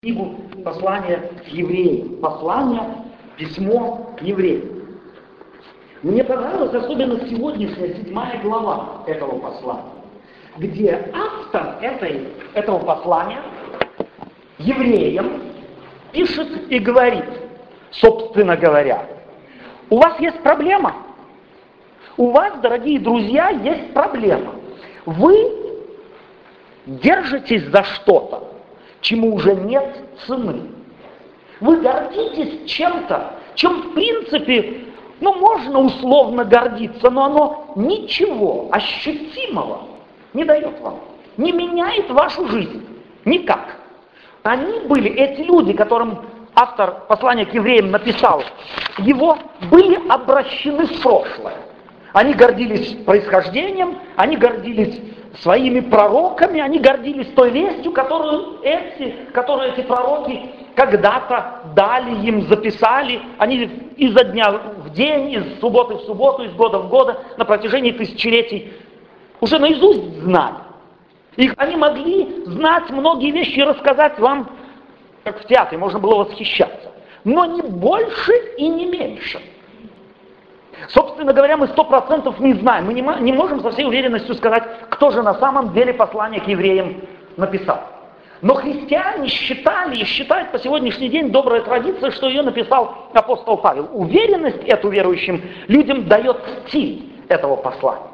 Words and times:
книгу 0.00 0.36
послания 0.64 1.28
к 1.44 1.48
евреям. 1.48 2.20
Послание, 2.20 2.82
письмо 3.36 4.14
евреям. 4.20 4.96
Мне 6.04 6.22
понравилась 6.22 6.72
особенно 6.72 7.18
сегодняшняя 7.28 7.94
седьмая 7.94 8.40
глава 8.40 9.02
этого 9.08 9.40
послания, 9.40 9.90
где 10.58 11.10
автор 11.12 11.78
этой, 11.82 12.28
этого 12.54 12.78
послания 12.78 13.42
евреям 14.58 15.42
пишет 16.12 16.70
и 16.70 16.78
говорит, 16.78 17.24
собственно 17.90 18.56
говоря, 18.56 19.04
у 19.90 19.98
вас 19.98 20.20
есть 20.20 20.38
проблема. 20.44 20.94
У 22.16 22.30
вас, 22.30 22.56
дорогие 22.60 23.00
друзья, 23.00 23.48
есть 23.48 23.92
проблема. 23.92 24.54
Вы 25.06 25.52
держитесь 26.86 27.64
за 27.64 27.82
что-то 27.82 28.57
чему 29.00 29.34
уже 29.34 29.54
нет 29.54 29.96
цены. 30.26 30.62
Вы 31.60 31.80
гордитесь 31.80 32.70
чем-то, 32.70 33.32
чем 33.54 33.82
в 33.82 33.94
принципе, 33.94 34.84
ну 35.20 35.34
можно 35.34 35.80
условно 35.80 36.44
гордиться, 36.44 37.10
но 37.10 37.24
оно 37.24 37.72
ничего 37.76 38.68
ощутимого 38.70 39.82
не 40.34 40.44
дает 40.44 40.80
вам, 40.80 41.00
не 41.36 41.52
меняет 41.52 42.10
вашу 42.10 42.46
жизнь. 42.48 42.84
Никак. 43.24 43.76
Они 44.44 44.80
были, 44.80 45.10
эти 45.10 45.42
люди, 45.42 45.72
которым 45.72 46.20
автор 46.54 47.02
послания 47.08 47.44
к 47.44 47.54
евреям 47.54 47.90
написал, 47.90 48.42
его 48.98 49.38
были 49.70 50.08
обращены 50.08 50.86
в 50.86 51.02
прошлое. 51.02 51.56
Они 52.12 52.34
гордились 52.34 53.04
происхождением, 53.04 53.98
они 54.16 54.36
гордились 54.36 55.00
своими 55.42 55.80
пророками, 55.80 56.60
они 56.60 56.78
гордились 56.78 57.28
той 57.34 57.50
вестью, 57.50 57.92
которую 57.92 58.60
эти, 58.62 59.14
которую 59.32 59.72
эти 59.72 59.82
пророки 59.82 60.50
когда-то 60.74 61.62
дали 61.74 62.26
им, 62.26 62.48
записали. 62.48 63.20
Они 63.38 63.64
изо 63.96 64.24
дня 64.24 64.50
в 64.50 64.90
день, 64.90 65.32
из 65.32 65.60
субботы 65.60 65.94
в 65.94 66.00
субботу, 66.02 66.44
из 66.44 66.52
года 66.52 66.78
в 66.78 66.88
года, 66.88 67.20
на 67.36 67.44
протяжении 67.44 67.92
тысячелетий 67.92 68.72
уже 69.40 69.58
наизусть 69.58 70.20
знали. 70.20 70.56
Их, 71.36 71.54
они 71.56 71.76
могли 71.76 72.44
знать 72.46 72.90
многие 72.90 73.30
вещи 73.30 73.58
и 73.58 73.62
рассказать 73.62 74.18
вам, 74.18 74.50
как 75.24 75.40
в 75.40 75.46
театре, 75.46 75.78
можно 75.78 75.98
было 75.98 76.24
восхищаться. 76.24 76.92
Но 77.24 77.44
не 77.44 77.62
больше 77.62 78.32
и 78.56 78.66
не 78.66 78.86
меньше. 78.86 79.40
Собственно 80.88 81.32
говоря, 81.32 81.56
мы 81.56 81.66
сто 81.68 81.84
процентов 81.84 82.38
не 82.38 82.54
знаем, 82.54 82.86
мы 82.86 82.94
не, 82.94 83.32
можем 83.32 83.60
со 83.60 83.70
всей 83.72 83.86
уверенностью 83.86 84.34
сказать, 84.36 84.62
кто 84.90 85.10
же 85.10 85.22
на 85.22 85.34
самом 85.34 85.72
деле 85.72 85.92
послание 85.92 86.40
к 86.40 86.46
евреям 86.46 87.02
написал. 87.36 87.80
Но 88.40 88.54
христиане 88.54 89.28
считали 89.28 89.96
и 89.96 90.04
считают 90.04 90.52
по 90.52 90.58
сегодняшний 90.58 91.08
день 91.08 91.30
добрая 91.30 91.60
традиция, 91.62 92.12
что 92.12 92.28
ее 92.28 92.42
написал 92.42 93.08
апостол 93.12 93.56
Павел. 93.56 93.88
Уверенность 93.92 94.62
эту 94.64 94.90
верующим 94.90 95.42
людям 95.66 96.06
дает 96.06 96.36
стиль 96.66 97.12
этого 97.28 97.56
послания. 97.56 98.06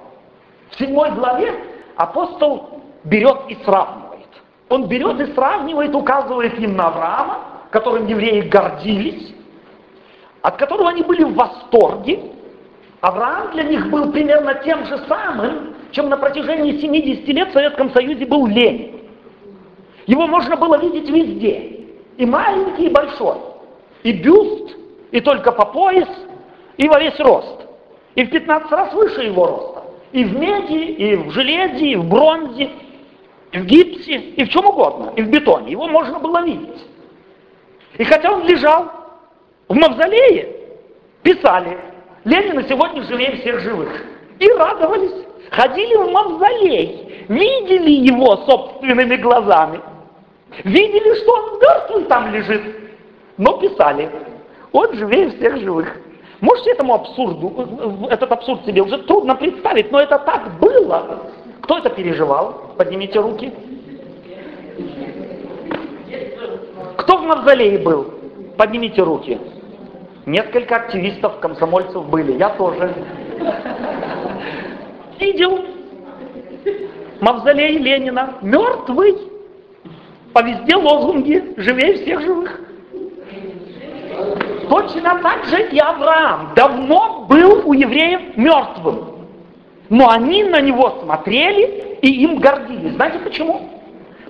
В 0.71 0.79
седьмой 0.79 1.11
главе 1.11 1.55
апостол 1.97 2.81
берет 3.05 3.37
и 3.49 3.57
сравнивает. 3.65 4.29
Он 4.71 4.89
берет 4.89 5.21
и 5.21 5.33
сравнивает, 5.35 5.95
указывает 5.95 6.59
им 6.59 6.75
на 6.75 6.89
Авраама, 6.89 7.39
которым 7.71 8.07
евреи 8.07 8.41
гордились, 8.41 9.35
от 10.41 10.57
которого 10.57 10.89
они 10.89 11.03
были 11.03 11.25
в 11.25 11.35
восторге, 11.35 12.21
Авраам 13.05 13.51
для 13.51 13.65
них 13.65 13.91
был 13.91 14.13
примерно 14.13 14.55
тем 14.65 14.87
же 14.87 14.97
самым, 15.07 15.75
чем 15.91 16.09
на 16.09 16.17
протяжении 16.17 16.81
70 16.81 17.29
лет 17.29 17.51
в 17.51 17.53
Советском 17.53 17.93
Союзе 17.93 18.25
был 18.25 18.47
Ленин. 18.47 18.99
Его 20.07 20.27
можно 20.27 20.57
было 20.57 20.79
видеть 20.79 21.11
везде. 21.11 21.81
И 22.17 22.25
маленький, 22.25 22.87
и 22.87 22.89
большой. 22.89 23.37
И 24.05 24.13
бюст, 24.13 24.75
и 25.11 25.21
только 25.21 25.53
по 25.53 25.67
пояс, 25.67 26.09
и 26.79 26.89
во 26.89 26.99
весь 26.99 27.21
рост. 27.21 27.67
И 28.15 28.25
в 28.25 28.31
15 28.31 28.73
раз 28.73 28.95
выше 28.95 29.25
его 29.25 29.49
роста. 29.49 29.85
И 30.13 30.25
в 30.25 30.39
меди, 30.39 30.93
и 30.93 31.17
в 31.17 31.31
железе, 31.31 31.87
и 31.87 31.97
в 31.97 32.09
бронзе, 32.09 32.71
и 33.53 33.59
в 33.59 33.67
гипсе, 33.67 34.15
и 34.15 34.45
в 34.45 34.49
чем 34.49 34.65
угодно, 34.65 35.13
и 35.15 35.21
в 35.21 35.29
бетоне. 35.29 35.73
Его 35.73 35.89
можно 35.89 36.19
было 36.21 36.43
видеть. 36.43 36.87
И 37.99 38.05
хотя 38.05 38.33
он 38.33 38.47
лежал 38.47 38.91
в 39.69 39.75
мавзолее, 39.75 40.57
писали, 41.23 41.79
Ленина 42.25 42.63
сегодня 42.69 43.03
живее 43.03 43.37
всех 43.37 43.61
живых. 43.61 43.91
И 44.39 44.49
радовались. 44.49 45.25
Ходили 45.51 45.95
в 45.97 46.11
мавзолей, 46.11 47.27
видели 47.29 47.91
его 47.91 48.37
собственными 48.49 49.17
глазами. 49.17 49.81
Видели, 50.65 51.15
что 51.23 51.33
он 51.33 51.61
мертвый 51.61 52.05
там 52.05 52.33
лежит. 52.33 52.63
Но 53.37 53.59
писали, 53.59 54.11
он 54.73 54.93
живее 54.95 55.31
всех 55.31 55.59
живых. 55.59 55.97
Можете 56.41 56.73
этому 56.73 56.95
абсурду, 56.95 58.07
этот 58.11 58.31
абсурд 58.33 58.65
себе 58.65 58.83
уже 58.83 58.99
трудно 58.99 59.35
представить, 59.35 59.91
но 59.93 60.01
это 60.01 60.19
так 60.19 60.59
было. 60.59 61.21
Кто 61.63 61.79
это 61.79 61.91
переживал? 61.91 62.75
Поднимите 62.77 63.21
руки. 63.21 63.53
Кто 66.97 67.17
в 67.17 67.23
мавзолее 67.23 67.79
был? 67.79 68.13
Поднимите 68.57 69.03
руки. 69.03 69.39
Несколько 70.27 70.77
активистов, 70.77 71.39
комсомольцев 71.41 72.07
были, 72.09 72.39
я 72.39 72.51
тоже. 72.51 72.95
Видел 75.21 75.65
мавзолей 77.21 77.79
Ленина, 77.79 78.35
мертвый, 78.41 79.17
по 80.33 80.43
везде 80.43 80.77
лозунги, 80.77 81.55
живее 81.59 81.95
всех 81.99 82.23
живых. 82.23 82.61
Точно 84.69 85.21
так 85.23 85.45
же 85.45 85.69
и 85.69 85.79
Авраам 85.79 86.53
давно 86.57 87.27
был 87.29 87.63
у 87.69 87.75
евреев 87.75 88.37
мертвым. 88.37 89.27
Но 89.91 90.09
они 90.09 90.43
на 90.45 90.61
него 90.61 91.01
смотрели 91.03 91.99
и 92.01 92.25
им 92.25 92.39
гордились. 92.39 92.95
Знаете 92.95 93.19
почему? 93.19 93.69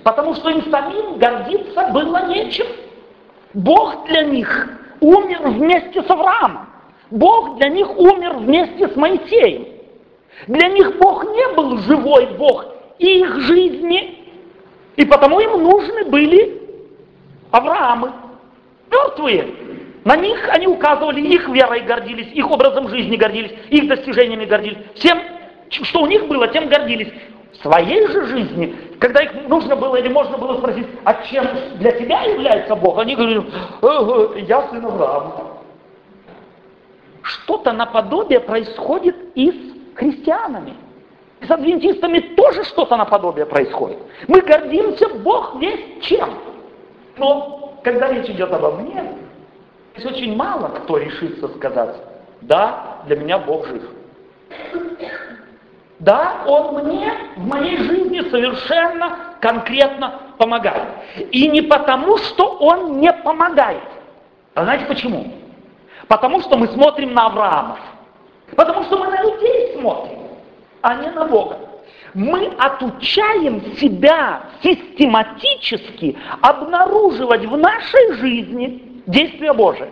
Потому 0.03 0.35
что 0.35 0.49
им 0.49 0.69
самим 0.69 1.17
гордиться 1.17 1.87
было 1.87 2.27
нечем. 2.27 2.67
Бог 3.53 4.05
для 4.07 4.23
них 4.23 4.69
умер 4.99 5.41
вместе 5.49 6.03
с 6.03 6.09
Авраамом. 6.09 6.67
Бог 7.11 7.57
для 7.57 7.69
них 7.69 7.97
умер 7.97 8.37
вместе 8.37 8.87
с 8.87 8.95
Моисеем. 8.95 9.67
Для 10.47 10.67
них 10.67 10.97
Бог 10.97 11.23
не 11.23 11.53
был 11.55 11.77
живой 11.79 12.27
Бог 12.37 12.65
их 12.99 13.39
жизни, 13.41 14.31
и 14.95 15.05
потому 15.05 15.39
им 15.39 15.63
нужны 15.63 16.05
были 16.05 16.61
Авраамы, 17.51 18.11
мертвые. 18.91 19.47
На 20.03 20.15
них 20.15 20.47
они 20.49 20.67
указывали, 20.67 21.21
их 21.21 21.47
верой 21.49 21.81
гордились, 21.81 22.27
их 22.33 22.49
образом 22.49 22.87
жизни 22.89 23.15
гордились, 23.15 23.53
их 23.69 23.87
достижениями 23.87 24.45
гордились. 24.45 24.77
Всем, 24.95 25.19
что 25.69 26.01
у 26.01 26.05
них 26.05 26.27
было, 26.27 26.47
тем 26.49 26.69
гордились. 26.69 27.11
Своей 27.61 28.07
же 28.07 28.25
жизни, 28.25 28.75
когда 28.99 29.21
их 29.23 29.47
нужно 29.47 29.75
было 29.75 29.95
или 29.95 30.09
можно 30.09 30.37
было 30.37 30.57
спросить, 30.57 30.87
а 31.03 31.13
чем 31.25 31.47
для 31.75 31.91
тебя 31.91 32.21
является 32.23 32.75
Бог, 32.75 32.99
они 32.99 33.15
говорили, 33.15 33.43
я 34.47 34.67
сын 34.69 34.85
Авраама. 34.85 35.55
Что-то 37.21 37.71
наподобие 37.71 38.39
происходит 38.39 39.15
и 39.35 39.51
с 39.51 39.97
христианами. 39.97 40.75
И 41.41 41.45
с 41.45 41.51
адвентистами 41.51 42.19
тоже 42.19 42.63
что-то 42.63 42.97
наподобие 42.97 43.45
происходит. 43.45 43.97
Мы 44.27 44.41
гордимся 44.41 45.09
Бог 45.09 45.55
весь 45.59 46.03
чем. 46.03 46.29
Но 47.17 47.79
когда 47.83 48.11
речь 48.11 48.29
идет 48.29 48.51
обо 48.51 48.71
мне, 48.71 49.15
здесь 49.95 50.11
очень 50.11 50.35
мало 50.35 50.67
кто 50.69 50.97
решится 50.97 51.47
сказать, 51.49 51.95
да, 52.41 52.99
для 53.07 53.15
меня 53.15 53.39
Бог 53.39 53.65
жив. 53.67 53.83
Да, 55.99 56.43
он 56.45 56.83
мне 56.83 57.13
в 57.37 57.47
моей 57.47 57.77
жизни 57.77 58.19
совершенно 58.29 59.35
конкретно 59.39 60.19
помогает. 60.37 60.83
И 61.31 61.47
не 61.47 61.61
потому, 61.61 62.17
что 62.17 62.57
он 62.57 62.99
не 62.99 63.13
помогает. 63.13 63.83
А 64.55 64.63
знаете 64.63 64.85
почему? 64.85 65.25
Потому 66.07 66.41
что 66.41 66.57
мы 66.57 66.67
смотрим 66.67 67.13
на 67.13 67.27
Авраамов. 67.27 67.79
Потому 68.55 68.83
что 68.83 68.97
мы 68.97 69.07
на 69.07 69.21
людей 69.23 69.77
смотрим, 69.79 70.19
а 70.81 70.95
не 70.95 71.09
на 71.11 71.25
Бога. 71.25 71.59
Мы 72.13 72.47
отучаем 72.59 73.75
себя 73.77 74.43
систематически 74.63 76.17
обнаруживать 76.41 77.45
в 77.45 77.57
нашей 77.57 78.13
жизни 78.13 79.01
действия 79.07 79.53
Божие. 79.53 79.91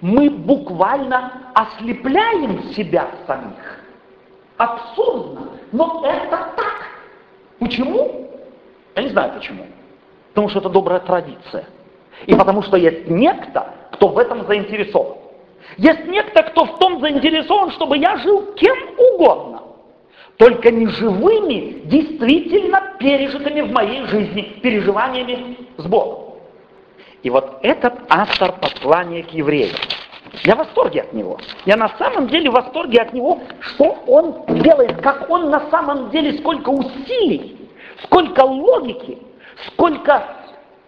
Мы 0.00 0.30
буквально 0.30 1.52
ослепляем 1.54 2.72
себя 2.72 3.08
самих 3.26 3.79
абсурдно, 4.60 5.52
но 5.72 6.02
это 6.04 6.36
так. 6.56 6.86
Почему? 7.58 8.28
Я 8.94 9.02
не 9.02 9.08
знаю 9.08 9.32
почему. 9.34 9.66
Потому 10.28 10.48
что 10.48 10.58
это 10.60 10.68
добрая 10.68 11.00
традиция. 11.00 11.64
И 12.26 12.34
потому 12.34 12.62
что 12.62 12.76
есть 12.76 13.08
некто, 13.08 13.74
кто 13.92 14.08
в 14.08 14.18
этом 14.18 14.46
заинтересован. 14.46 15.16
Есть 15.78 16.04
некто, 16.06 16.42
кто 16.42 16.64
в 16.64 16.78
том 16.78 17.00
заинтересован, 17.00 17.70
чтобы 17.72 17.96
я 17.96 18.16
жил 18.18 18.52
кем 18.54 18.76
угодно. 18.98 19.62
Только 20.36 20.70
не 20.70 20.86
живыми, 20.86 21.82
действительно 21.84 22.94
пережитыми 22.98 23.62
в 23.62 23.72
моей 23.72 24.04
жизни 24.06 24.58
переживаниями 24.62 25.56
с 25.76 25.86
Богом. 25.86 26.34
И 27.22 27.30
вот 27.30 27.58
этот 27.62 27.94
автор 28.08 28.52
послания 28.52 29.22
к 29.22 29.30
евреям. 29.30 29.76
Я 30.44 30.54
в 30.54 30.58
восторге 30.58 31.02
от 31.02 31.12
него. 31.12 31.38
Я 31.66 31.76
на 31.76 31.88
самом 31.98 32.28
деле 32.28 32.50
в 32.50 32.54
восторге 32.54 33.02
от 33.02 33.12
него, 33.12 33.40
что 33.60 33.98
он 34.06 34.44
делает, 34.62 35.00
как 35.02 35.28
он 35.28 35.50
на 35.50 35.70
самом 35.70 36.10
деле, 36.10 36.38
сколько 36.38 36.70
усилий, 36.70 37.68
сколько 38.04 38.40
логики, 38.40 39.18
сколько, 39.68 40.24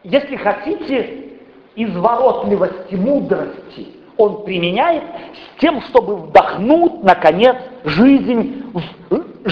если 0.05 0.37
хотите, 0.37 1.39
изворотливости, 1.75 2.95
мудрости 2.95 4.03
он 4.17 4.45
применяет 4.45 5.03
с 5.03 5.61
тем, 5.61 5.81
чтобы 5.83 6.17
вдохнуть, 6.17 7.03
наконец, 7.03 7.57
жизнь 7.85 8.65
в 9.11 9.47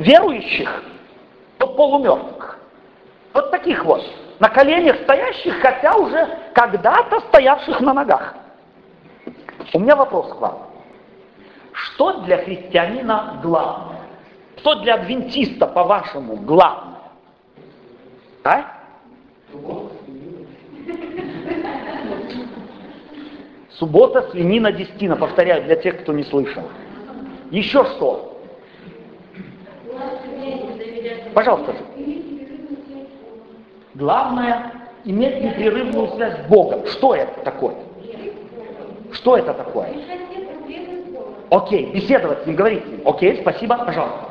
верующих, 0.00 0.82
полумертвых. 1.58 2.58
Вот 3.34 3.50
таких 3.50 3.84
вот, 3.84 4.02
на 4.38 4.48
коленях 4.48 4.96
стоящих, 5.02 5.60
хотя 5.60 5.94
уже 5.94 6.26
когда-то 6.54 7.20
стоявших 7.28 7.80
на 7.80 7.92
ногах. 7.92 8.34
У 9.72 9.78
меня 9.78 9.96
вопрос 9.96 10.32
к 10.32 10.40
вам. 10.40 10.58
Что 11.72 12.20
для 12.20 12.38
христианина 12.38 13.40
главное? 13.42 14.00
Что 14.58 14.76
для 14.76 14.94
адвентиста, 14.94 15.66
по-вашему, 15.66 16.36
главное? 16.36 16.98
А? 18.44 18.64
Суббота, 23.70 24.30
свинина, 24.30 24.72
десятина. 24.72 25.16
Повторяю 25.16 25.64
для 25.64 25.76
тех, 25.76 26.00
кто 26.02 26.12
не 26.12 26.24
слышал. 26.24 26.62
Еще 27.50 27.84
что? 27.84 28.40
Пожалуйста. 31.34 31.74
Главное 33.94 34.72
иметь 35.04 35.42
непрерывную 35.42 36.08
связь 36.14 36.44
с 36.44 36.48
Богом. 36.48 36.86
Что 36.86 37.14
это 37.14 37.40
такое? 37.42 37.76
Что 39.16 39.38
это 39.38 39.54
такое? 39.54 39.94
Окей, 41.48 41.90
беседовать 41.92 42.42
с 42.42 42.46
ним, 42.46 42.56
говорить 42.56 42.84
с 42.84 42.86
ним. 42.86 43.00
Окей, 43.04 43.40
спасибо, 43.40 43.78
пожалуйста. 43.78 44.26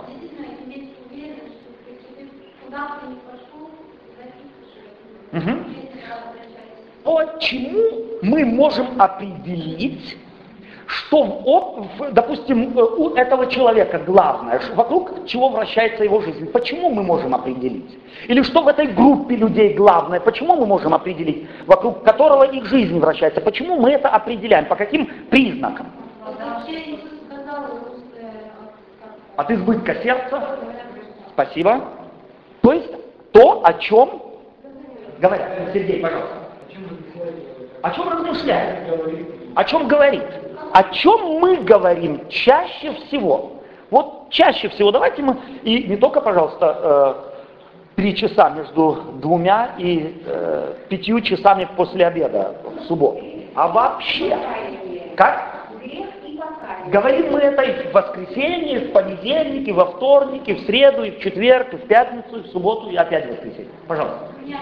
Угу. 5.34 5.52
Почему 7.04 8.20
мы 8.22 8.46
можем 8.46 9.02
определить, 9.02 10.18
что, 10.88 11.88
допустим, 12.12 12.78
у 12.78 13.16
этого 13.16 13.48
человека 13.48 14.00
главное, 14.00 14.62
вокруг 14.76 15.26
чего 15.26 15.50
вращается 15.50 16.04
его 16.04 16.22
жизнь? 16.22 16.52
Почему 16.52 16.92
мы 16.92 17.02
можем 17.04 17.34
определить? 17.34 17.98
Или 18.28 18.44
что 18.44 18.62
в 18.62 18.68
этой 18.68 18.88
группе 18.88 19.36
людей 19.36 19.74
главное? 19.74 20.20
Почему 20.20 20.56
мы 20.56 20.66
можем 20.66 20.94
определить, 20.94 21.48
вокруг 21.66 22.04
которого 22.04 22.44
их 22.44 22.66
жизнь 22.66 23.00
вращается? 23.00 23.42
Почему 23.42 23.80
мы 23.80 23.92
это 23.92 24.10
определяем? 24.10 24.66
По 24.66 24.76
каким 24.76 25.08
признакам? 25.30 25.88
От 29.36 29.52
избытка 29.52 29.96
сердца? 29.96 30.58
Спасибо. 31.30 31.82
То 32.62 32.74
есть 32.74 32.92
то, 33.32 33.62
о 33.66 33.74
чем 33.74 34.22
говорят. 35.20 35.72
Сергей, 35.74 36.00
пожалуйста. 36.00 36.36
О 37.82 37.92
чем 37.92 38.10
размышляет? 38.10 39.45
О 39.56 39.64
чем 39.64 39.88
говорит? 39.88 40.24
О 40.74 40.84
чем 40.92 41.40
мы 41.40 41.58
говорим 41.58 42.28
чаще 42.28 42.94
всего? 42.94 43.54
Вот 43.90 44.30
чаще 44.30 44.68
всего, 44.70 44.92
давайте 44.92 45.22
мы, 45.22 45.38
и 45.64 45.84
не 45.84 45.96
только, 45.96 46.20
пожалуйста, 46.20 46.78
э, 46.82 47.96
три 47.96 48.16
часа 48.16 48.50
между 48.50 48.96
двумя 49.22 49.76
и 49.78 50.22
э, 50.26 50.74
пятью 50.90 51.22
часами 51.22 51.68
после 51.78 52.06
обеда 52.06 52.56
в 52.64 52.84
субботу, 52.88 53.24
а 53.56 53.70
вообще, 53.70 54.38
как? 55.16 55.54
Говорим 56.88 57.32
мы 57.32 57.40
это 57.40 57.62
и 57.62 57.88
в 57.88 57.94
воскресенье, 57.94 58.80
в 58.80 58.92
понедельник, 58.92 59.68
и 59.68 59.72
во 59.72 59.86
вторник, 59.86 60.44
и 60.48 60.54
в 60.54 60.66
среду, 60.66 61.04
и 61.04 61.12
в 61.12 61.20
четверг, 61.20 61.74
и 61.74 61.78
в 61.78 61.88
пятницу, 61.88 62.40
и 62.40 62.42
в 62.44 62.48
субботу, 62.48 62.90
и 62.90 62.96
опять 62.96 63.28
в 63.28 63.32
воскресенье. 63.32 63.72
Пожалуйста. 63.88 64.30
У 64.40 64.46
меня 64.46 64.60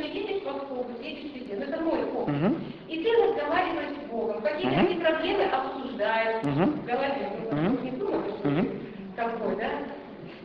едешь 0.00 0.42
в 0.44 0.48
автобус, 0.48 0.96
едешь 1.02 1.32
везде, 1.34 1.54
это 1.54 1.82
мой. 1.82 1.98
Угу. 2.04 2.54
И 2.88 3.02
ты 3.02 3.10
разговариваешь 3.10 3.97
Богом, 4.18 4.42
какие-то 4.42 4.80
угу. 4.80 5.00
проблемы 5.00 5.44
обсуждаешь 5.44 6.44
угу. 6.44 6.70
в 6.70 6.86
голове. 6.86 7.28
Угу. 7.50 7.84
Не 7.84 7.90
думаешь, 7.92 8.34
угу. 8.44 8.68
такой, 9.16 9.56
да? 9.56 9.68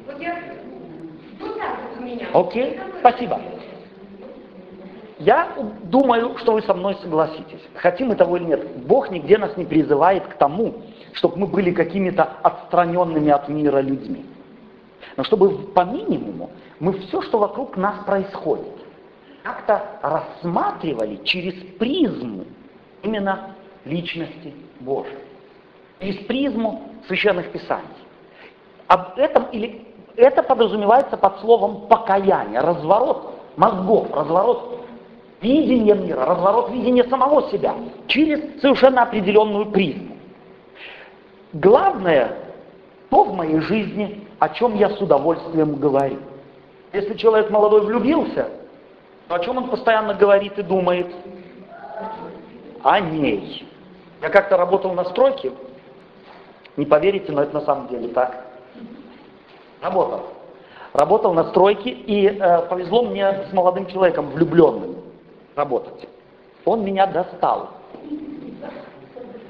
Вот 0.06 0.22
я, 0.22 0.36
вот 1.40 1.58
так 1.58 1.78
вот 1.82 2.00
у 2.00 2.04
меня. 2.04 2.28
Окей, 2.34 2.80
спасибо. 3.00 3.42
Я 5.20 5.48
думаю, 5.84 6.38
что 6.40 6.54
вы 6.54 6.62
со 6.64 6.74
мной 6.74 6.96
согласитесь. 7.02 7.62
Хотим 7.76 8.10
мы 8.10 8.16
того 8.16 8.38
или 8.38 8.44
нет. 8.44 8.86
Бог 8.86 9.10
нигде 9.10 9.38
нас 9.38 9.56
не 9.56 9.64
призывает 9.64 10.28
к 10.28 10.34
тому, 10.34 10.76
чтобы 11.14 11.38
мы 11.38 11.48
были 11.48 11.72
какими-то 11.72 12.24
отстраненными 12.44 13.30
от 13.30 13.48
мира 13.48 13.80
людьми. 13.80 14.26
Но 15.16 15.24
чтобы 15.24 15.50
по 15.68 15.86
минимуму 15.86 16.50
мы 16.80 16.94
все, 16.94 17.22
что 17.22 17.38
вокруг 17.38 17.78
нас 17.78 18.04
происходит, 18.06 18.74
как-то 19.44 19.82
рассматривали 20.02 21.18
через 21.24 21.54
призму 21.78 22.46
именно 23.02 23.56
личности 23.86 24.54
Божьей. 24.80 25.18
Через 26.00 26.18
призму 26.26 26.82
священных 27.08 27.52
писаний. 27.52 27.88
Об 28.88 29.18
этом 29.18 29.46
или 29.52 29.86
это 30.16 30.44
подразумевается 30.44 31.18
под 31.18 31.40
словом 31.40 31.88
покаяние, 31.88 32.60
разворот 32.60 33.34
мозгов, 33.56 34.08
разворот 34.14 34.86
видения 35.42 35.96
мира, 35.96 36.26
разворот 36.26 36.72
видения 36.72 37.04
самого 37.06 37.50
себя 37.50 37.76
через 38.08 38.62
совершенно 38.62 39.04
определенную 39.04 39.68
призму. 39.68 40.16
Главное, 41.54 42.38
то 43.10 43.24
в 43.26 43.34
моей 43.36 43.60
жизни, 43.60 44.28
о 44.40 44.50
чем 44.50 44.76
я 44.76 44.90
с 44.90 45.00
удовольствием 45.00 45.76
говорю. 45.76 46.20
Если 46.94 47.16
человек 47.16 47.50
молодой 47.50 47.86
влюбился, 47.86 48.50
то 49.28 49.36
о 49.36 49.40
чем 49.40 49.58
он 49.58 49.70
постоянно 49.70 50.14
говорит 50.14 50.58
и 50.58 50.64
думает? 50.64 51.14
О 52.84 53.00
ней. 53.00 53.68
Я 54.24 54.30
как-то 54.30 54.56
работал 54.56 54.94
на 54.94 55.04
стройке, 55.04 55.52
не 56.78 56.86
поверите, 56.86 57.34
но 57.34 57.44
это 57.44 57.56
на 57.56 57.66
самом 57.66 57.90
деле 57.90 58.08
так. 58.08 58.46
Работал. 59.82 60.22
Работал 60.94 61.34
на 61.34 61.50
стройке, 61.50 61.90
и 61.90 62.28
э, 62.28 62.62
повезло 62.70 63.04
мне 63.04 63.48
с 63.50 63.52
молодым 63.52 63.86
человеком, 63.88 64.30
влюбленным, 64.30 64.96
работать. 65.58 66.08
Он 66.64 66.86
меня 66.86 67.06
достал. 67.06 67.72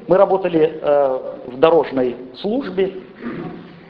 Мы 0.08 0.18
работали 0.18 0.80
э, 0.82 1.20
в 1.46 1.60
дорожной 1.60 2.18
службе, 2.38 2.96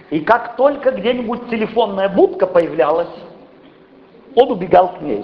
и 0.10 0.20
как 0.20 0.58
только 0.58 0.92
где-нибудь 0.92 1.50
телефонная 1.50 2.10
будка 2.10 2.46
появлялась, 2.46 3.08
он 4.36 4.52
убегал 4.52 4.96
к 4.96 5.02
ней. 5.02 5.24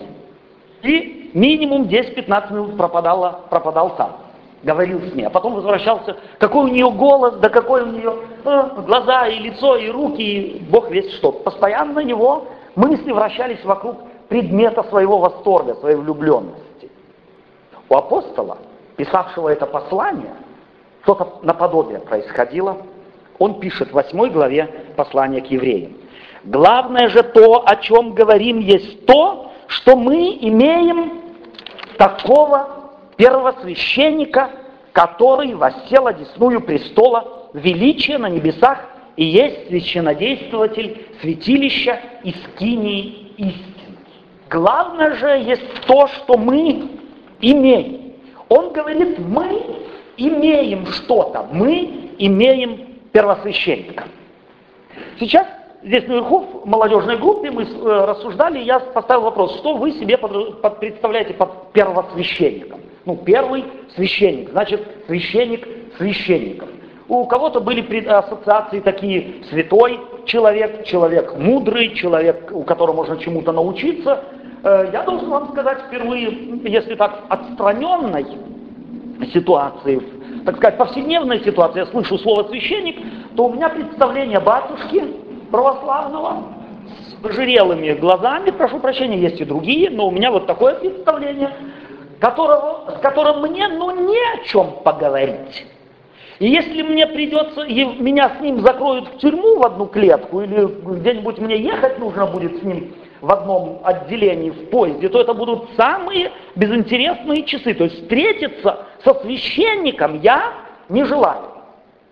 И 0.84 1.31
минимум 1.34 1.84
10-15 1.84 2.53
минут 2.53 2.77
пропадало, 2.77 3.41
пропадал 3.50 3.98
сам. 3.98 4.28
Говорил 4.63 5.01
с 5.01 5.13
ней, 5.13 5.25
а 5.25 5.30
потом 5.30 5.54
возвращался, 5.54 6.18
какой 6.38 6.66
у 6.66 6.74
нее 6.74 6.92
голос, 6.92 7.36
да 7.36 7.50
какой 7.50 7.84
у 7.84 7.88
нее 7.88 8.13
э, 8.44 8.70
глаза 8.86 9.28
и 9.28 9.39
лицо, 9.39 9.78
и 9.78 9.89
руки, 9.89 10.22
и 10.22 10.60
бог 10.60 10.89
весь 10.89 11.13
что. 11.16 11.32
Постоянно 11.32 11.94
на 11.94 12.04
него 12.04 12.46
мысли 12.75 13.12
вращались 13.12 13.63
вокруг 13.63 13.98
предмета 14.28 14.84
своего 14.84 15.20
восторга, 15.20 15.75
своей 15.75 15.96
влюбленности. 15.96 16.92
У 17.88 17.96
апостола, 17.96 18.58
писавшего 18.98 19.50
это 19.50 19.66
послание, 19.66 20.36
что-то 21.04 21.39
наподобие 21.42 22.00
происходило. 22.00 22.78
Он 23.39 23.60
пишет 23.60 23.89
в 23.89 23.94
8 23.94 24.32
главе 24.32 24.66
послания 24.96 25.42
к 25.42 25.48
евреям. 25.48 25.94
Главное 26.44 27.10
же 27.10 27.24
то, 27.24 27.63
о 27.66 27.75
чем 27.78 28.13
говорим, 28.13 28.60
есть 28.60 29.06
то, 29.06 29.51
что 29.68 29.96
мы 29.96 30.38
имеем 30.42 31.22
такого 31.98 32.78
первосвященника, 33.19 34.49
который 34.93 35.53
воссел 35.53 36.07
одесную 36.07 36.61
престола 36.61 37.49
величия 37.53 38.17
на 38.17 38.29
небесах 38.29 38.79
и 39.17 39.25
есть 39.25 39.67
священодействователь 39.67 41.05
святилища 41.19 41.99
и 42.23 42.29
истины. 42.29 43.97
Главное 44.49 45.15
же 45.15 45.27
есть 45.27 45.81
то, 45.85 46.07
что 46.07 46.38
мы 46.38 46.89
имеем. 47.41 48.13
Он 48.47 48.71
говорит, 48.71 49.19
мы 49.19 49.63
имеем 50.15 50.85
что-то, 50.85 51.45
мы 51.51 52.13
имеем 52.19 53.01
первосвященника. 53.11 54.05
Сейчас 55.19 55.45
здесь 55.83 56.07
наверху 56.07 56.39
в 56.63 56.65
молодежной 56.65 57.17
группе 57.17 57.51
мы 57.51 57.63
э, 57.63 58.05
рассуждали, 58.05 58.59
я 58.59 58.79
поставил 58.79 59.23
вопрос, 59.23 59.57
что 59.57 59.75
вы 59.75 59.91
себе 59.91 60.17
представляете 60.17 61.33
под 61.33 61.73
первосвященником? 61.73 62.79
Ну, 63.10 63.16
первый 63.16 63.66
священник, 63.96 64.51
значит, 64.51 64.86
священник 65.08 65.68
священников. 65.98 66.70
У 67.08 67.25
кого-то 67.25 67.60
были 67.60 68.06
ассоциации 68.06 68.82
такие, 68.82 69.44
святой 69.50 70.00
человек, 70.25 70.84
человек 70.84 71.36
мудрый, 71.36 71.96
человек, 71.96 72.51
у 72.54 72.62
которого 72.62 72.98
можно 72.98 73.18
чему-то 73.18 73.51
научиться, 73.51 74.25
э, 74.63 74.89
я 74.94 75.01
должен 75.01 75.28
вам 75.28 75.50
сказать 75.54 75.80
впервые, 75.88 76.62
если 76.66 76.94
так 76.94 77.24
отстраненной 77.30 78.28
ситуации, 79.34 80.04
так 80.46 80.58
сказать, 80.58 80.78
повседневной 80.78 81.44
ситуации, 81.44 81.80
я 81.80 81.88
слышу 81.88 82.16
слово 82.20 82.48
священник, 82.50 82.98
то 83.36 83.48
у 83.48 83.54
меня 83.56 83.70
представление 83.70 84.39
батюшки 84.39 85.04
православного 85.50 86.44
с 87.24 87.34
жирелыми 87.34 87.92
глазами, 87.94 88.51
прошу 88.51 88.78
прощения, 88.78 89.18
есть 89.18 89.42
и 89.42 89.46
другие, 89.46 89.89
но 89.89 90.10
у 90.10 90.12
меня 90.12 90.30
вот 90.30 90.46
такое 90.46 90.75
представление, 90.75 91.50
которого, 92.19 92.95
с 92.97 93.01
которым 93.01 93.41
мне 93.41 93.67
ну 93.67 93.91
не 93.91 94.17
о 94.17 94.43
чем 94.45 94.71
поговорить. 94.83 95.65
И 96.39 96.47
если 96.49 96.81
мне 96.83 97.05
придется, 97.05 97.63
и 97.63 97.83
меня 97.83 98.31
с 98.38 98.41
ним 98.41 98.61
закроют 98.61 99.09
в 99.09 99.17
тюрьму 99.17 99.57
в 99.57 99.65
одну 99.65 99.88
клетку, 99.88 100.41
или 100.41 100.65
где-нибудь 100.65 101.38
мне 101.39 101.57
ехать 101.57 101.99
нужно 101.99 102.27
будет 102.27 102.59
с 102.59 102.63
ним 102.63 102.93
в 103.19 103.29
одном 103.29 103.81
отделении 103.83 104.49
в 104.49 104.69
поезде, 104.69 105.09
то 105.09 105.19
это 105.19 105.33
будут 105.33 105.69
самые 105.75 106.31
безинтересные 106.55 107.43
часы. 107.43 107.73
То 107.73 107.83
есть 107.83 108.03
встретиться 108.03 108.85
со 109.03 109.13
священником 109.15 110.21
я 110.21 110.53
не 110.88 111.03
желаю. 111.03 111.43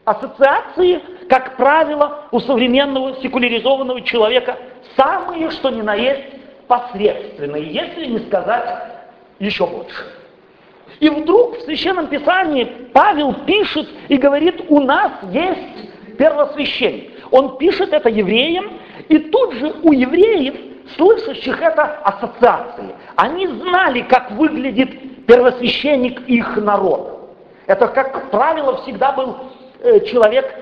Ассоциации, 0.04 1.02
как 1.30 1.56
правило, 1.56 2.26
у 2.32 2.40
современного 2.42 3.16
секуляризованного 3.22 4.02
человека 4.02 4.58
самые, 4.98 5.52
что 5.52 5.70
ни 5.70 5.82
на 5.82 5.96
есть, 5.96 6.24
посредственные, 6.68 7.72
если 7.72 8.08
не 8.08 8.20
сказать 8.20 8.97
еще 9.40 9.66
больше. 9.66 10.06
И 11.00 11.10
вдруг 11.10 11.58
в 11.58 11.62
Священном 11.62 12.08
Писании 12.08 12.66
Павел 12.94 13.34
пишет 13.46 13.88
и 14.08 14.18
говорит, 14.18 14.66
у 14.70 14.80
нас 14.80 15.12
есть 15.32 16.18
первосвященник. 16.18 17.12
Он 17.32 17.58
пишет 17.58 17.94
это 17.94 18.10
евреям, 18.10 18.80
и 19.10 19.20
тут 19.20 19.54
же 19.54 19.76
у 19.84 19.92
евреев, 19.92 20.56
слышащих 20.96 21.62
это 21.62 21.84
ассоциации, 21.84 22.96
они 23.16 23.48
знали, 23.48 24.02
как 24.02 24.32
выглядит 24.32 25.26
первосвященник 25.26 26.22
их 26.28 26.58
народа. 26.58 27.18
Это, 27.68 27.88
как 27.88 28.32
правило, 28.32 28.78
всегда 28.78 29.12
был 29.12 29.36
э, 29.82 30.00
человек 30.06 30.54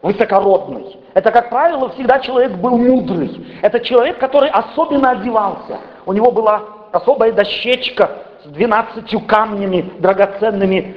высокородный. 0.00 0.96
Это, 1.14 1.30
как 1.30 1.50
правило, 1.50 1.90
всегда 1.90 2.20
человек 2.20 2.52
был 2.52 2.78
мудрый. 2.78 3.46
Это 3.62 3.80
человек, 3.80 4.18
который 4.18 4.48
особенно 4.48 5.10
одевался. 5.10 5.78
У 6.06 6.12
него 6.12 6.30
была 6.30 6.62
особая 6.92 7.32
дощечка 7.32 8.10
с 8.44 8.48
двенадцатью 8.48 9.20
камнями 9.20 9.90
драгоценными, 9.98 10.96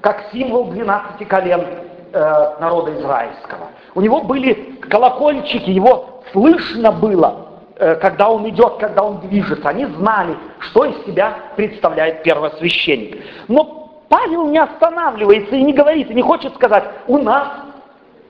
как 0.00 0.24
символ 0.32 0.66
двенадцати 0.66 1.24
колен 1.24 1.64
э, 2.12 2.48
народа 2.60 2.94
израильского. 2.98 3.68
У 3.94 4.00
него 4.00 4.22
были 4.22 4.54
колокольчики, 4.88 5.70
его 5.70 6.22
слышно 6.32 6.92
было, 6.92 7.48
э, 7.76 7.94
когда 7.96 8.30
он 8.30 8.48
идет, 8.48 8.76
когда 8.78 9.02
он 9.02 9.20
движется. 9.20 9.68
Они 9.68 9.84
знали, 9.86 10.36
что 10.58 10.84
из 10.84 11.04
себя 11.06 11.36
представляет 11.56 12.22
первосвященник. 12.22 13.22
Но 13.48 14.02
Павел 14.08 14.46
не 14.48 14.58
останавливается 14.58 15.56
и 15.56 15.62
не 15.62 15.72
говорит, 15.72 16.10
и 16.10 16.14
не 16.14 16.22
хочет 16.22 16.54
сказать, 16.54 16.84
у 17.06 17.18
нас 17.18 17.48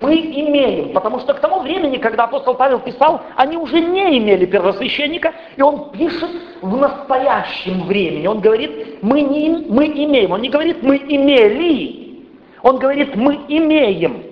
мы 0.04 0.16
имеем, 0.16 0.92
потому 0.92 1.18
что 1.20 1.32
к 1.32 1.40
тому 1.40 1.60
времени, 1.60 1.96
когда 1.96 2.24
апостол 2.24 2.54
Павел 2.54 2.78
писал, 2.80 3.22
они 3.36 3.56
уже 3.56 3.80
не 3.80 4.18
имели 4.18 4.44
первосвященника, 4.44 5.32
и 5.56 5.62
он 5.62 5.92
пишет 5.92 6.28
в 6.60 6.76
настоящем 6.76 7.84
времени. 7.86 8.26
Он 8.26 8.40
говорит, 8.40 9.02
мы, 9.02 9.22
не, 9.22 9.64
мы 9.66 9.86
имеем. 9.86 10.32
Он 10.32 10.42
не 10.42 10.50
говорит, 10.50 10.82
мы 10.82 10.98
имели. 10.98 12.26
Он 12.60 12.78
говорит, 12.78 13.16
мы 13.16 13.46
имеем. 13.48 14.24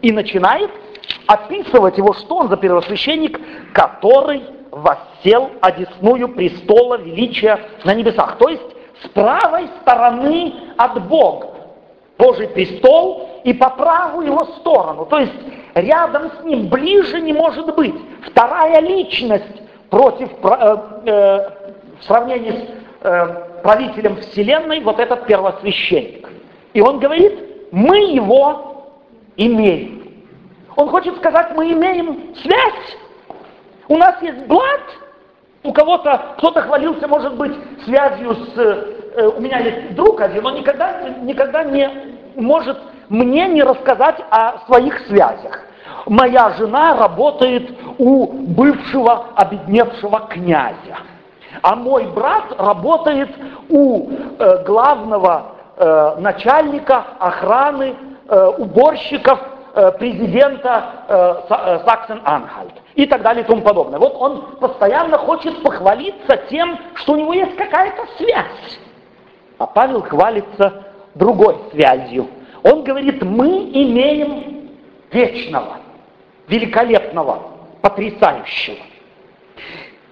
И 0.00 0.10
начинает 0.10 0.70
описывать 1.26 1.98
его, 1.98 2.14
что 2.14 2.36
он 2.36 2.48
за 2.48 2.56
первосвященник, 2.56 3.38
который 3.74 4.42
воссел 4.70 5.50
одесную 5.60 6.30
престола 6.30 6.96
величия 6.96 7.60
на 7.84 7.92
небесах. 7.92 8.38
То 8.38 8.48
есть 8.48 8.62
с 9.02 9.08
правой 9.08 9.68
стороны 9.82 10.54
от 10.78 11.06
Бога. 11.08 11.53
Божий 12.24 12.48
престол 12.48 13.28
и 13.44 13.52
по 13.52 13.70
правую 13.70 14.28
его 14.28 14.44
сторону. 14.56 15.04
То 15.06 15.18
есть 15.18 15.34
рядом 15.74 16.30
с 16.40 16.44
ним, 16.44 16.68
ближе 16.68 17.20
не 17.20 17.34
может 17.34 17.74
быть. 17.74 17.94
Вторая 18.26 18.80
личность 18.80 19.62
против, 19.90 20.30
э, 20.42 20.76
э, 21.06 21.50
в 22.00 22.04
сравнении 22.04 22.50
с 22.50 22.64
э, 23.02 23.60
правителем 23.62 24.16
Вселенной, 24.22 24.80
вот 24.80 24.98
этот 24.98 25.26
первосвященник. 25.26 26.28
И 26.72 26.80
он 26.80 26.98
говорит, 26.98 27.38
мы 27.70 27.98
его 27.98 28.86
имеем. 29.36 30.24
Он 30.76 30.88
хочет 30.88 31.16
сказать, 31.16 31.52
мы 31.54 31.72
имеем 31.72 32.34
связь. 32.36 32.96
У 33.88 33.98
нас 33.98 34.20
есть 34.22 34.46
блат, 34.46 34.80
у 35.62 35.72
кого-то, 35.72 36.34
кто-то 36.38 36.62
хвалился, 36.62 37.06
может 37.06 37.36
быть, 37.36 37.52
связью 37.84 38.34
с... 38.34 38.58
Э, 38.58 39.26
у 39.28 39.40
меня 39.40 39.58
есть 39.58 39.94
друг 39.94 40.20
один, 40.22 40.46
он 40.46 40.54
никогда, 40.54 41.08
никогда 41.22 41.62
не 41.64 42.13
может 42.36 42.78
мне 43.08 43.46
не 43.48 43.62
рассказать 43.62 44.16
о 44.30 44.58
своих 44.66 44.98
связях. 45.06 45.60
Моя 46.06 46.50
жена 46.50 46.96
работает 46.96 47.70
у 47.98 48.26
бывшего 48.26 49.26
обедневшего 49.36 50.20
князя, 50.30 50.98
а 51.62 51.76
мой 51.76 52.06
брат 52.06 52.44
работает 52.58 53.30
у 53.70 54.10
э, 54.10 54.64
главного 54.64 55.46
э, 55.76 56.16
начальника 56.18 57.04
охраны 57.18 57.94
э, 58.28 58.46
уборщиков 58.58 59.38
э, 59.74 59.92
президента 59.92 60.84
э, 61.08 61.34
э 61.48 61.78
Саксен-Анхальт 61.86 62.74
и 62.96 63.06
так 63.06 63.22
далее 63.22 63.44
и 63.44 63.46
тому 63.46 63.62
подобное. 63.62 63.98
Вот 63.98 64.14
он 64.18 64.56
постоянно 64.60 65.18
хочет 65.18 65.62
похвалиться 65.62 66.36
тем, 66.50 66.78
что 66.94 67.12
у 67.12 67.16
него 67.16 67.32
есть 67.32 67.56
какая-то 67.56 68.02
связь. 68.18 68.78
А 69.58 69.66
Павел 69.66 70.02
хвалится 70.02 70.84
другой 71.14 71.56
связью– 71.72 72.28
он 72.64 72.82
говорит, 72.82 73.22
мы 73.22 73.70
имеем 73.72 74.70
вечного, 75.12 75.80
великолепного, 76.48 77.42
потрясающего. 77.82 78.78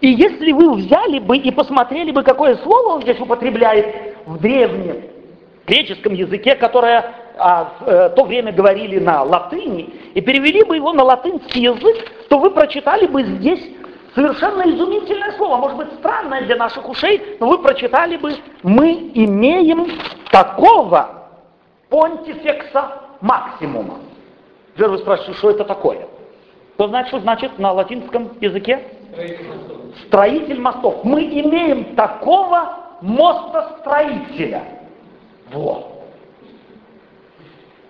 И 0.03 0.09
если 0.09 0.53
вы 0.53 0.75
взяли 0.75 1.19
бы 1.19 1.39
и 1.39 1.51
посмотрели 1.51 2.11
бы, 2.11 2.23
какое 2.23 2.57
слово 2.57 2.97
он 2.97 3.03
здесь 3.03 3.19
употребляет 3.19 4.17
в 4.27 4.39
древнем 4.39 5.03
греческом 5.67 6.13
языке, 6.13 6.55
которое 6.57 7.15
а, 7.39 7.73
в 7.81 7.89
э, 7.89 8.09
то 8.11 8.25
время 8.25 8.53
говорили 8.53 8.99
на 8.99 9.23
латыни, 9.23 9.89
и 10.13 10.21
перевели 10.21 10.63
бы 10.65 10.77
его 10.77 10.93
на 10.93 11.05
латынский 11.05 11.63
язык, 11.63 12.29
то 12.29 12.39
вы 12.39 12.51
прочитали 12.51 13.07
бы 13.07 13.23
здесь 13.23 13.67
совершенно 14.14 14.62
изумительное 14.62 15.33
слово, 15.33 15.57
может 15.57 15.76
быть 15.76 15.92
странное 15.95 16.42
для 16.42 16.57
наших 16.57 16.88
ушей, 16.88 17.37
но 17.40 17.49
вы 17.49 17.59
прочитали 17.59 18.16
бы 18.16 18.35
«мы 18.62 19.11
имеем 19.14 19.87
такого 20.31 21.28
понтифекса 21.88 23.02
максимума. 23.21 23.99
Теперь 24.75 24.88
вы 24.88 24.99
спрашиваете, 24.99 25.38
что 25.38 25.50
это 25.50 25.64
такое? 25.64 26.09
Что 26.75 26.88
значит, 26.88 27.09
что 27.09 27.21
значит 27.21 27.59
на 27.59 27.73
латинском 27.73 28.31
языке? 28.40 28.83
Строитель 30.07 30.61
мостов. 30.61 31.04
Мы 31.04 31.23
имеем 31.25 31.95
такого 31.95 32.78
мостостроителя. 33.02 34.64
Вот. 35.52 36.02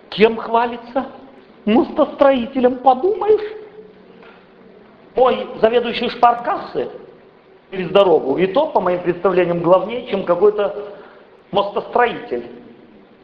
Кем 0.09 0.37
хвалится? 0.37 1.05
Мостостроителем, 1.65 2.77
подумаешь? 2.77 3.62
Мой 5.15 5.47
заведующий 5.61 6.09
шпаркассы 6.09 6.89
через 7.71 7.89
дорогу, 7.89 8.37
и 8.37 8.47
то, 8.47 8.67
по 8.67 8.79
моим 8.79 9.01
представлениям, 9.01 9.59
главнее, 9.59 10.07
чем 10.07 10.23
какой-то 10.23 10.75
мостостроитель 11.51 12.43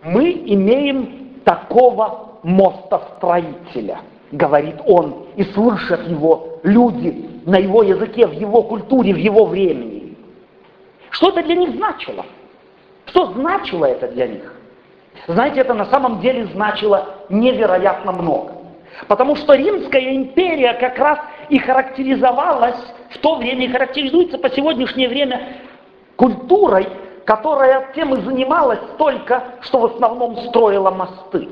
мы 0.03 0.31
имеем 0.31 1.41
такого 1.43 2.39
мостостроителя, 2.43 3.99
говорит 4.31 4.75
он, 4.85 5.27
и 5.35 5.43
слышат 5.43 6.07
его 6.07 6.59
люди 6.63 7.29
на 7.45 7.57
его 7.57 7.83
языке, 7.83 8.27
в 8.27 8.31
его 8.31 8.63
культуре, 8.63 9.13
в 9.13 9.17
его 9.17 9.45
времени. 9.45 10.15
Что 11.09 11.29
это 11.29 11.43
для 11.43 11.55
них 11.55 11.71
значило? 11.71 12.25
Что 13.07 13.33
значило 13.33 13.85
это 13.85 14.07
для 14.09 14.27
них? 14.27 14.53
Знаете, 15.27 15.61
это 15.61 15.73
на 15.73 15.85
самом 15.85 16.21
деле 16.21 16.45
значило 16.45 17.15
невероятно 17.29 18.11
много. 18.11 18.53
Потому 19.07 19.35
что 19.35 19.53
Римская 19.53 20.15
империя 20.15 20.73
как 20.73 20.97
раз 20.97 21.19
и 21.49 21.57
характеризовалась, 21.57 22.79
в 23.09 23.17
то 23.19 23.35
время 23.35 23.65
и 23.65 23.71
характеризуется 23.71 24.37
по 24.37 24.49
сегодняшнее 24.49 25.09
время 25.09 25.57
культурой, 26.15 26.87
которая 27.25 27.91
тем 27.95 28.13
и 28.13 28.21
занималась 28.21 28.79
только, 28.97 29.43
что 29.61 29.79
в 29.79 29.85
основном 29.85 30.37
строила 30.47 30.91
мосты. 30.91 31.49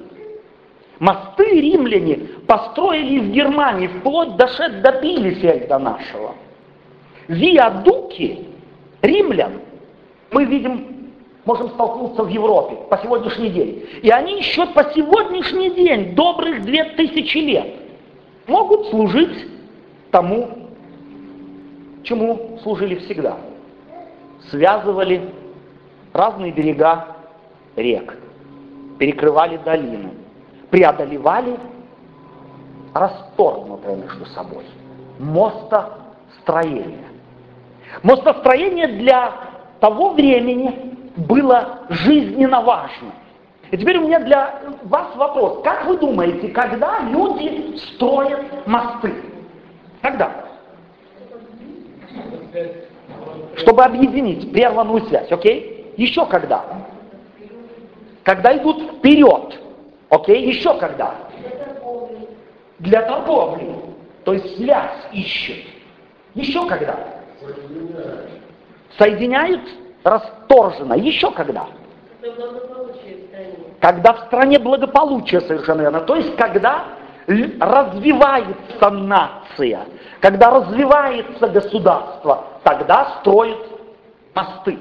Мосты 0.99 1.61
римляне 1.61 2.15
построили 2.47 3.19
в 3.19 3.31
Германии, 3.31 3.87
вплоть 3.87 4.35
дошед 4.35 4.81
до 4.81 4.99
Билефельда 4.99 5.77
нашего. 5.77 6.35
Виадуки 7.27 8.47
римлян 9.01 9.61
мы 10.31 10.45
видим, 10.45 11.11
можем 11.45 11.69
столкнуться 11.69 12.23
в 12.23 12.29
Европе 12.29 12.77
по 12.89 12.97
сегодняшний 12.97 13.49
день. 13.49 13.85
И 14.01 14.09
они 14.09 14.39
еще 14.39 14.65
по 14.65 14.83
сегодняшний 14.95 15.69
день, 15.69 16.15
добрых 16.15 16.63
две 16.63 16.83
тысячи 16.83 17.37
лет, 17.37 17.75
могут 18.47 18.87
служить 18.87 19.56
тому, 20.11 20.69
чему 22.03 22.59
служили 22.63 22.95
всегда 22.95 23.37
связывали 24.49 25.33
разные 26.13 26.51
берега 26.51 27.07
рек, 27.75 28.17
перекрывали 28.97 29.57
долины, 29.57 30.11
преодолевали 30.69 31.57
расторгнутое 32.93 33.95
между 33.97 34.25
собой 34.27 34.65
мостостроение. 35.19 37.07
Мостостроение 38.03 38.87
для 38.87 39.33
того 39.79 40.11
времени 40.11 40.95
было 41.15 41.79
жизненно 41.89 42.61
важно. 42.61 43.11
И 43.71 43.77
теперь 43.77 43.97
у 43.97 44.03
меня 44.03 44.19
для 44.19 44.61
вас 44.83 45.15
вопрос. 45.15 45.61
Как 45.63 45.85
вы 45.85 45.97
думаете, 45.97 46.49
когда 46.49 46.99
люди 47.01 47.77
строят 47.77 48.65
мосты? 48.65 49.13
Когда? 50.07 50.31
Чтобы 53.57 53.83
объединить 53.83 54.51
прерванную 54.53 55.05
связь, 55.07 55.29
окей? 55.29 55.93
Еще 55.97 56.25
когда? 56.27 56.63
Когда 58.23 58.55
идут 58.55 58.97
вперед, 58.97 59.59
окей? 60.09 60.47
Еще 60.47 60.73
когда? 60.79 61.13
Для 62.79 63.01
торговли. 63.01 63.75
То 64.23 64.33
есть 64.33 64.55
связь 64.55 65.07
ищет. 65.11 65.65
Еще 66.35 66.65
когда? 66.67 66.95
Соединяют 68.97 69.61
расторжено. 70.03 70.93
Еще 70.93 71.29
когда? 71.31 71.67
Когда 73.81 74.13
в 74.13 74.19
стране 74.27 74.57
благополучие 74.57 75.41
совершенно 75.41 75.81
верно. 75.81 76.01
То 76.01 76.15
есть 76.15 76.33
когда 76.37 76.85
развивается 77.27 78.89
нация, 78.89 79.85
когда 80.21 80.49
развивается 80.49 81.47
государство, 81.47 82.43
тогда 82.63 83.17
строят 83.19 83.59
мосты. 84.33 84.79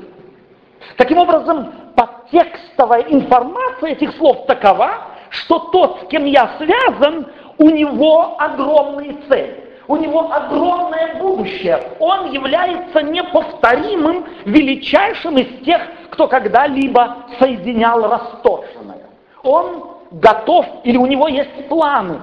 Таким 0.97 1.19
образом, 1.19 1.73
подтекстовая 1.95 3.03
информация 3.03 3.93
этих 3.93 4.15
слов 4.17 4.47
такова, 4.47 4.91
что 5.31 5.59
тот, 5.71 6.03
с 6.05 6.07
кем 6.09 6.25
я 6.25 6.51
связан, 6.59 7.27
у 7.59 7.71
него 7.71 8.37
огромные 8.39 9.17
цели. 9.29 9.63
У 9.89 9.97
него 9.97 10.33
огромное 10.33 11.15
будущее. 11.21 11.81
Он 12.01 12.33
является 12.33 13.03
неповторимым, 13.03 14.27
величайшим 14.45 15.39
из 15.39 15.65
тех, 15.65 15.81
кто 16.11 16.27
когда-либо 16.27 17.19
соединял 17.39 18.09
расторженное. 18.09 19.07
Он 19.45 19.85
готов, 20.11 20.67
или 20.83 20.97
у 20.97 21.07
него 21.07 21.29
есть 21.29 21.69
планы 21.69 22.21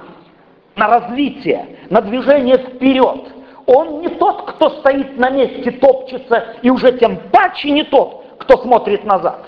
на 0.76 0.88
развитие, 0.88 1.78
на 1.90 2.00
движение 2.00 2.58
вперед. 2.58 3.32
Он 3.66 4.00
не 4.00 4.08
тот, 4.08 4.50
кто 4.52 4.70
стоит 4.80 5.16
на 5.18 5.30
месте, 5.30 5.70
топчется, 5.70 6.56
и 6.62 6.70
уже 6.70 6.98
тем 6.98 7.16
паче 7.32 7.70
не 7.70 7.84
тот, 7.84 8.24
кто 8.38 8.58
смотрит 8.58 9.04
назад. 9.04 9.40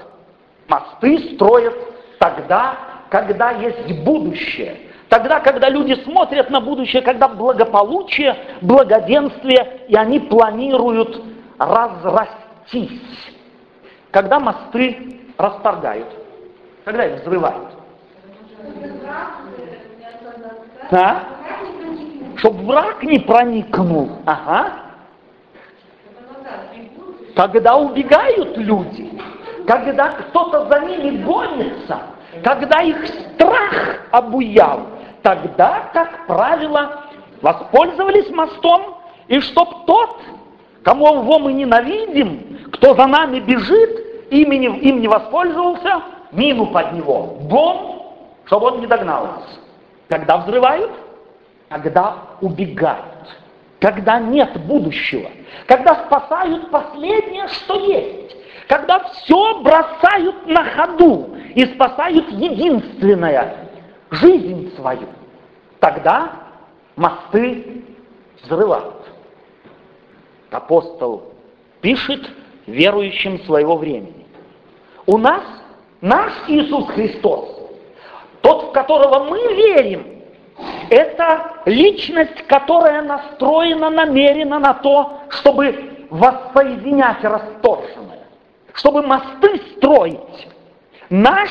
Мосты 0.68 1.34
строят 1.34 1.74
тогда, 2.18 2.76
когда 3.10 3.50
есть 3.52 4.02
будущее. 4.02 4.76
Тогда, 5.08 5.38
когда 5.40 5.68
люди 5.68 5.94
смотрят 6.02 6.50
на 6.50 6.60
будущее, 6.60 7.02
когда 7.02 7.28
благополучие, 7.28 8.36
благоденствие, 8.60 9.82
и 9.88 9.94
они 9.94 10.18
планируют 10.18 11.22
разрастись. 11.58 13.00
Когда 14.10 14.40
мосты 14.40 15.20
расторгают, 15.38 16.08
когда 16.84 17.06
их 17.06 17.20
взрывают. 17.20 17.75
А? 20.92 21.22
Чтобы 22.36 22.64
враг 22.64 23.02
не 23.02 23.18
проникнул. 23.18 24.10
Ага. 24.26 24.72
Когда 27.34 27.76
убегают 27.76 28.56
люди, 28.56 29.10
когда 29.66 30.08
кто-то 30.10 30.66
за 30.66 30.80
ними 30.86 31.22
гонится, 31.22 31.98
когда 32.42 32.80
их 32.82 33.06
страх 33.06 34.06
обуял, 34.10 34.80
тогда, 35.22 35.90
как 35.92 36.26
правило, 36.26 37.02
воспользовались 37.42 38.30
мостом, 38.30 38.96
и 39.28 39.40
чтоб 39.40 39.86
тот, 39.86 40.20
кому 40.82 41.22
его 41.22 41.38
мы 41.38 41.52
ненавидим, 41.52 42.70
кто 42.72 42.94
за 42.94 43.06
нами 43.06 43.40
бежит, 43.40 44.30
имени, 44.30 44.78
им 44.78 45.00
не 45.00 45.08
воспользовался, 45.08 46.02
мину 46.32 46.66
под 46.66 46.92
него, 46.92 47.38
бомб, 47.42 48.02
чтобы 48.46 48.66
он 48.66 48.80
не 48.80 48.86
догнал 48.86 49.26
нас. 49.26 49.65
Когда 50.08 50.38
взрывают, 50.38 50.92
когда 51.68 52.16
убегают, 52.40 53.36
когда 53.80 54.18
нет 54.18 54.58
будущего, 54.66 55.30
когда 55.66 56.06
спасают 56.06 56.70
последнее, 56.70 57.48
что 57.48 57.78
есть, 57.78 58.36
когда 58.68 59.00
все 59.00 59.60
бросают 59.62 60.46
на 60.46 60.64
ходу 60.64 61.36
и 61.54 61.64
спасают 61.66 62.28
единственное– 62.30 63.62
жизнь 64.10 64.74
свою, 64.76 65.08
тогда 65.80 66.32
мосты 66.96 67.84
взрывают. 68.42 68.94
Апостол 70.50 71.34
пишет 71.80 72.30
верующим 72.66 73.42
своего 73.44 73.76
времени. 73.76 74.26
У 75.06 75.18
нас 75.18 75.42
наш 76.00 76.32
Иисус 76.48 76.86
Христос, 76.88 77.65
тот, 78.46 78.68
в 78.68 78.70
которого 78.70 79.24
мы 79.24 79.38
верим, 79.54 80.06
это 80.88 81.62
личность, 81.64 82.46
которая 82.46 83.02
настроена 83.02 83.90
намеренно 83.90 84.60
на 84.60 84.72
то, 84.72 85.18
чтобы 85.30 86.06
воссоединять 86.10 87.24
расторженное, 87.24 88.28
чтобы 88.72 89.02
мосты 89.02 89.60
строить. 89.72 90.48
Наш 91.10 91.50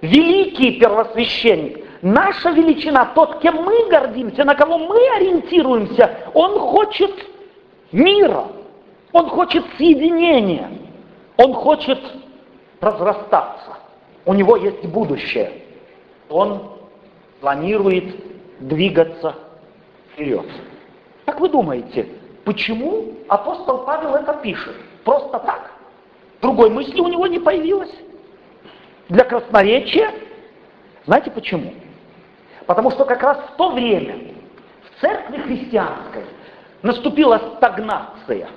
великий 0.00 0.80
первосвященник, 0.80 1.84
наша 2.02 2.50
величина, 2.50 3.04
тот, 3.14 3.38
кем 3.38 3.62
мы 3.62 3.88
гордимся, 3.88 4.42
на 4.42 4.56
кого 4.56 4.78
мы 4.78 4.98
ориентируемся, 5.16 6.10
он 6.34 6.58
хочет 6.58 7.14
мира, 7.92 8.48
он 9.12 9.28
хочет 9.28 9.64
соединения, 9.78 10.70
он 11.36 11.54
хочет 11.54 12.00
разрастаться. 12.80 13.76
У 14.24 14.34
него 14.34 14.56
есть 14.56 14.84
будущее. 14.86 15.62
Он 16.28 16.72
планирует 17.40 18.16
двигаться 18.60 19.36
вперед. 20.12 20.46
Как 21.24 21.40
вы 21.40 21.48
думаете, 21.48 22.08
почему 22.44 23.14
апостол 23.28 23.84
Павел 23.84 24.14
это 24.14 24.34
пишет? 24.34 24.74
Просто 25.04 25.38
так? 25.38 25.70
Другой 26.40 26.70
мысли 26.70 27.00
у 27.00 27.08
него 27.08 27.26
не 27.26 27.38
появилось? 27.38 27.94
Для 29.08 29.24
красноречия? 29.24 30.10
Знаете 31.04 31.30
почему? 31.30 31.72
Потому 32.66 32.90
что 32.90 33.04
как 33.04 33.22
раз 33.22 33.38
в 33.38 33.56
то 33.56 33.70
время 33.70 34.16
в 34.84 35.00
церкви 35.00 35.38
христианской 35.38 36.24
наступила 36.82 37.40
стагнация. 37.56 38.48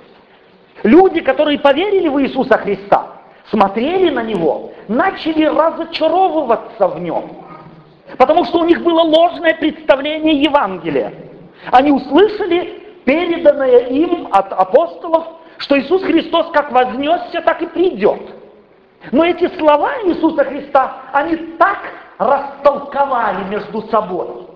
Люди, 0.82 1.20
которые 1.20 1.58
поверили 1.58 2.08
в 2.08 2.20
Иисуса 2.22 2.56
Христа, 2.58 3.20
смотрели 3.50 4.10
на 4.10 4.22
Него, 4.22 4.72
начали 4.88 5.44
разочаровываться 5.44 6.88
в 6.88 7.00
Нем. 7.00 7.44
Потому 8.18 8.44
что 8.44 8.60
у 8.60 8.64
них 8.64 8.82
было 8.82 9.02
ложное 9.02 9.54
представление 9.54 10.42
Евангелия. 10.42 11.12
Они 11.70 11.90
услышали 11.90 12.82
переданное 13.04 13.86
им 13.86 14.28
от 14.32 14.52
апостолов, 14.52 15.26
что 15.58 15.78
Иисус 15.78 16.02
Христос 16.02 16.50
как 16.52 16.72
вознесся, 16.72 17.40
так 17.42 17.62
и 17.62 17.66
придет. 17.66 18.20
Но 19.12 19.24
эти 19.24 19.48
слова 19.58 19.92
Иисуса 20.04 20.44
Христа, 20.44 20.96
они 21.12 21.36
так 21.58 21.78
растолковали 22.18 23.44
между 23.44 23.82
собой, 23.88 24.46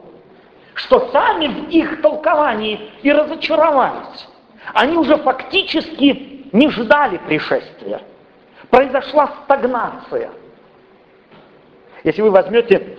что 0.75 1.09
сами 1.11 1.47
в 1.47 1.69
их 1.71 2.03
толковании 2.03 2.91
и 3.03 3.11
разочаровались. 3.11 4.29
Они 4.75 4.97
уже 4.97 5.17
фактически 5.17 6.49
не 6.53 6.69
ждали 6.71 7.19
пришествия. 7.19 8.01
Произошла 8.71 9.31
стагнация. 9.45 10.31
Если 12.03 12.21
вы 12.21 12.31
возьмете 12.31 12.99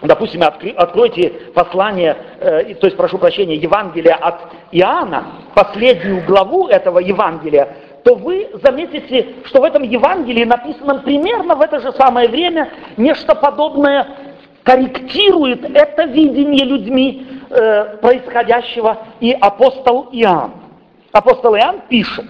Допустим, 0.00 0.42
откройте 0.76 1.28
послание, 1.54 2.16
э, 2.38 2.74
то 2.74 2.86
есть, 2.86 2.96
прошу 2.96 3.18
прощения, 3.18 3.56
Евангелие 3.56 4.14
от 4.14 4.36
Иоанна, 4.70 5.24
последнюю 5.54 6.24
главу 6.24 6.68
этого 6.68 7.00
Евангелия, 7.00 7.76
то 8.04 8.14
вы 8.14 8.48
заметите, 8.62 9.34
что 9.46 9.60
в 9.60 9.64
этом 9.64 9.82
Евангелии 9.82 10.44
написано 10.44 11.00
примерно 11.00 11.56
в 11.56 11.60
это 11.60 11.80
же 11.80 11.92
самое 11.92 12.28
время 12.28 12.70
нечто 12.96 13.34
подобное 13.34 14.06
корректирует 14.62 15.64
это 15.64 16.04
видение 16.04 16.64
людьми 16.64 17.26
э, 17.50 17.96
происходящего 17.96 18.98
и 19.18 19.32
апостол 19.32 20.10
Иоанн. 20.12 20.52
Апостол 21.10 21.56
Иоанн 21.56 21.80
пишет, 21.88 22.26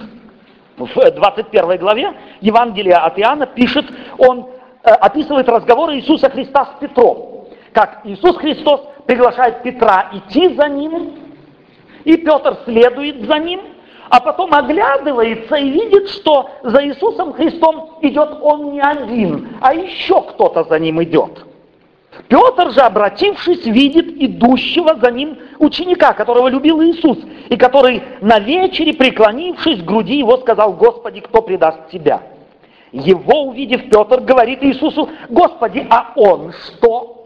в 0.78 1.11
21 1.11 1.76
главе 1.76 2.14
Евангелия 2.40 3.04
от 3.04 3.18
Иоанна 3.18 3.44
пишет, 3.44 3.85
он 4.16 4.48
э, 4.85 4.88
описывает 4.88 5.50
разговоры 5.50 5.96
Иисуса 5.96 6.31
Христа 6.31 6.64
с 6.64 6.81
Петром 6.81 7.27
как 7.72 8.00
Иисус 8.04 8.37
Христос 8.37 8.81
приглашает 9.07 9.62
Петра 9.62 10.11
идти 10.12 10.54
за 10.54 10.68
ним, 10.68 11.12
и 12.04 12.16
Петр 12.16 12.57
следует 12.64 13.26
за 13.26 13.38
ним, 13.38 13.61
а 14.11 14.20
потом 14.20 14.54
оглядывается 14.54 15.57
и 15.57 15.70
видит, 15.70 16.09
что 16.11 16.50
за 16.62 16.85
Иисусом 16.87 17.33
Христом 17.33 17.96
идет 18.02 18.38
он 18.40 18.72
не 18.72 18.81
один, 18.81 19.48
а 19.61 19.74
еще 19.74 20.22
кто-то 20.22 20.64
за 20.64 20.78
ним 20.78 21.02
идет. 21.02 21.44
Петр 22.26 22.72
же, 22.72 22.81
обратившись, 22.81 23.64
видит 23.66 24.09
идущего 24.20 24.96
за 24.96 25.11
ним 25.11 25.38
ученика, 25.59 26.14
которого 26.14 26.48
любил 26.48 26.83
Иисус, 26.83 27.18
и 27.48 27.57
который 27.57 28.02
на 28.20 28.38
вечере, 28.38 28.94
преклонившись 28.94 29.83
к 29.83 29.85
груди 29.85 30.18
его, 30.18 30.38
сказал, 30.38 30.72
«Господи, 30.72 31.20
кто 31.20 31.42
предаст 31.42 31.90
тебя?» 31.90 32.22
Его 32.90 33.42
увидев, 33.44 33.90
Петр 33.90 34.20
говорит 34.20 34.62
Иисусу, 34.64 35.09
«Господи, 35.28 35.87
а 35.90 36.12
он 36.16 36.52
что?» 36.52 37.17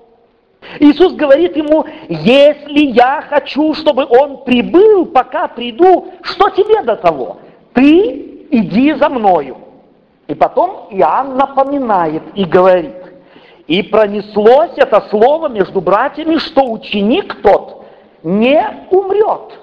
Иисус 0.78 1.14
говорит 1.14 1.56
ему, 1.56 1.84
если 2.08 2.80
я 2.86 3.22
хочу, 3.28 3.74
чтобы 3.74 4.06
он 4.08 4.44
прибыл, 4.44 5.06
пока 5.06 5.48
приду, 5.48 6.12
что 6.22 6.50
тебе 6.50 6.82
до 6.82 6.96
того? 6.96 7.38
Ты 7.72 8.46
иди 8.50 8.94
за 8.94 9.08
мною. 9.08 9.58
И 10.28 10.34
потом 10.34 10.88
Иоанн 10.90 11.36
напоминает 11.36 12.22
и 12.34 12.44
говорит, 12.44 12.94
и 13.66 13.82
пронеслось 13.82 14.72
это 14.76 15.04
слово 15.10 15.48
между 15.48 15.80
братьями, 15.80 16.36
что 16.36 16.70
ученик 16.70 17.42
тот 17.42 17.84
не 18.22 18.64
умрет. 18.90 19.58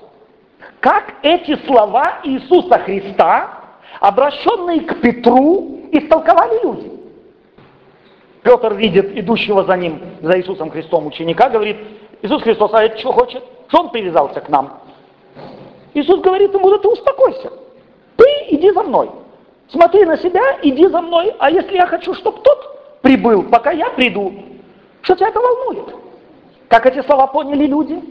Как 0.80 1.16
эти 1.24 1.58
слова 1.66 2.20
Иисуса 2.24 2.78
Христа, 2.80 3.50
обращенные 4.00 4.82
к 4.82 5.02
Петру, 5.02 5.80
истолковали 5.92 6.64
люди. 6.64 6.99
Петр 8.44 8.74
видит 8.74 9.18
идущего 9.18 9.64
за 9.66 9.76
ним, 9.76 10.02
за 10.22 10.40
Иисусом 10.40 10.72
Христом 10.72 11.08
ученика, 11.08 11.50
говорит, 11.50 11.78
Иисус 12.22 12.42
Христос, 12.42 12.72
а 12.74 12.84
это 12.84 12.98
что 12.98 13.12
хочет? 13.12 13.44
Что 13.68 13.82
он 13.82 13.90
привязался 13.90 14.42
к 14.42 14.50
нам? 14.50 14.80
Иисус 15.94 16.22
говорит 16.22 16.54
ему, 16.54 16.70
да 16.70 16.78
ты 16.78 16.88
успокойся. 16.88 17.52
Ты 18.16 18.26
иди 18.50 18.72
за 18.72 18.84
мной. 18.84 19.10
Смотри 19.70 20.06
на 20.06 20.18
себя, 20.18 20.60
иди 20.64 20.88
за 20.88 21.02
мной. 21.02 21.34
А 21.40 21.52
если 21.52 21.76
я 21.76 21.86
хочу, 21.86 22.14
чтобы 22.14 22.42
тот 22.42 23.02
прибыл, 23.02 23.44
пока 23.44 23.72
я 23.72 23.90
приду, 23.92 24.34
что 25.02 25.16
тебя 25.16 25.30
это 25.30 25.40
волнует? 25.40 25.96
Как 26.68 26.86
эти 26.86 27.06
слова 27.06 27.28
поняли 27.28 27.66
люди? 27.66 28.02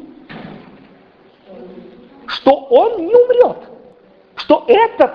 Что 2.27 2.53
он 2.53 3.07
не 3.07 3.15
умрет. 3.15 3.59
Что 4.37 4.65
этот, 4.67 5.13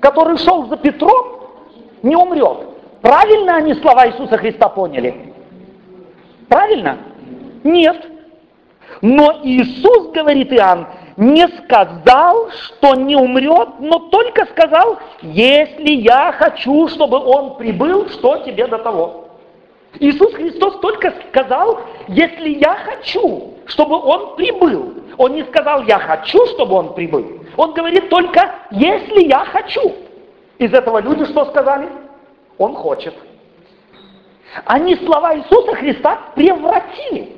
который 0.00 0.36
шел 0.38 0.66
за 0.66 0.76
Петром, 0.76 1.50
не 2.02 2.16
умрет. 2.16 2.69
Правильно 3.02 3.56
они 3.56 3.74
слова 3.74 4.08
Иисуса 4.08 4.36
Христа 4.36 4.68
поняли? 4.68 5.32
Правильно? 6.48 6.98
Нет. 7.64 7.96
Но 9.00 9.40
Иисус, 9.42 10.12
говорит 10.12 10.52
Иоанн, 10.52 10.86
не 11.16 11.46
сказал, 11.48 12.50
что 12.50 12.94
не 12.94 13.16
умрет, 13.16 13.78
но 13.78 13.98
только 14.10 14.46
сказал, 14.46 14.98
если 15.22 15.92
я 15.92 16.32
хочу, 16.32 16.88
чтобы 16.88 17.18
он 17.18 17.56
прибыл, 17.56 18.08
что 18.10 18.38
тебе 18.38 18.66
до 18.66 18.78
того? 18.78 19.28
Иисус 19.98 20.32
Христос 20.34 20.78
только 20.80 21.12
сказал, 21.28 21.80
если 22.08 22.50
я 22.50 22.76
хочу, 22.76 23.54
чтобы 23.66 23.96
он 23.96 24.36
прибыл. 24.36 24.94
Он 25.16 25.34
не 25.34 25.44
сказал, 25.44 25.82
я 25.84 25.98
хочу, 25.98 26.46
чтобы 26.48 26.74
он 26.74 26.94
прибыл. 26.94 27.24
Он 27.56 27.72
говорит 27.74 28.08
только, 28.08 28.54
если 28.70 29.26
я 29.26 29.44
хочу. 29.46 29.92
Из 30.58 30.72
этого 30.72 31.00
люди 31.00 31.24
что 31.24 31.46
сказали? 31.46 31.88
Он 32.60 32.74
хочет. 32.74 33.14
Они 34.66 34.94
слова 34.96 35.34
Иисуса 35.34 35.74
Христа 35.76 36.18
превратили 36.34 37.36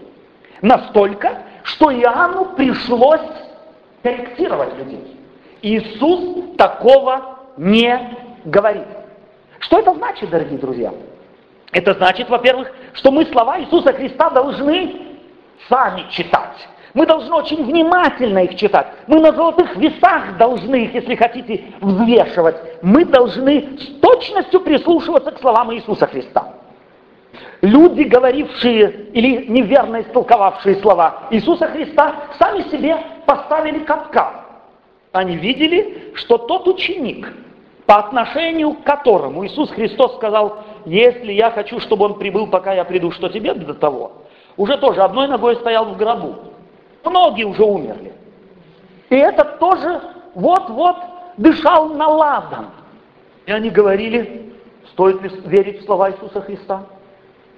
настолько, 0.62 1.42
что 1.62 1.92
Иоанну 1.92 2.56
пришлось 2.56 3.20
корректировать 4.02 4.76
людей. 4.76 5.16
Иисус 5.62 6.56
такого 6.56 7.38
не 7.56 8.16
говорит. 8.46 8.88
Что 9.61 9.78
это 9.78 9.94
значит, 9.94 10.28
дорогие 10.28 10.58
друзья? 10.58 10.92
Это 11.70 11.94
значит, 11.94 12.28
во-первых, 12.28 12.72
что 12.94 13.12
мы 13.12 13.24
слова 13.26 13.61
Иисуса 13.61 13.92
Христа 13.92 14.28
должны 14.30 15.18
сами 15.68 16.04
читать. 16.11 16.68
Мы 16.94 17.07
должны 17.07 17.35
очень 17.35 17.64
внимательно 17.64 18.40
их 18.40 18.57
читать. 18.57 18.87
Мы 19.07 19.20
на 19.20 19.33
золотых 19.33 19.76
весах 19.76 20.37
должны 20.37 20.85
их, 20.85 20.94
если 20.94 21.14
хотите, 21.14 21.64
взвешивать. 21.81 22.57
Мы 22.83 23.05
должны 23.05 23.78
с 23.78 24.00
точностью 24.00 24.61
прислушиваться 24.61 25.31
к 25.31 25.40
словам 25.40 25.74
Иисуса 25.74 26.07
Христа. 26.07 26.55
Люди, 27.62 28.02
говорившие 28.02 29.09
или 29.12 29.46
неверно 29.46 30.02
истолковавшие 30.02 30.76
слова 30.76 31.28
Иисуса 31.31 31.68
Христа, 31.68 32.14
сами 32.38 32.62
себе 32.68 32.98
поставили 33.24 33.78
капкан. 33.81 34.42
Они 35.12 35.37
видели, 35.37 36.12
что 36.14 36.38
тот 36.38 36.66
ученик, 36.66 37.33
по 37.87 37.96
отношению 37.96 38.74
к 38.74 38.83
которому 38.83 39.46
Иисус 39.46 39.70
Христос 39.70 40.16
сказал, 40.16 40.59
если 40.85 41.33
я 41.33 41.50
хочу, 41.50 41.81
чтобы 41.81 42.07
он 42.07 42.18
прибыл, 42.18 42.48
пока 42.48 42.74
я 42.74 42.85
приду, 42.85 43.11
что 43.12 43.28
тебе 43.28 43.55
до 43.55 43.74
того, 43.74 44.12
уже 44.57 44.76
тоже 44.78 45.00
одной 45.00 45.28
ногой 45.28 45.57
стоял 45.57 45.87
в 45.87 45.96
гробу. 45.96 46.52
Многие 47.05 47.45
уже 47.45 47.62
умерли. 47.62 48.12
И 49.11 49.17
этот 49.17 49.59
тоже 49.59 50.01
вот-вот 50.35 50.97
дышал 51.37 51.88
на 51.91 52.09
ладан. 52.09 52.71
И 53.47 53.53
они 53.53 53.71
говорили, 53.71 54.55
стоит 54.93 55.21
ли 55.23 55.31
верить 55.47 55.83
в 55.83 55.85
слова 55.85 56.11
Иисуса 56.11 56.41
Христа? 56.41 56.83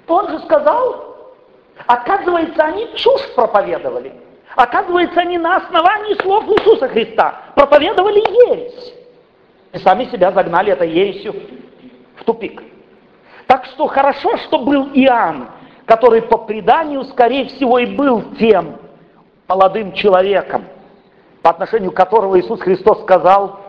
Он 0.09 0.29
же 0.31 0.39
сказал, 0.41 1.17
оказывается, 1.87 2.63
они 2.63 2.89
чушь 2.97 3.35
проповедовали. 3.35 4.13
Оказывается, 4.57 5.21
они 5.21 5.39
на 5.39 5.57
основании 5.57 6.15
слов 6.23 6.45
Иисуса 6.49 6.89
Христа 6.89 7.43
проповедовали 7.55 8.21
ересь. 8.51 8.95
И 9.73 9.79
сами 9.79 10.05
себя 10.05 10.31
загнали 10.33 10.73
этой 10.73 10.91
ересью 10.91 11.35
в 12.17 12.25
тупик. 12.25 12.63
Так 13.47 13.67
что 13.67 13.87
хорошо, 13.89 14.37
что 14.39 14.59
был 14.59 14.91
Иоанн, 14.95 15.49
который 15.85 16.23
по 16.23 16.39
преданию, 16.39 17.05
скорее 17.05 17.47
всего, 17.47 17.79
и 17.79 17.87
был 17.87 18.23
тем, 18.39 18.79
молодым 19.49 19.93
человеком, 19.93 20.65
по 21.43 21.51
отношению 21.51 21.93
которого 21.93 22.39
Иисус 22.41 22.61
Христос 22.61 23.03
сказал, 23.03 23.61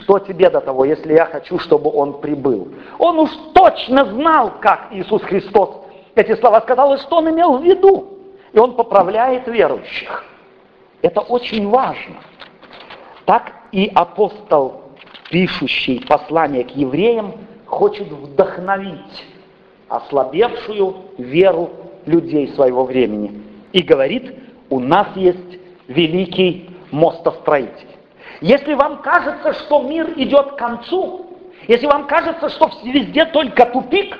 что 0.00 0.18
тебе 0.18 0.50
до 0.50 0.60
того, 0.60 0.84
если 0.84 1.12
я 1.14 1.26
хочу, 1.26 1.58
чтобы 1.58 1.90
он 1.90 2.20
прибыл. 2.20 2.68
Он 2.98 3.18
уж 3.20 3.30
точно 3.54 4.04
знал, 4.06 4.52
как 4.60 4.88
Иисус 4.90 5.22
Христос 5.22 5.70
эти 6.14 6.34
слова 6.36 6.60
сказал, 6.60 6.94
и 6.94 6.98
что 6.98 7.18
он 7.18 7.30
имел 7.30 7.58
в 7.58 7.62
виду. 7.62 8.18
И 8.52 8.58
он 8.58 8.74
поправляет 8.74 9.46
верующих. 9.46 10.24
Это 11.00 11.20
очень 11.20 11.68
важно. 11.68 12.16
Так 13.24 13.52
и 13.72 13.90
апостол, 13.94 14.82
пишущий 15.30 16.04
послание 16.06 16.64
к 16.64 16.70
евреям, 16.70 17.32
хочет 17.66 18.08
вдохновить 18.08 19.24
ослабевшую 19.88 20.94
веру 21.18 21.70
людей 22.06 22.48
своего 22.48 22.84
времени. 22.84 23.42
И 23.72 23.82
говорит, 23.82 24.34
у 24.72 24.80
нас 24.80 25.08
есть 25.16 25.60
великий 25.86 26.70
мостостроитель. 26.90 27.88
Если 28.40 28.72
вам 28.72 29.02
кажется, 29.02 29.52
что 29.52 29.82
мир 29.82 30.14
идет 30.16 30.52
к 30.52 30.56
концу, 30.56 31.26
если 31.68 31.84
вам 31.86 32.06
кажется, 32.06 32.48
что 32.48 32.70
везде 32.82 33.26
только 33.26 33.66
тупик, 33.66 34.16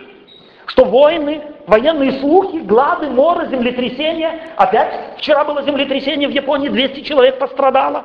что 0.67 0.85
войны, 0.85 1.41
военные 1.67 2.21
слухи, 2.21 2.59
глады, 2.59 3.09
моры, 3.09 3.49
землетрясения, 3.49 4.41
опять 4.57 5.17
вчера 5.17 5.43
было 5.45 5.63
землетрясение 5.63 6.29
в 6.29 6.33
Японии, 6.33 6.69
200 6.69 7.01
человек 7.01 7.39
пострадало, 7.39 8.05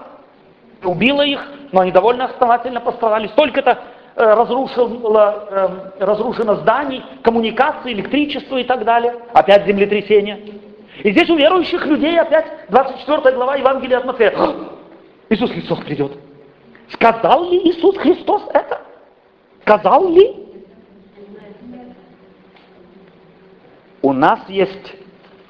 убило 0.85 1.23
их, 1.23 1.45
но 1.73 1.81
они 1.81 1.91
довольно 1.91 2.25
основательно 2.25 2.79
пострадали. 2.79 3.27
Столько-то 3.27 3.77
э, 4.15 4.23
разрушило, 4.23 5.91
э, 5.99 6.05
разрушено 6.05 6.55
зданий, 6.55 7.03
коммуникации, 7.23 7.91
электричество 7.91 8.55
и 8.55 8.63
так 8.63 8.85
далее. 8.85 9.15
Опять 9.33 9.65
землетрясение. 9.65 10.66
И 11.03 11.11
здесь 11.11 11.29
у 11.29 11.35
верующих 11.35 11.85
людей 11.85 12.19
опять 12.19 12.45
24 12.69 13.35
глава 13.35 13.55
Евангелия 13.55 13.99
от 13.99 14.05
Матфея. 14.05 14.33
Иисус 15.29 15.51
Христос 15.51 15.79
придет. 15.79 16.17
Сказал 16.89 17.49
ли 17.49 17.57
Иисус 17.69 17.97
Христос 17.97 18.43
это? 18.53 18.81
Сказал 19.61 20.09
ли? 20.09 20.35
У 24.01 24.13
нас 24.13 24.39
есть 24.47 24.95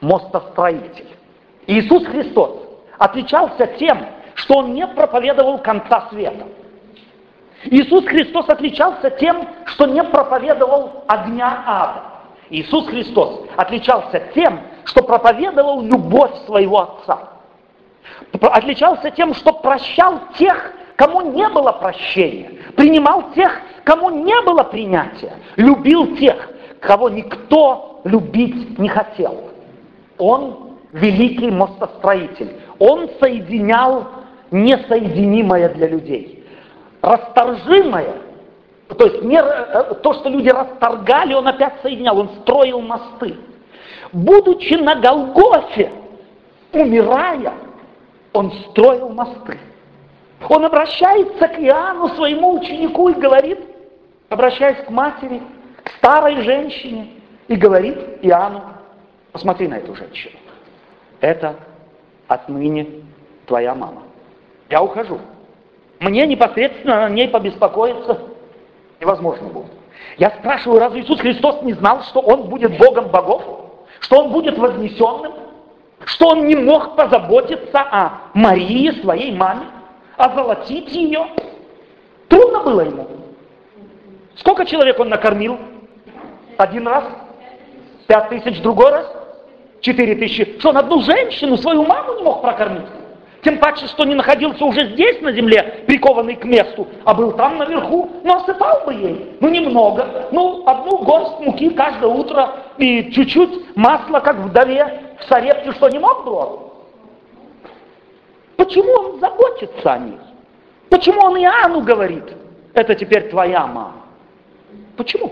мостостроитель. 0.02 1.08
Иисус 1.68 2.06
Христос 2.06 2.52
отличался 2.98 3.68
тем, 3.78 4.06
что 4.36 4.56
Он 4.56 4.74
не 4.74 4.86
проповедовал 4.88 5.60
конца 5.60 6.08
света. 6.10 6.48
Иисус 7.66 8.06
Христос 8.06 8.50
отличался 8.50 9.12
тем, 9.12 9.48
что 9.66 9.86
не 9.86 10.04
проповедовал 10.04 11.04
огня 11.08 11.64
ада. 11.66 12.04
Иисус 12.50 12.88
Христос 12.88 13.42
отличался 13.58 14.20
тем, 14.34 14.62
что 14.88 15.04
проповедовал 15.04 15.82
любовь 15.82 16.32
своего 16.46 16.80
Отца. 16.80 17.20
Отличался 18.42 19.12
тем, 19.12 19.34
что 19.34 19.52
прощал 19.52 20.20
тех, 20.38 20.74
кому 20.96 21.22
не 21.34 21.48
было 21.50 21.74
прощения, 21.74 22.52
принимал 22.76 23.32
тех, 23.36 23.52
кому 23.84 24.10
не 24.10 24.42
было 24.42 24.64
принятия, 24.64 25.34
любил 25.58 26.16
тех, 26.16 26.50
кого 26.80 27.10
никто 27.10 28.02
любить 28.06 28.80
не 28.80 28.88
хотел. 28.88 29.50
Он 30.18 30.78
великий 30.94 31.52
мостостроитель. 31.52 32.56
Он 32.80 33.10
соединял 33.20 34.08
несоединимое 34.52 35.70
для 35.70 35.88
людей. 35.90 36.46
Расторжимое, 37.02 38.16
то 38.88 39.06
есть 39.06 39.22
не, 39.22 39.38
э, 39.38 39.96
то, 40.02 40.14
что 40.14 40.30
люди 40.30 40.50
расторгали, 40.50 41.34
он 41.34 41.48
опять 41.48 41.74
соединял, 41.82 42.18
он 42.18 42.30
строил 42.42 42.80
мосты. 42.80 43.36
Будучи 44.14 44.74
на 44.76 44.96
Голгофе, 44.96 45.92
умирая, 46.72 47.54
он 48.34 48.52
строил 48.70 49.10
мосты. 49.10 49.60
Он 50.50 50.66
обращается 50.66 51.48
к 51.48 51.60
Иоанну, 51.60 52.10
своему 52.10 52.60
ученику, 52.60 53.10
и 53.10 53.14
говорит, 53.14 53.60
обращаясь 54.30 54.86
к 54.86 54.90
матери, 54.90 55.42
к 55.84 55.90
старой 55.98 56.42
женщине, 56.42 57.10
и 57.48 57.56
говорит 57.56 57.98
Иоанну, 58.22 58.62
посмотри 59.32 59.68
на 59.68 59.76
эту 59.76 59.96
женщину. 59.96 60.38
Это 61.20 61.56
отныне 62.28 62.88
твоя 63.46 63.74
мама. 63.74 64.04
Я 64.70 64.84
ухожу. 64.84 65.20
Мне 66.00 66.28
непосредственно 66.28 67.06
о 67.06 67.10
ней 67.10 67.30
побеспокоиться 67.30 68.20
невозможно 69.00 69.48
будет. 69.48 69.72
Я 70.18 70.30
спрашиваю, 70.32 70.80
разве 70.80 71.02
Иисус 71.02 71.20
Христос 71.20 71.62
не 71.64 71.74
знал, 71.74 72.04
что 72.04 72.20
Он 72.20 72.50
будет 72.50 72.78
Богом 72.78 73.08
богов? 73.08 73.67
Что 74.02 74.20
Он 74.20 74.32
будет 74.32 74.58
вознесенным? 74.58 75.34
Что 76.06 76.30
Он 76.30 76.46
не 76.46 76.56
мог 76.56 76.96
позаботиться 76.96 77.80
о 77.80 78.12
Марии, 78.34 78.92
своей 79.02 79.32
маме? 79.36 79.68
Озолотить 80.18 80.92
ее? 80.92 81.28
Трудно 82.28 82.64
было 82.64 82.82
ему. 82.82 83.08
Сколько 84.38 84.66
человек 84.66 85.00
он 85.00 85.10
накормил? 85.10 85.58
Один 86.58 86.88
раз? 86.88 87.06
Пять 88.08 88.30
тысяч 88.30 88.62
другой 88.62 88.92
раз? 88.92 89.12
Четыре 89.82 90.16
тысячи. 90.16 90.60
Что 90.60 90.70
он 90.70 90.78
одну 90.78 91.02
женщину, 91.02 91.58
свою 91.58 91.84
маму 91.84 92.16
не 92.16 92.24
мог 92.24 92.42
прокормить? 92.42 92.86
Тем 93.48 93.60
паче, 93.60 93.88
что 93.88 94.04
не 94.04 94.14
находился 94.14 94.66
уже 94.66 94.92
здесь, 94.92 95.22
на 95.22 95.32
земле, 95.32 95.86
прикованный 95.88 96.36
к 96.36 96.44
месту, 96.44 96.86
а 97.06 97.14
был 97.14 97.32
там 97.32 97.58
наверху, 97.58 98.10
но 98.26 98.42
осыпал 98.42 98.84
бы 98.86 98.94
ей. 98.94 99.38
Ну, 99.40 99.48
немного. 99.48 100.28
Ну, 100.34 100.64
одну 100.66 100.98
горсть 100.98 101.40
муки 101.40 101.70
каждое 101.70 102.10
утро 102.10 102.56
и 102.78 103.10
чуть-чуть 103.10 103.78
масла, 103.78 104.20
как 104.20 104.36
вдове 104.36 105.16
в 105.22 105.24
Сарепте, 105.30 105.72
что 105.72 105.88
не 105.88 105.98
мог 105.98 106.26
было? 106.26 106.60
Почему 108.58 108.92
он 108.92 109.20
заботится 109.22 109.94
о 109.94 109.98
них? 110.00 110.20
Почему 110.90 111.22
он 111.22 111.38
Иоанну 111.38 111.80
говорит, 111.80 112.26
это 112.74 112.96
теперь 112.96 113.30
твоя 113.30 113.66
мама? 113.66 114.02
Почему? 114.98 115.32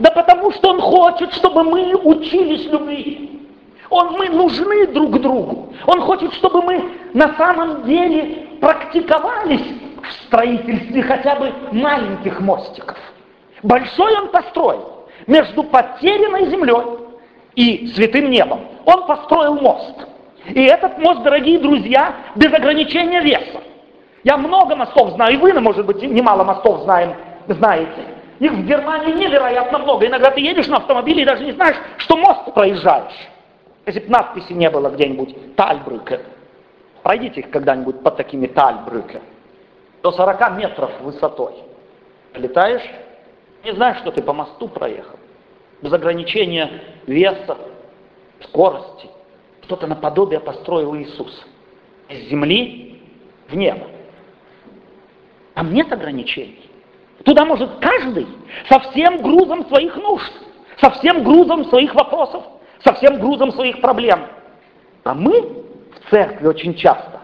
Да 0.00 0.10
потому 0.10 0.50
что 0.50 0.70
он 0.70 0.80
хочет, 0.80 1.32
чтобы 1.34 1.62
мы 1.62 1.94
учились 1.94 2.64
любви. 2.64 3.33
Он, 3.94 4.14
мы 4.18 4.28
нужны 4.28 4.88
друг 4.88 5.20
другу. 5.20 5.72
Он 5.86 6.00
хочет, 6.00 6.34
чтобы 6.34 6.62
мы 6.62 6.90
на 7.12 7.32
самом 7.36 7.84
деле 7.84 8.58
практиковались 8.60 9.62
в 10.02 10.12
строительстве 10.24 11.00
хотя 11.02 11.36
бы 11.36 11.52
маленьких 11.70 12.40
мостиков. 12.40 12.98
Большой 13.62 14.16
он 14.18 14.30
построил 14.30 15.06
между 15.28 15.62
потерянной 15.62 16.50
землей 16.50 16.98
и 17.54 17.86
святым 17.94 18.30
небом. 18.30 18.62
Он 18.84 19.06
построил 19.06 19.54
мост. 19.60 19.94
И 20.48 20.64
этот 20.64 20.98
мост, 20.98 21.22
дорогие 21.22 21.60
друзья, 21.60 22.16
без 22.34 22.52
ограничения 22.52 23.20
веса. 23.20 23.62
Я 24.24 24.36
много 24.36 24.74
мостов 24.74 25.10
знаю, 25.12 25.34
и 25.34 25.36
вы, 25.36 25.52
может 25.60 25.86
быть, 25.86 26.02
немало 26.02 26.42
мостов 26.42 26.80
знаем, 26.80 27.14
знаете. 27.46 28.06
Их 28.40 28.50
в 28.50 28.66
Германии 28.66 29.12
невероятно 29.12 29.78
много. 29.78 30.04
Иногда 30.04 30.32
ты 30.32 30.40
едешь 30.40 30.66
на 30.66 30.78
автомобиле 30.78 31.22
и 31.22 31.24
даже 31.24 31.44
не 31.44 31.52
знаешь, 31.52 31.76
что 31.98 32.16
мост 32.16 32.52
проезжаешь. 32.52 33.33
Если 33.86 34.00
бы 34.00 34.10
надписи 34.10 34.52
не 34.52 34.70
было 34.70 34.88
где-нибудь 34.88 35.56
«Тальбрюке», 35.56 36.20
пройдите 37.02 37.40
их 37.40 37.50
когда-нибудь 37.50 38.02
под 38.02 38.16
такими 38.16 38.46
«Тальбрюке», 38.46 39.20
до 40.02 40.12
40 40.12 40.56
метров 40.56 41.00
высотой. 41.00 41.54
Летаешь, 42.34 42.84
не 43.64 43.72
знаешь, 43.72 43.98
что 43.98 44.10
ты 44.10 44.22
по 44.22 44.32
мосту 44.32 44.68
проехал. 44.68 45.18
Без 45.80 45.92
ограничения 45.92 46.82
веса, 47.06 47.56
скорости. 48.42 49.08
Что-то 49.62 49.86
наподобие 49.86 50.40
построил 50.40 50.94
Иисус. 50.96 51.46
Из 52.08 52.28
земли 52.28 53.02
в 53.48 53.56
небо. 53.56 53.86
Там 55.54 55.72
нет 55.72 55.90
ограничений. 55.92 56.70
Туда 57.24 57.44
может 57.44 57.70
каждый 57.80 58.26
со 58.68 58.78
всем 58.80 59.22
грузом 59.22 59.66
своих 59.68 59.96
нужд, 59.96 60.32
со 60.78 60.90
всем 60.90 61.22
грузом 61.22 61.64
своих 61.66 61.94
вопросов 61.94 62.44
со 62.84 62.92
всем 62.94 63.18
грузом 63.18 63.52
своих 63.52 63.80
проблем. 63.80 64.26
А 65.04 65.14
мы 65.14 65.40
в 65.40 66.10
церкви 66.10 66.46
очень 66.46 66.74
часто, 66.74 67.20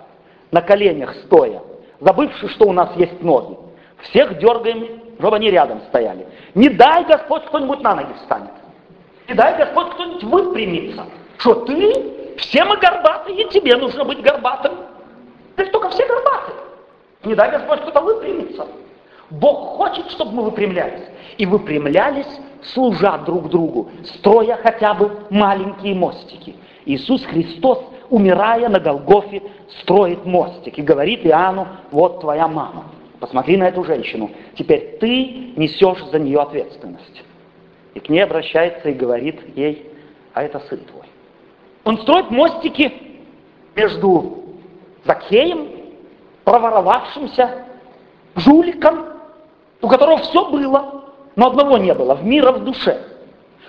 на 0.51 0.63
коленях 0.63 1.15
стоя, 1.27 1.63
забывши, 2.01 2.49
что 2.49 2.69
у 2.69 2.73
нас 2.73 2.95
есть 2.97 3.23
ноги, 3.23 3.57
всех 4.03 4.39
дергаем, 4.39 5.01
чтобы 5.19 5.37
они 5.37 5.51
рядом 5.51 5.81
стояли. 5.89 6.27
Не 6.55 6.71
дай 6.71 7.05
Господь 7.05 7.45
кто-нибудь 7.47 7.81
на 7.83 7.95
ноги 7.95 8.13
встанет. 8.15 8.51
Не 9.29 9.35
дай 9.35 9.57
Господь 9.57 9.91
кто-нибудь 9.91 10.25
выпрямится. 10.25 11.05
Что 11.39 11.55
ты, 11.67 12.37
все 12.39 12.65
мы 12.65 12.77
горбатые, 12.79 13.43
и 13.43 13.49
тебе 13.51 13.77
нужно 13.77 14.05
быть 14.05 14.21
горбатым. 14.23 14.73
Ты 15.57 15.67
только 15.67 15.91
все 15.91 16.07
горбатые. 16.07 16.57
Не 17.25 17.35
дай 17.35 17.51
Господь 17.51 17.83
кто-то 17.83 18.01
выпрямится. 18.01 18.67
Бог 19.31 19.77
хочет, 19.77 20.11
чтобы 20.11 20.33
мы 20.33 20.43
выпрямлялись. 20.45 21.03
И 21.39 21.47
выпрямлялись, 21.47 22.27
служа 22.63 23.19
друг 23.19 23.49
другу, 23.49 23.91
строя 24.05 24.57
хотя 24.57 24.95
бы 24.95 25.27
маленькие 25.31 25.95
мостики. 25.95 26.57
Иисус 26.85 27.25
Христос, 27.25 27.79
умирая 28.11 28.69
на 28.69 28.81
Голгофе, 28.81 29.43
строит 29.81 30.25
мостик 30.25 30.79
и 30.79 30.83
говорит 30.83 31.25
Иоанну, 31.25 31.69
вот 31.91 32.21
твоя 32.21 32.49
мама. 32.49 32.87
Посмотри 33.21 33.57
на 33.57 33.69
эту 33.69 33.85
женщину. 33.85 34.31
Теперь 34.57 34.99
ты 34.99 35.53
несешь 35.57 36.03
за 36.11 36.19
нее 36.19 36.41
ответственность. 36.41 37.23
И 37.95 38.01
к 38.01 38.09
ней 38.09 38.21
обращается 38.21 38.89
и 38.89 38.95
говорит 38.95 39.41
ей, 39.57 39.91
а 40.33 40.43
это 40.43 40.61
сын 40.61 40.79
твой. 40.79 41.05
Он 41.85 41.99
строит 41.99 42.31
мостики 42.31 42.93
между 43.77 44.45
Закхеем, 45.05 45.69
проворовавшимся, 46.45 47.65
жуликом, 48.37 49.10
у 49.83 49.89
которого 49.89 50.19
все 50.19 50.51
было, 50.51 51.05
но 51.37 51.49
одного 51.49 51.79
не 51.79 51.95
было, 51.95 52.15
в 52.15 52.25
мира 52.25 52.53
в 52.53 52.65
душе. 52.65 53.03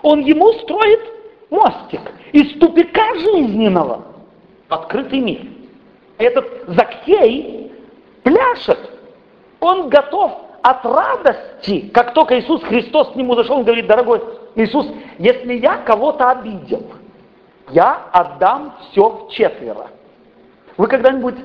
Он 0.01 0.19
ему 0.21 0.51
строит 0.53 0.99
мостик 1.49 2.01
из 2.31 2.59
тупика 2.59 3.13
жизненного 3.15 4.03
в 4.67 4.73
открытый 4.73 5.19
мир. 5.19 5.41
Этот 6.17 6.45
Закхей 6.67 7.71
пляшет, 8.23 8.79
он 9.59 9.89
готов 9.89 10.31
от 10.61 10.85
радости, 10.85 11.89
как 11.93 12.13
только 12.13 12.39
Иисус 12.39 12.63
Христос 12.63 13.11
к 13.11 13.15
нему 13.15 13.35
зашел, 13.35 13.57
он 13.57 13.63
говорит, 13.63 13.87
дорогой 13.87 14.21
Иисус, 14.55 14.87
если 15.17 15.53
я 15.53 15.77
кого-то 15.77 16.29
обидел, 16.29 16.83
я 17.71 18.07
отдам 18.11 18.75
все 18.81 19.09
в 19.09 19.31
четверо. 19.31 19.87
Вы 20.77 20.87
когда-нибудь 20.87 21.35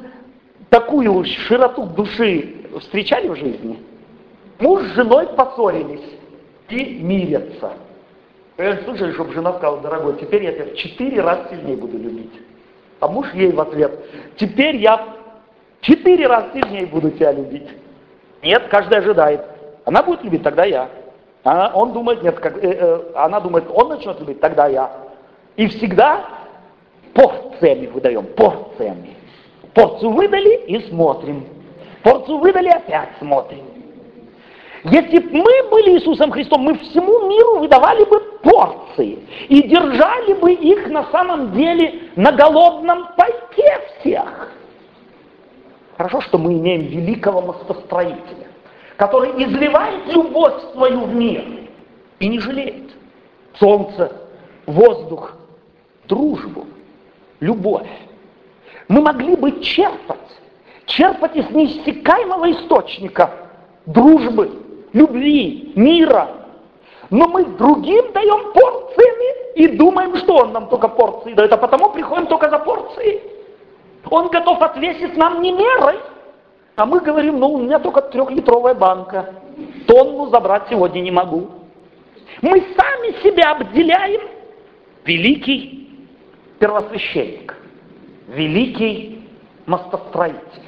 такую 0.71 1.25
широту 1.25 1.85
души 1.85 2.69
встречали 2.81 3.29
в 3.29 3.37
жизни? 3.37 3.79
Муж 4.59 4.83
с 4.83 4.95
женой 4.95 5.27
поссорились 5.29 6.19
и 6.69 6.99
мирятся. 7.03 7.73
Я 8.59 8.83
слышали, 8.85 9.13
чтобы 9.13 9.35
жена 9.35 9.53
сказала, 9.55 9.81
дорогой, 9.81 10.17
теперь 10.19 10.45
я 10.45 10.53
тебя 10.53 10.65
в 10.67 10.75
четыре 10.77 11.21
раза 11.21 11.49
сильнее 11.51 11.77
буду 11.77 11.99
любить. 11.99 12.33
А 13.01 13.09
муж 13.09 13.27
ей 13.35 13.53
в 13.53 13.61
ответ, 13.61 13.93
теперь 14.37 14.77
я 14.77 15.07
четыре 15.83 16.27
раза 16.27 16.49
сильнее 16.55 16.87
буду 16.87 17.11
тебя 17.11 17.33
любить. 17.33 17.69
Нет, 18.43 18.69
каждый 18.71 18.99
ожидает. 18.99 19.43
Она 19.85 20.03
будет 20.03 20.25
любить, 20.25 20.43
тогда 20.43 20.65
я. 20.65 20.89
А 21.45 21.71
он 21.75 21.93
думает, 21.93 22.23
нет, 22.23 22.41
как, 22.41 22.57
э, 22.57 22.71
э, 22.71 23.13
она 23.15 23.41
думает, 23.41 23.65
он 23.73 23.91
начнет 23.91 24.19
любить, 24.21 24.41
тогда 24.41 24.67
я. 24.69 24.91
И 25.57 25.69
всегда 25.69 26.25
порциями 27.13 27.87
выдаем, 27.87 28.25
порциями. 28.35 29.17
Порцию 29.75 30.13
выдали 30.13 30.57
и 30.67 30.89
смотрим. 30.89 31.47
Порцию 32.03 32.39
выдали, 32.39 32.69
опять 32.69 33.11
смотрим. 33.19 33.76
Если 34.91 35.19
бы 35.19 35.39
мы 35.39 35.71
были 35.71 35.97
Иисусом 35.97 36.31
Христом, 36.31 36.63
мы 36.63 36.79
всему 36.79 37.29
миру 37.29 37.59
выдавали 37.59 38.05
бы 38.05 38.21
порции 38.43 39.19
и 39.49 39.63
держали 39.67 40.35
бы 40.35 40.53
их 40.53 40.89
на 40.89 41.11
самом 41.11 41.53
деле 41.53 42.11
на 42.15 42.31
голодном 42.31 43.09
пайке 43.17 43.81
всех. 43.99 44.53
Хорошо, 45.97 46.21
что 46.21 46.39
мы 46.39 46.53
имеем 46.53 46.83
великого 46.83 47.41
мостостроителя, 47.41 48.47
который 48.97 49.31
изливает 49.43 50.07
любовь 50.15 50.55
свою 50.73 51.01
в 51.01 51.15
мир 51.15 51.45
и 52.21 52.29
не 52.29 52.39
жалеет. 52.39 52.95
Солнце, 53.59 54.13
воздух, 54.67 55.33
дружбу, 56.07 56.67
любовь. 57.41 57.91
Мы 58.87 59.01
могли 59.01 59.35
бы 59.35 59.61
черпать, 59.63 60.19
черпать 60.85 61.35
из 61.35 61.51
неиссякаемого 61.51 62.53
источника 62.53 63.33
дружбы, 63.87 64.66
любви, 64.97 65.73
мира. 65.77 66.29
Но 67.11 67.29
мы 67.29 67.45
другим 67.45 68.13
даем 68.13 68.53
порциями 68.53 69.55
и 69.55 69.69
думаем, 69.69 70.17
что 70.17 70.37
он 70.37 70.53
нам 70.53 70.69
только 70.69 70.89
порции 70.89 71.35
дает, 71.35 71.53
а 71.53 71.57
потому 71.57 71.91
приходим 71.91 72.27
только 72.27 72.51
за 72.51 72.59
порцией. 72.59 73.21
Он 74.11 74.29
готов 74.29 74.61
отвесить 74.63 75.17
нам 75.17 75.43
не 75.43 75.53
мерой, 75.53 75.99
а 76.77 76.87
мы 76.87 77.01
говорим, 77.01 77.39
ну 77.39 77.53
у 77.53 77.59
меня 77.59 77.79
только 77.79 78.03
трехлитровая 78.03 78.75
банка, 78.75 79.35
тонну 79.87 80.29
забрать 80.31 80.65
сегодня 80.69 81.01
не 81.01 81.11
могу. 81.11 81.49
Мы 82.43 82.65
сами 82.77 83.23
себя 83.23 83.53
обделяем. 83.53 84.21
Великий 85.05 86.09
первосвященник, 86.59 87.55
великий 88.29 89.29
мостостроитель. 89.67 90.66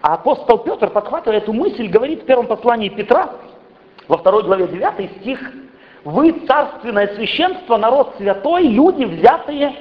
А 0.00 0.14
апостол 0.14 0.58
Петр, 0.58 0.90
подхватывая 0.90 1.38
эту 1.38 1.52
мысль, 1.52 1.88
говорит 1.88 2.22
в 2.22 2.26
первом 2.26 2.46
послании 2.46 2.88
Петра, 2.88 3.30
во 4.08 4.18
второй 4.18 4.42
главе 4.44 4.66
9 4.66 5.20
стих, 5.20 5.40
«Вы 6.04 6.32
царственное 6.46 7.14
священство, 7.14 7.76
народ 7.76 8.14
святой, 8.18 8.64
люди, 8.64 9.04
взятые 9.04 9.74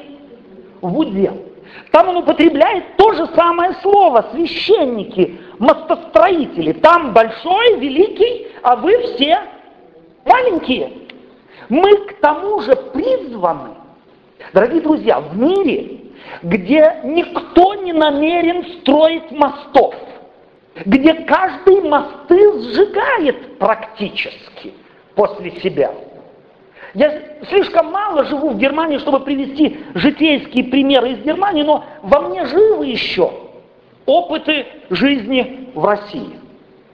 в 0.82 0.98
удел». 0.98 1.38
Там 1.92 2.10
он 2.10 2.18
употребляет 2.18 2.98
то 2.98 3.14
же 3.14 3.28
самое 3.36 3.74
слово, 3.82 4.26
священники, 4.32 5.40
мостостроители. 5.60 6.74
Там 6.74 7.14
большой, 7.14 7.80
великий, 7.80 8.48
а 8.62 8.76
вы 8.76 8.98
все 9.00 9.40
маленькие. 10.26 10.92
Мы 11.70 11.96
к 12.08 12.20
тому 12.20 12.62
же 12.62 12.76
призваны, 12.76 13.70
дорогие 14.54 14.82
друзья, 14.82 15.20
в 15.20 15.38
мире, 15.38 16.03
где 16.42 17.00
никто 17.04 17.76
не 17.76 17.94
намерен 17.94 18.66
строить 18.80 19.32
мостов, 19.32 19.96
где 20.86 21.14
каждый 21.14 21.82
мосты 21.82 22.60
сжигает 22.62 23.58
практически 23.60 24.74
после 25.16 25.52
себя. 25.62 25.92
Я 26.94 27.22
слишком 27.50 27.92
мало 27.92 28.24
живу 28.26 28.52
в 28.52 28.58
Германии, 28.58 29.00
чтобы 29.00 29.20
привести 29.22 29.80
житейские 29.96 30.66
примеры 30.66 31.14
из 31.14 31.20
Германии, 31.20 31.64
но 31.64 31.84
во 32.04 32.22
мне 32.22 32.46
живы 32.46 32.86
еще 32.86 33.32
опыты 34.06 34.66
жизни 34.90 35.70
в 35.74 35.84
России. 35.84 36.40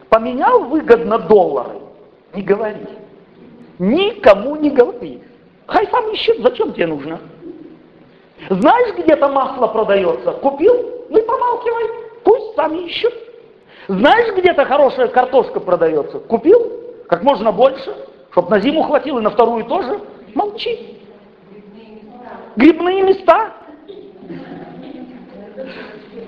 Поменял 0.09 0.63
выгодно 0.65 1.19
доллары? 1.19 1.79
Не 2.33 2.41
говори. 2.41 2.87
Никому 3.77 4.55
не 4.55 4.69
говори. 4.69 5.21
Хай 5.67 5.87
сам 5.87 6.11
ищет, 6.11 6.39
зачем 6.39 6.73
тебе 6.73 6.87
нужно? 6.87 7.19
Знаешь, 8.47 8.95
где-то 8.95 9.28
масло 9.28 9.67
продается? 9.67 10.32
Купил? 10.32 10.73
Ну 11.10 11.17
и 11.17 11.21
помалкивай. 11.21 11.84
Пусть 12.23 12.56
сам 12.56 12.75
ищут. 12.75 13.13
Знаешь, 13.88 14.34
где-то 14.36 14.65
хорошая 14.65 15.08
картошка 15.08 15.60
продается? 15.60 16.19
Купил? 16.19 16.71
Как 17.08 17.23
можно 17.23 17.52
больше, 17.52 17.93
чтобы 18.32 18.52
на 18.52 18.60
зиму 18.60 18.84
хватило, 18.84 19.19
и 19.19 19.23
на 19.23 19.32
вторую 19.32 19.65
тоже. 19.65 19.99
Молчи. 20.36 20.99
Грибные 22.56 23.04
места. 23.04 23.52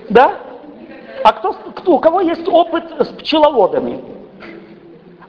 Да? 0.09 0.39
А 1.23 1.33
кто, 1.33 1.53
кто, 1.53 1.93
у 1.93 1.99
кого 1.99 2.21
есть 2.21 2.47
опыт 2.47 2.83
с 2.99 3.07
пчеловодами? 3.19 4.03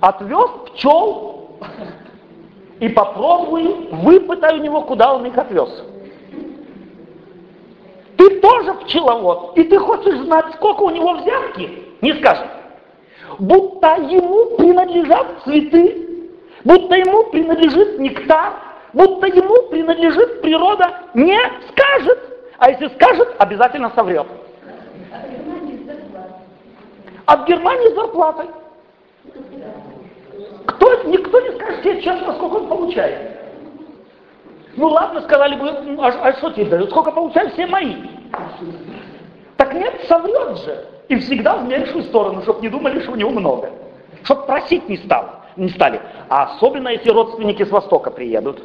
Отвез 0.01 0.51
пчел 0.73 1.59
и 2.81 2.88
попробуй, 2.88 3.88
выпытай 3.92 4.59
у 4.59 4.62
него, 4.62 4.83
куда 4.83 5.14
он 5.14 5.27
их 5.27 5.38
отвез. 5.38 5.85
Ты 8.22 8.38
тоже 8.38 8.72
пчеловод, 8.74 9.58
и 9.58 9.64
ты 9.64 9.76
хочешь 9.80 10.16
знать, 10.20 10.44
сколько 10.54 10.82
у 10.82 10.90
него 10.90 11.14
взятки? 11.14 11.88
Не 12.02 12.12
скажет. 12.20 12.46
Будто 13.40 13.96
ему 13.96 14.56
принадлежат 14.56 15.26
цветы, 15.42 16.30
будто 16.62 16.94
ему 16.94 17.24
принадлежит 17.30 17.98
нектар, 17.98 18.52
будто 18.92 19.26
ему 19.26 19.70
принадлежит 19.70 20.40
природа, 20.40 21.00
не 21.14 21.37
скажет. 21.72 22.18
А 22.58 22.70
если 22.70 22.87
скажет, 22.94 23.35
обязательно 23.40 23.90
соврет. 23.96 24.28
В 27.26 27.44
Германии 27.44 27.88
с 27.88 27.94
зарплатой. 27.96 28.46
Кто, 30.66 31.02
никто 31.06 31.40
не 31.40 31.56
скажет 31.56 31.82
тебе 31.82 32.02
честно, 32.02 32.35
сколько 32.35 32.54
он 32.54 32.68
получает. 32.68 33.32
Ну 34.76 34.87
ладно, 34.87 35.22
сказали 35.22 35.56
бы, 35.56 35.68
а, 36.00 36.06
а 36.06 36.32
что 36.35 36.52
тебе 36.52 36.66
дают? 36.66 36.90
Сколько 36.90 37.11
получают 37.11 37.52
все 37.54 37.66
мои? 37.66 38.12
Так 39.57 39.75
нет, 39.75 40.01
соврет 40.09 40.59
же. 40.59 40.87
И 41.09 41.16
всегда 41.16 41.57
в 41.57 41.66
меньшую 41.66 42.05
сторону, 42.05 42.42
чтобы 42.42 42.62
не 42.62 42.68
думали, 42.68 43.01
что 43.01 43.12
у 43.12 43.16
него 43.16 43.31
много. 43.31 43.71
Чтоб 44.25 44.47
просить 44.47 44.88
не, 44.88 44.97
стал, 44.99 45.42
не 45.57 45.68
стали. 45.68 46.01
А 46.29 46.55
особенно, 46.55 46.88
если 46.88 47.11
родственники 47.11 47.64
с 47.64 47.71
Востока 47.71 48.11
приедут. 48.11 48.62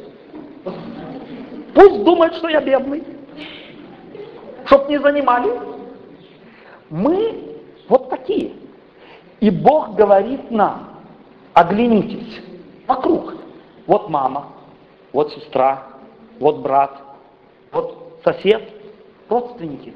Пусть 1.74 2.04
думают, 2.04 2.34
что 2.34 2.48
я 2.48 2.60
бедный. 2.60 3.04
Чтоб 4.66 4.88
не 4.88 4.98
занимали. 4.98 5.52
Мы 6.90 7.56
вот 7.88 8.10
такие. 8.10 8.52
И 9.40 9.50
Бог 9.50 9.94
говорит 9.94 10.50
нам, 10.50 10.88
оглянитесь 11.54 12.40
вокруг. 12.86 13.34
Вот 13.86 14.08
мама, 14.08 14.48
вот 15.12 15.32
сестра, 15.32 15.84
вот 16.38 16.58
брат, 16.58 17.00
вот 17.72 18.20
сосед, 18.24 18.62
родственники, 19.28 19.94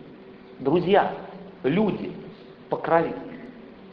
друзья, 0.59 1.13
люди, 1.63 2.13
покровители. 2.69 3.21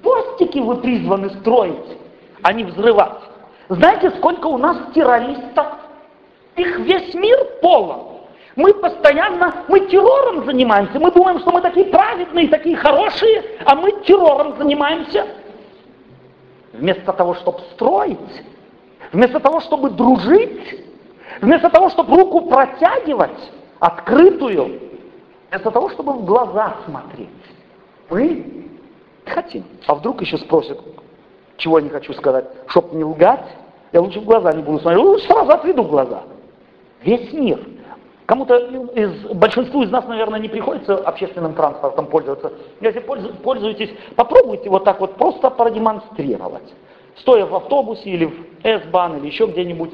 Постики 0.02 0.60
вы 0.60 0.78
призваны 0.78 1.30
строить, 1.42 1.98
а 2.42 2.54
не 2.54 2.64
взрывать. 2.64 3.22
Знаете, 3.70 4.12
сколько 4.12 4.48
у 4.48 4.58
нас 4.58 4.78
террористов? 4.94 5.68
Их 6.56 6.80
весь 6.80 7.14
мир 7.14 7.38
полон. 7.62 8.20
Мы 8.56 8.74
постоянно, 8.74 9.66
мы 9.68 9.82
террором 9.82 10.46
занимаемся. 10.46 11.00
Мы 11.00 11.12
думаем, 11.12 11.40
что 11.40 11.52
мы 11.52 11.62
такие 11.62 11.86
праведные, 11.86 12.48
такие 12.48 12.76
хорошие, 12.76 13.44
а 13.66 13.76
мы 13.76 13.92
террором 14.04 14.58
занимаемся. 14.58 15.28
Вместо 16.74 17.14
того, 17.14 17.36
чтобы 17.36 17.60
строить, 17.74 18.44
вместо 19.12 19.40
того, 19.40 19.60
чтобы 19.62 19.92
дружить, 19.92 20.90
Вместо 21.42 21.70
того, 21.70 21.90
чтобы 21.90 22.18
руку 22.18 22.42
протягивать, 22.42 23.52
открытую, 23.80 24.80
вместо 25.50 25.72
того, 25.72 25.90
чтобы 25.90 26.14
в 26.14 26.26
глаза 26.26 26.78
смотреть, 26.86 27.30
мы 28.10 28.68
хотим. 29.26 29.64
А 29.88 29.96
вдруг 29.96 30.22
еще 30.22 30.38
спросят, 30.38 30.80
чего 31.58 31.80
я 31.80 31.84
не 31.84 31.90
хочу 31.90 32.14
сказать, 32.14 32.46
чтобы 32.68 32.96
не 32.96 33.04
лгать, 33.04 33.46
я 33.92 34.02
лучше 34.02 34.20
в 34.20 34.26
глаза 34.26 34.54
не 34.54 34.62
буду 34.62 34.80
смотреть, 34.80 35.04
лучше 35.04 35.26
сразу 35.26 35.52
отведу 35.52 35.84
глаза. 35.84 36.24
Весь 37.04 37.32
мир. 37.34 37.60
Кому-то 38.26 38.58
из, 38.58 39.26
большинству 39.34 39.82
из 39.82 39.90
нас, 39.90 40.06
наверное, 40.08 40.40
не 40.40 40.50
приходится 40.50 40.98
общественным 40.98 41.56
транспортом 41.56 42.06
пользоваться. 42.06 42.54
Если 42.80 43.00
пользуетесь, 43.00 43.90
попробуйте 44.16 44.70
вот 44.70 44.84
так 44.84 45.00
вот 45.00 45.16
просто 45.16 45.50
продемонстрировать. 45.50 46.74
Стоя 47.18 47.48
в 47.48 47.56
автобусе 47.56 48.08
или 48.08 48.26
в 48.26 48.34
S-бан 48.64 49.18
или 49.18 49.26
еще 49.26 49.48
где-нибудь, 49.48 49.94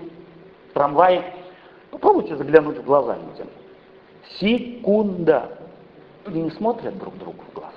трамвае. 0.73 1.23
Попробуйте 1.91 2.35
заглянуть 2.35 2.77
в 2.77 2.83
глаза 2.83 3.15
людям. 3.15 3.47
Секунда. 4.39 5.49
Люди 6.25 6.39
не 6.39 6.51
смотрят 6.51 6.97
друг 6.97 7.17
другу 7.17 7.43
в 7.51 7.53
глаза. 7.53 7.71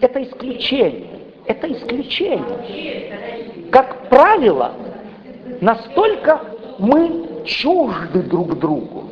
Это 0.00 0.22
исключение. 0.22 1.20
Это 1.46 1.72
исключение. 1.72 3.68
Как 3.70 4.08
правило, 4.08 4.72
настолько 5.60 6.40
мы 6.78 7.44
чужды 7.44 8.22
друг 8.22 8.58
другу. 8.58 9.04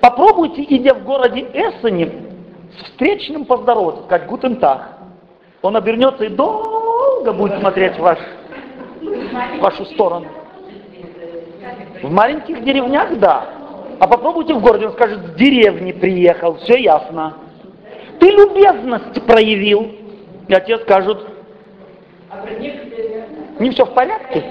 Попробуйте, 0.00 0.64
идя 0.68 0.94
в 0.94 1.04
городе 1.04 1.40
Эссене, 1.52 2.10
с 2.78 2.84
встречным 2.84 3.44
поздороваться, 3.44 4.02
как 4.08 4.26
Гутентах. 4.26 4.88
Он 5.60 5.76
обернется 5.76 6.24
и 6.24 6.28
долго 6.28 7.32
будет 7.32 7.58
смотреть 7.60 7.94
в, 7.96 8.00
ваш, 8.00 8.18
в 9.00 9.58
вашу 9.60 9.84
сторону. 9.86 10.26
В 12.02 12.10
маленьких 12.10 12.64
деревнях, 12.64 13.18
да. 13.18 13.44
А 13.98 14.06
попробуйте 14.08 14.54
в 14.54 14.60
городе, 14.60 14.86
он 14.86 14.92
скажет, 14.92 15.20
с 15.26 15.34
деревни 15.34 15.92
приехал, 15.92 16.56
все 16.56 16.78
ясно. 16.78 17.34
Ты 18.18 18.30
любезность 18.30 19.22
проявил. 19.26 19.92
И 20.48 20.54
отец 20.54 20.82
скажет, 20.82 21.18
не 23.58 23.70
все 23.70 23.84
в 23.84 23.94
порядке? 23.94 24.44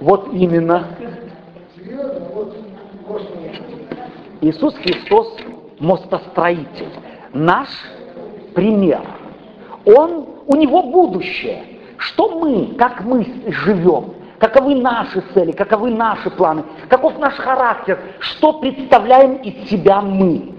Вот 0.00 0.28
именно. 0.32 0.86
Иисус 4.40 4.74
Христос 4.76 5.36
мостостроитель, 5.78 6.88
наш 7.32 7.68
пример. 8.54 9.02
Он, 9.84 10.26
у 10.46 10.56
него 10.56 10.82
будущее. 10.82 11.64
Что 11.98 12.40
мы, 12.40 12.74
как 12.76 13.02
мы 13.02 13.26
живем, 13.46 14.14
каковы 14.38 14.74
наши 14.74 15.20
цели, 15.34 15.52
каковы 15.52 15.90
наши 15.90 16.30
планы, 16.30 16.64
каков 16.88 17.18
наш 17.18 17.34
характер, 17.34 18.00
что 18.20 18.54
представляем 18.54 19.36
из 19.36 19.68
себя 19.68 20.00
мы. 20.00 20.54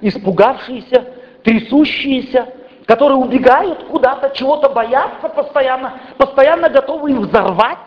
Испугавшиеся, 0.00 1.04
трясущиеся, 1.44 2.48
которые 2.86 3.18
убегают 3.18 3.84
куда-то, 3.84 4.30
чего-то 4.30 4.68
боятся 4.68 5.28
постоянно, 5.28 6.00
постоянно 6.18 6.68
готовы 6.68 7.12
их 7.12 7.18
взорвать, 7.18 7.78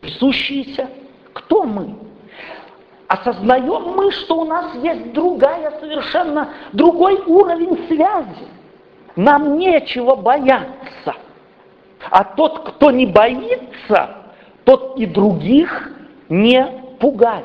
присущиеся. 0.00 0.88
Кто 1.32 1.64
мы? 1.64 1.94
Осознаем 3.06 3.94
мы, 3.96 4.12
что 4.12 4.40
у 4.40 4.44
нас 4.44 4.74
есть 4.74 5.12
другая, 5.14 5.72
совершенно 5.80 6.50
другой 6.74 7.22
уровень 7.26 7.86
связи. 7.88 8.57
Нам 9.18 9.58
нечего 9.58 10.14
бояться. 10.14 11.12
А 12.08 12.22
тот, 12.22 12.68
кто 12.68 12.92
не 12.92 13.04
боится, 13.04 14.10
тот 14.62 14.96
и 14.96 15.06
других 15.06 15.90
не 16.28 16.64
пугает. 17.00 17.44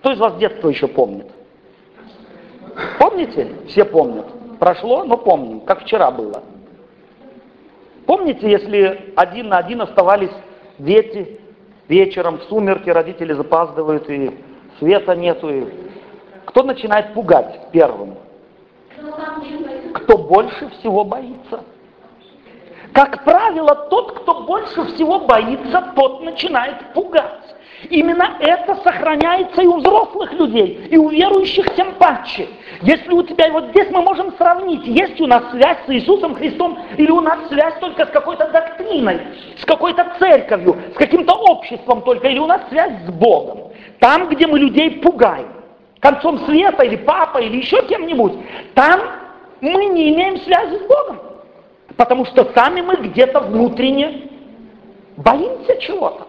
Кто 0.00 0.12
из 0.12 0.18
вас 0.18 0.36
детство 0.36 0.68
еще 0.68 0.86
помнит? 0.86 1.28
Помните? 2.98 3.52
Все 3.68 3.86
помнят. 3.86 4.26
Прошло, 4.58 5.04
но 5.04 5.16
помним, 5.16 5.60
как 5.60 5.84
вчера 5.84 6.10
было. 6.10 6.42
Помните, 8.04 8.50
если 8.50 9.14
один 9.16 9.48
на 9.48 9.56
один 9.56 9.80
оставались 9.80 10.32
дети, 10.78 11.40
вечером 11.88 12.36
в 12.36 12.42
сумерки 12.50 12.90
родители 12.90 13.32
запаздывают, 13.32 14.10
и 14.10 14.30
света 14.78 15.16
нету, 15.16 15.48
и 15.48 15.64
кто 16.44 16.64
начинает 16.64 17.14
пугать 17.14 17.70
первым? 17.72 18.18
Кто 19.92 20.18
больше 20.18 20.68
всего 20.78 21.04
боится? 21.04 21.64
Как 22.92 23.24
правило, 23.24 23.74
тот, 23.88 24.20
кто 24.20 24.42
больше 24.42 24.84
всего 24.94 25.20
боится, 25.20 25.92
тот 25.96 26.22
начинает 26.22 26.92
пугать. 26.92 27.54
Именно 27.88 28.36
это 28.38 28.76
сохраняется 28.76 29.62
и 29.62 29.66
у 29.66 29.78
взрослых 29.78 30.32
людей, 30.34 30.86
и 30.90 30.96
у 30.96 31.08
верующих 31.08 31.74
тем 31.74 31.94
паче. 31.94 32.48
Если 32.82 33.12
у 33.12 33.22
тебя, 33.22 33.50
вот 33.50 33.70
здесь 33.70 33.88
мы 33.90 34.02
можем 34.02 34.32
сравнить, 34.36 34.86
есть 34.86 35.20
у 35.20 35.26
нас 35.26 35.42
связь 35.50 35.78
с 35.86 35.90
Иисусом 35.90 36.34
Христом, 36.34 36.78
или 36.96 37.10
у 37.10 37.20
нас 37.20 37.38
связь 37.48 37.74
только 37.80 38.06
с 38.06 38.10
какой-то 38.10 38.48
доктриной, 38.52 39.20
с 39.58 39.64
какой-то 39.64 40.06
церковью, 40.18 40.76
с 40.94 40.96
каким-то 40.96 41.32
обществом 41.32 42.02
только, 42.02 42.28
или 42.28 42.38
у 42.38 42.46
нас 42.46 42.60
связь 42.68 42.92
с 43.06 43.10
Богом. 43.10 43.72
Там, 43.98 44.28
где 44.28 44.46
мы 44.46 44.58
людей 44.58 45.00
пугаем, 45.00 45.48
концом 45.98 46.38
света, 46.46 46.84
или 46.84 46.96
папой, 46.96 47.46
или 47.46 47.56
еще 47.56 47.82
кем-нибудь, 47.86 48.34
там 48.74 49.00
мы 49.62 49.86
не 49.86 50.10
имеем 50.10 50.38
связи 50.38 50.76
с 50.76 50.86
Богом. 50.86 51.20
Потому 51.96 52.26
что 52.26 52.50
сами 52.54 52.80
мы 52.80 52.96
где-то 52.96 53.40
внутренне 53.40 54.28
боимся 55.16 55.76
чего-то. 55.76 56.26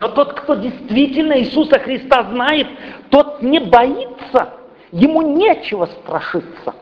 Но 0.00 0.08
тот, 0.08 0.34
кто 0.34 0.56
действительно 0.56 1.38
Иисуса 1.40 1.78
Христа 1.78 2.24
знает, 2.24 2.66
тот 3.10 3.40
не 3.40 3.60
боится, 3.60 4.54
ему 4.92 5.22
нечего 5.22 5.86
страшиться. 5.86 6.74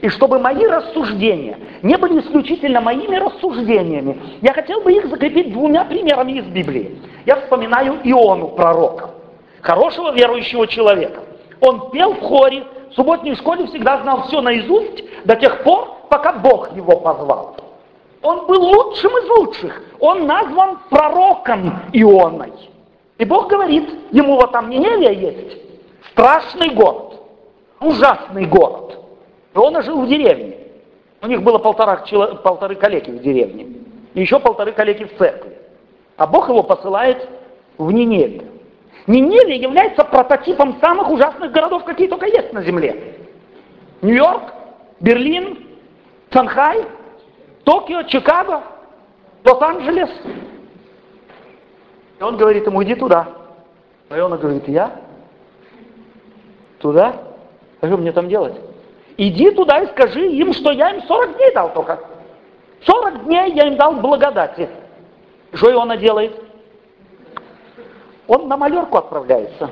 И 0.00 0.08
чтобы 0.08 0.38
мои 0.38 0.64
рассуждения 0.64 1.58
не 1.82 1.96
были 1.96 2.20
исключительно 2.20 2.80
моими 2.80 3.16
рассуждениями, 3.16 4.20
я 4.40 4.52
хотел 4.52 4.80
бы 4.82 4.92
их 4.92 5.06
закрепить 5.06 5.52
двумя 5.52 5.84
примерами 5.84 6.32
из 6.32 6.44
Библии. 6.46 6.98
Я 7.26 7.36
вспоминаю 7.36 7.98
Иону, 8.04 8.48
пророка, 8.48 9.10
хорошего 9.60 10.12
верующего 10.12 10.66
человека. 10.66 11.22
Он 11.60 11.90
пел 11.90 12.14
в 12.14 12.20
хоре, 12.20 12.64
в 12.92 12.94
субботней 12.94 13.34
школе 13.36 13.66
всегда 13.66 14.02
знал 14.02 14.24
все 14.24 14.42
наизусть 14.42 15.02
до 15.24 15.34
тех 15.36 15.62
пор, 15.62 15.96
пока 16.10 16.34
Бог 16.34 16.76
его 16.76 17.00
позвал. 17.00 17.56
Он 18.20 18.46
был 18.46 18.62
лучшим 18.62 19.10
из 19.16 19.28
лучших. 19.30 19.82
Он 19.98 20.26
назван 20.26 20.78
пророком 20.90 21.80
Ионой. 21.92 22.52
И 23.16 23.24
Бог 23.24 23.48
говорит, 23.48 23.88
ему 24.10 24.36
вот 24.36 24.52
там 24.52 24.68
Ниневия 24.68 25.10
есть, 25.10 25.58
страшный 26.10 26.74
город, 26.74 27.20
ужасный 27.80 28.44
город. 28.44 28.98
И 29.54 29.58
он 29.58 29.82
жил 29.82 30.02
в 30.02 30.08
деревне. 30.08 30.58
У 31.22 31.26
них 31.26 31.42
было 31.42 31.58
полтора, 31.58 32.04
полторы 32.42 32.74
калеки 32.74 33.10
в 33.10 33.22
деревне. 33.22 33.68
И 34.12 34.20
еще 34.20 34.38
полторы 34.38 34.72
калеки 34.72 35.04
в 35.04 35.16
церкви. 35.16 35.56
А 36.16 36.26
Бог 36.26 36.48
его 36.48 36.62
посылает 36.62 37.26
в 37.78 37.90
Ниневию. 37.90 38.51
Ниневия 39.06 39.56
является 39.56 40.04
прототипом 40.04 40.78
самых 40.80 41.10
ужасных 41.10 41.50
городов, 41.50 41.84
какие 41.84 42.08
только 42.08 42.26
есть 42.26 42.52
на 42.52 42.62
земле. 42.62 43.16
Нью-Йорк, 44.00 44.42
Берлин, 45.00 45.58
Шанхай, 46.32 46.84
Токио, 47.64 48.02
Чикаго, 48.04 48.62
Лос-Анджелес. 49.44 50.10
И 52.18 52.22
он 52.22 52.36
говорит 52.36 52.66
ему, 52.66 52.82
иди 52.84 52.94
туда. 52.94 53.28
А 54.08 54.24
он 54.24 54.38
говорит, 54.38 54.68
я? 54.68 55.00
Туда? 56.78 57.16
А 57.80 57.86
что 57.86 57.96
мне 57.96 58.12
там 58.12 58.28
делать? 58.28 58.54
Иди 59.16 59.50
туда 59.50 59.80
и 59.80 59.86
скажи 59.88 60.26
им, 60.28 60.52
что 60.52 60.70
я 60.70 60.90
им 60.90 61.02
40 61.02 61.36
дней 61.36 61.52
дал 61.52 61.72
только. 61.72 61.98
40 62.84 63.24
дней 63.24 63.52
я 63.52 63.66
им 63.66 63.76
дал 63.76 63.94
благодати. 63.94 64.68
Что 65.52 65.72
Иона 65.72 65.96
делает? 65.96 66.32
Он 68.32 68.48
на 68.48 68.56
малерку 68.56 68.96
отправляется. 68.96 69.68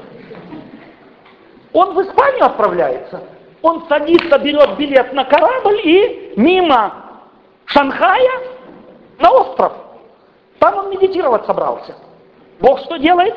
Он 1.73 1.95
в 1.95 2.03
Испанию 2.03 2.45
отправляется. 2.45 3.23
Он 3.63 3.87
садится, 3.89 4.39
берет 4.39 4.77
билет 4.77 5.15
на 5.15 5.25
корабль 5.25 5.81
и 5.83 6.35
мимо 6.37 6.93
Шанхая 7.65 8.41
на 9.19 9.31
остров. 9.31 9.73
Там 10.59 10.77
он 10.77 10.91
медитировать 10.91 11.47
собрался. 11.47 11.95
Бог 12.61 12.81
что 12.81 12.99
делает? 12.99 13.35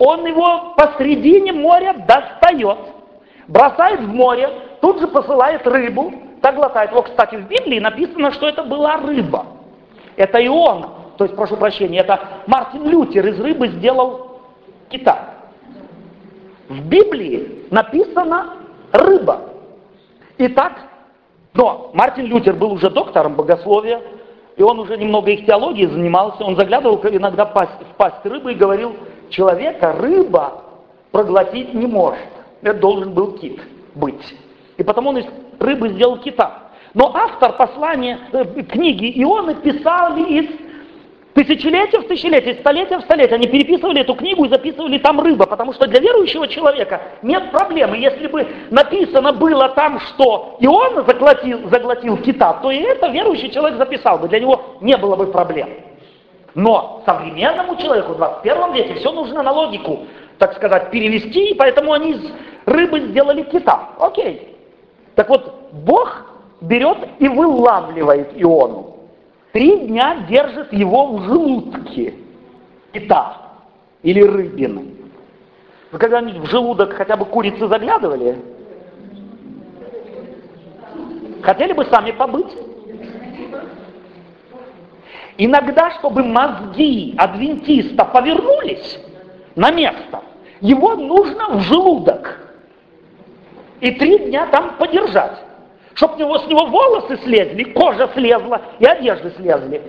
Он 0.00 0.26
его 0.26 0.74
посредине 0.76 1.52
моря 1.52 1.92
достает, 1.92 2.78
бросает 3.46 4.00
в 4.00 4.08
море, 4.08 4.50
тут 4.80 4.98
же 4.98 5.06
посылает 5.06 5.64
рыбу, 5.68 6.12
так 6.42 6.56
глотает 6.56 6.90
его. 6.90 7.02
Кстати, 7.02 7.36
в 7.36 7.46
Библии 7.46 7.78
написано, 7.78 8.32
что 8.32 8.48
это 8.48 8.64
была 8.64 8.96
рыба. 8.96 9.46
Это 10.16 10.44
Иона. 10.44 10.95
То 11.16 11.24
есть, 11.24 11.36
прошу 11.36 11.56
прощения, 11.56 12.00
это 12.00 12.20
Мартин 12.46 12.86
Лютер 12.86 13.26
из 13.26 13.40
рыбы 13.40 13.68
сделал 13.68 14.40
кита. 14.88 15.34
В 16.68 16.86
Библии 16.86 17.64
написано 17.70 18.54
рыба. 18.92 19.40
Итак, 20.38 20.72
но 21.54 21.90
Мартин 21.94 22.26
Лютер 22.26 22.54
был 22.54 22.72
уже 22.72 22.90
доктором 22.90 23.34
богословия, 23.34 24.02
и 24.56 24.62
он 24.62 24.78
уже 24.78 24.96
немного 24.96 25.30
их 25.30 25.46
теологией 25.46 25.88
занимался, 25.88 26.44
он 26.44 26.56
заглядывал 26.56 27.00
иногда 27.04 27.46
в 27.46 27.52
пасть, 27.52 27.80
в 27.80 27.96
пасть 27.96 28.24
рыбы 28.24 28.52
и 28.52 28.56
говорил, 28.56 28.94
человека 29.30 29.92
рыба 29.92 30.62
проглотить 31.12 31.72
не 31.72 31.86
может. 31.86 32.20
Это 32.62 32.78
должен 32.78 33.12
был 33.12 33.32
кит 33.32 33.60
быть. 33.94 34.34
И 34.76 34.82
потому 34.82 35.10
он 35.10 35.18
из 35.18 35.26
рыбы 35.58 35.90
сделал 35.90 36.18
кита. 36.18 36.62
Но 36.94 37.14
автор 37.14 37.52
послания, 37.56 38.18
э, 38.32 38.44
книги 38.62 39.22
Ионы 39.22 39.54
писал 39.56 40.16
из 40.16 40.46
Тысячелетия 41.36 41.98
в 41.98 42.08
тысячелетие, 42.08 42.54
столетия 42.54 42.96
в 42.96 43.02
столетие. 43.02 43.34
Они 43.34 43.46
переписывали 43.46 44.00
эту 44.00 44.14
книгу 44.14 44.46
и 44.46 44.48
записывали 44.48 44.96
там 44.96 45.20
рыба, 45.20 45.44
потому 45.44 45.74
что 45.74 45.86
для 45.86 46.00
верующего 46.00 46.48
человека 46.48 46.98
нет 47.20 47.50
проблемы. 47.50 47.98
Если 47.98 48.26
бы 48.26 48.48
написано 48.70 49.34
было 49.34 49.68
там, 49.68 50.00
что 50.00 50.56
и 50.60 50.66
он 50.66 51.04
заглотил, 51.04 51.68
заглотил 51.68 52.16
кита, 52.16 52.54
то 52.62 52.70
и 52.70 52.78
это 52.78 53.08
верующий 53.08 53.50
человек 53.50 53.76
записал 53.76 54.18
бы. 54.18 54.28
Для 54.28 54.40
него 54.40 54.78
не 54.80 54.96
было 54.96 55.14
бы 55.14 55.26
проблем. 55.26 55.68
Но 56.54 57.02
современному 57.04 57.76
человеку 57.76 58.14
в 58.14 58.16
21 58.16 58.72
веке 58.72 58.94
все 58.94 59.12
нужно 59.12 59.42
на 59.42 59.52
логику, 59.52 60.06
так 60.38 60.56
сказать, 60.56 60.90
перевести, 60.90 61.50
и 61.50 61.54
поэтому 61.54 61.92
они 61.92 62.12
из 62.12 62.32
рыбы 62.64 63.00
сделали 63.08 63.42
кита. 63.42 63.90
Окей. 63.98 64.56
Так 65.14 65.28
вот, 65.28 65.52
Бог 65.72 66.32
берет 66.62 66.96
и 67.18 67.28
вылавливает 67.28 68.30
Иону. 68.36 68.95
Три 69.56 69.86
дня 69.86 70.26
держит 70.28 70.70
его 70.70 71.16
в 71.16 71.22
желудке 71.24 72.12
кита 72.92 73.38
или 74.02 74.20
рыбины. 74.20 74.84
Вы 75.90 75.98
когда-нибудь 75.98 76.42
в 76.42 76.50
желудок 76.50 76.92
хотя 76.92 77.16
бы 77.16 77.24
курицы 77.24 77.66
заглядывали? 77.66 78.36
Хотели 81.40 81.72
бы 81.72 81.86
сами 81.86 82.10
побыть? 82.10 82.54
Иногда, 85.38 85.90
чтобы 85.92 86.22
мозги 86.22 87.14
адвентиста 87.16 88.04
повернулись 88.04 88.98
на 89.54 89.70
место, 89.70 90.22
его 90.60 90.96
нужно 90.96 91.56
в 91.56 91.60
желудок. 91.62 92.40
И 93.80 93.90
три 93.92 94.18
дня 94.18 94.48
там 94.48 94.76
подержать 94.76 95.38
чтобы 95.96 96.18
него, 96.18 96.38
с 96.38 96.46
него 96.46 96.66
волосы 96.66 97.16
слезли, 97.24 97.64
кожа 97.64 98.08
слезла 98.14 98.60
и 98.78 98.84
одежды 98.84 99.32
слезли. 99.36 99.82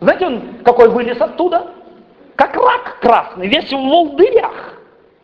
Знаете, 0.00 0.26
он 0.26 0.42
какой 0.64 0.88
вылез 0.88 1.20
оттуда? 1.20 1.68
Как 2.34 2.56
рак 2.56 2.98
красный, 3.00 3.46
весь 3.46 3.72
в 3.72 3.76
волдырях. 3.76 4.74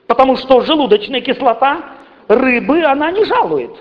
Потому 0.07 0.36
что 0.36 0.61
желудочная 0.61 1.20
кислота 1.20 1.78
рыбы, 2.28 2.84
она 2.84 3.11
не 3.11 3.24
жалует. 3.24 3.72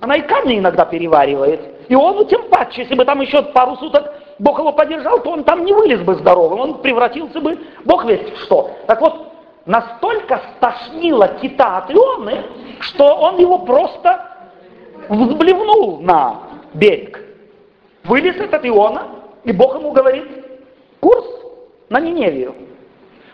Она 0.00 0.16
и 0.16 0.22
камни 0.22 0.58
иногда 0.58 0.86
переваривает. 0.86 1.60
И 1.88 1.94
он, 1.94 2.26
тем 2.26 2.48
паче, 2.48 2.82
если 2.82 2.94
бы 2.94 3.04
там 3.04 3.20
еще 3.20 3.42
пару 3.42 3.76
суток 3.76 4.14
Бог 4.38 4.58
его 4.58 4.72
поддержал, 4.72 5.20
то 5.20 5.30
он 5.30 5.44
там 5.44 5.64
не 5.64 5.74
вылез 5.74 6.00
бы 6.00 6.14
здоровым, 6.14 6.58
он 6.58 6.74
превратился 6.78 7.38
бы, 7.38 7.58
Бог 7.84 8.06
весть 8.06 8.38
что. 8.38 8.70
Так 8.86 9.00
вот, 9.02 9.30
настолько 9.66 10.40
стошнило 10.56 11.28
кита 11.28 11.76
от 11.78 11.90
Ионы, 11.90 12.44
что 12.80 13.14
он 13.14 13.38
его 13.38 13.58
просто 13.58 14.31
взблевнул 15.08 16.00
на 16.00 16.42
берег. 16.74 17.20
Вылез 18.04 18.36
этот 18.36 18.64
Иона, 18.66 19.06
и 19.44 19.52
Бог 19.52 19.76
ему 19.76 19.92
говорит, 19.92 20.24
курс 21.00 21.24
на 21.88 22.00
Ниневию. 22.00 22.54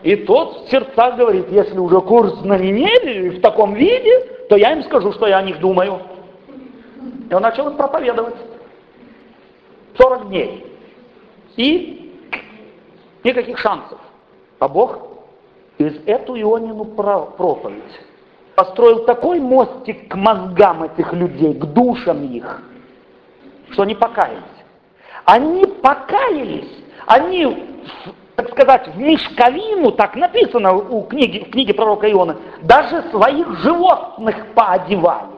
И 0.03 0.15
тот 0.15 0.65
в 0.65 0.69
сердцах 0.69 1.17
говорит, 1.17 1.51
если 1.51 1.77
уже 1.77 1.99
курс 2.01 2.41
на 2.41 2.57
Ниневию 2.57 3.37
в 3.37 3.41
таком 3.41 3.73
виде, 3.73 4.19
то 4.49 4.55
я 4.55 4.73
им 4.73 4.83
скажу, 4.83 5.11
что 5.13 5.27
я 5.27 5.39
о 5.39 5.43
них 5.43 5.59
думаю. 5.59 6.01
И 7.29 7.33
он 7.33 7.41
начал 7.41 7.69
им 7.69 7.77
проповедовать. 7.77 8.35
40 9.97 10.29
дней. 10.29 10.65
И 11.57 12.15
никаких 13.23 13.57
шансов. 13.57 13.99
А 14.59 14.67
Бог 14.67 14.99
из 15.77 15.95
эту 16.05 16.39
Ионину 16.39 16.85
проповедь 16.85 17.83
построил 18.59 19.05
такой 19.05 19.39
мостик 19.39 20.09
к 20.09 20.15
мозгам 20.15 20.83
этих 20.83 21.13
людей, 21.13 21.53
к 21.53 21.63
душам 21.63 22.25
их, 22.25 22.61
что 23.71 23.83
они 23.83 23.95
покаялись. 23.95 24.43
Они 25.23 25.65
покаялись, 25.65 26.69
они, 27.05 27.63
так 28.35 28.49
сказать, 28.49 28.89
в 28.89 28.97
мешковину, 28.99 29.93
так 29.93 30.17
написано 30.17 30.73
у 30.73 31.03
книги, 31.03 31.45
в 31.45 31.51
книге 31.51 31.73
пророка 31.73 32.11
Иона, 32.11 32.35
даже 32.61 33.01
своих 33.11 33.47
животных 33.59 34.35
поодевали. 34.53 35.29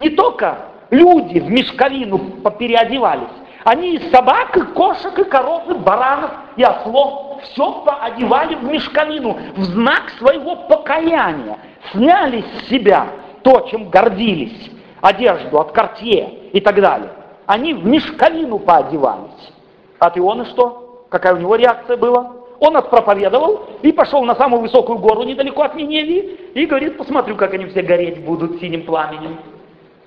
Не 0.00 0.10
только 0.10 0.58
люди 0.90 1.38
в 1.38 1.48
мешковину 1.48 2.18
переодевались, 2.58 3.36
они 3.62 3.94
и 3.94 4.10
собак, 4.10 4.56
и 4.56 4.62
кошек, 4.62 5.16
и 5.16 5.22
коров, 5.22 5.62
и 5.70 5.74
баранов, 5.74 6.32
и 6.56 6.64
ослов 6.64 7.27
все 7.42 7.82
поодевали 7.84 8.54
в 8.54 8.64
мешковину 8.64 9.38
в 9.56 9.62
знак 9.64 10.10
своего 10.18 10.56
покаяния. 10.56 11.58
Сняли 11.92 12.42
с 12.42 12.68
себя 12.68 13.06
то, 13.42 13.66
чем 13.70 13.88
гордились, 13.88 14.70
одежду 15.00 15.58
от 15.58 15.72
кортье 15.72 16.50
и 16.52 16.60
так 16.60 16.80
далее. 16.80 17.10
Они 17.46 17.74
в 17.74 17.86
мешковину 17.86 18.58
поодевались. 18.58 19.52
А 19.98 20.10
ты 20.10 20.20
что? 20.46 21.06
Какая 21.08 21.34
у 21.34 21.38
него 21.38 21.56
реакция 21.56 21.96
была? 21.96 22.32
Он 22.60 22.76
отпроповедовал 22.76 23.68
и 23.82 23.92
пошел 23.92 24.24
на 24.24 24.34
самую 24.34 24.62
высокую 24.62 24.98
гору 24.98 25.22
недалеко 25.22 25.62
от 25.62 25.74
Миневии 25.76 26.38
и 26.54 26.66
говорит, 26.66 26.98
посмотрю, 26.98 27.36
как 27.36 27.54
они 27.54 27.66
все 27.66 27.82
гореть 27.82 28.24
будут 28.24 28.60
синим 28.60 28.84
пламенем. 28.84 29.38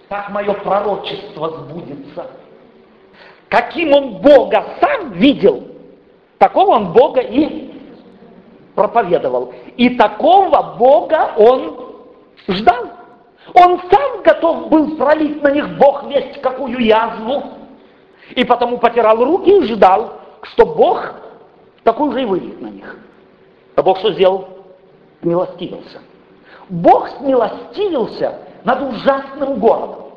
Как 0.09 0.29
мое 0.29 0.53
пророчество 0.53 1.49
сбудется 1.49 2.27
каким 3.51 3.91
он 3.91 4.21
Бога 4.21 4.63
сам 4.79 5.11
видел, 5.11 5.67
такого 6.41 6.71
он 6.71 6.91
Бога 6.91 7.21
и 7.21 7.71
проповедовал. 8.73 9.53
И 9.77 9.91
такого 9.91 10.75
Бога 10.75 11.33
он 11.37 11.77
ждал. 12.47 12.85
Он 13.53 13.79
сам 13.91 14.23
готов 14.23 14.69
был 14.69 14.97
пролить 14.97 15.43
на 15.43 15.51
них 15.51 15.77
Бог 15.77 16.05
весть 16.05 16.41
какую 16.41 16.79
язву. 16.79 17.43
И 18.31 18.43
потому 18.43 18.79
потирал 18.79 19.23
руки 19.23 19.55
и 19.55 19.63
ждал, 19.65 20.13
что 20.41 20.65
Бог 20.65 21.13
такой 21.83 22.11
же 22.13 22.23
и 22.23 22.25
выльет 22.25 22.59
на 22.59 22.67
них. 22.69 22.97
А 23.75 23.83
Бог 23.83 23.99
что 23.99 24.11
сделал? 24.11 24.47
Милостивился. 25.21 25.99
Бог 26.69 27.07
смилостивился 27.19 28.39
над 28.63 28.81
ужасным 28.81 29.59
городом. 29.59 30.11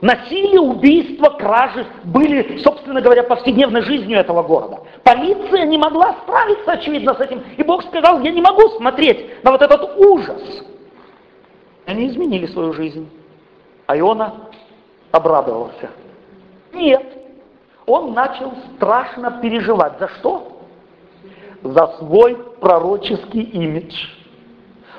Насилие, 0.00 0.60
убийства, 0.60 1.30
кражи 1.30 1.86
были, 2.04 2.58
собственно 2.58 3.00
говоря, 3.00 3.22
повседневной 3.22 3.82
жизнью 3.82 4.18
этого 4.18 4.42
города. 4.42 4.80
Полиция 5.04 5.64
не 5.64 5.78
могла 5.78 6.16
справиться, 6.22 6.72
очевидно, 6.72 7.14
с 7.14 7.20
этим. 7.20 7.42
И 7.56 7.62
Бог 7.62 7.84
сказал, 7.84 8.20
я 8.20 8.32
не 8.32 8.42
могу 8.42 8.68
смотреть 8.70 9.44
на 9.44 9.52
вот 9.52 9.62
этот 9.62 9.96
ужас. 9.98 10.42
Они 11.86 12.08
изменили 12.08 12.46
свою 12.46 12.72
жизнь. 12.72 13.08
А 13.86 13.96
Иона 13.96 14.48
обрадовался. 15.12 15.90
Нет. 16.72 17.04
Он 17.86 18.12
начал 18.12 18.52
страшно 18.74 19.38
переживать. 19.40 19.98
За 20.00 20.08
что? 20.08 20.62
За 21.62 21.86
свой 21.98 22.36
пророческий 22.60 23.42
имидж. 23.42 23.94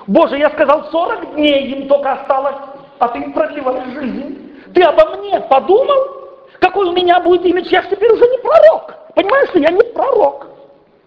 Боже, 0.07 0.38
я 0.38 0.49
сказал, 0.51 0.86
40 0.91 1.36
дней 1.36 1.74
им 1.74 1.88
только 1.89 2.13
осталось, 2.13 2.55
а 2.99 3.07
ты 3.09 3.19
им 3.19 3.34
продлеваешь 3.34 3.93
жизнь. 3.93 4.42
Ты 4.74 4.82
обо 4.84 5.17
мне 5.17 5.39
подумал? 5.41 6.24
Какой 6.59 6.88
у 6.88 6.93
меня 6.93 7.19
будет 7.19 7.45
имидж? 7.45 7.67
Я 7.69 7.82
же 7.82 7.89
теперь 7.89 8.11
уже 8.11 8.28
не 8.28 8.38
пророк. 8.39 8.93
Понимаешь, 9.15 9.49
что 9.49 9.59
я 9.59 9.69
не 9.69 9.84
пророк. 9.93 10.47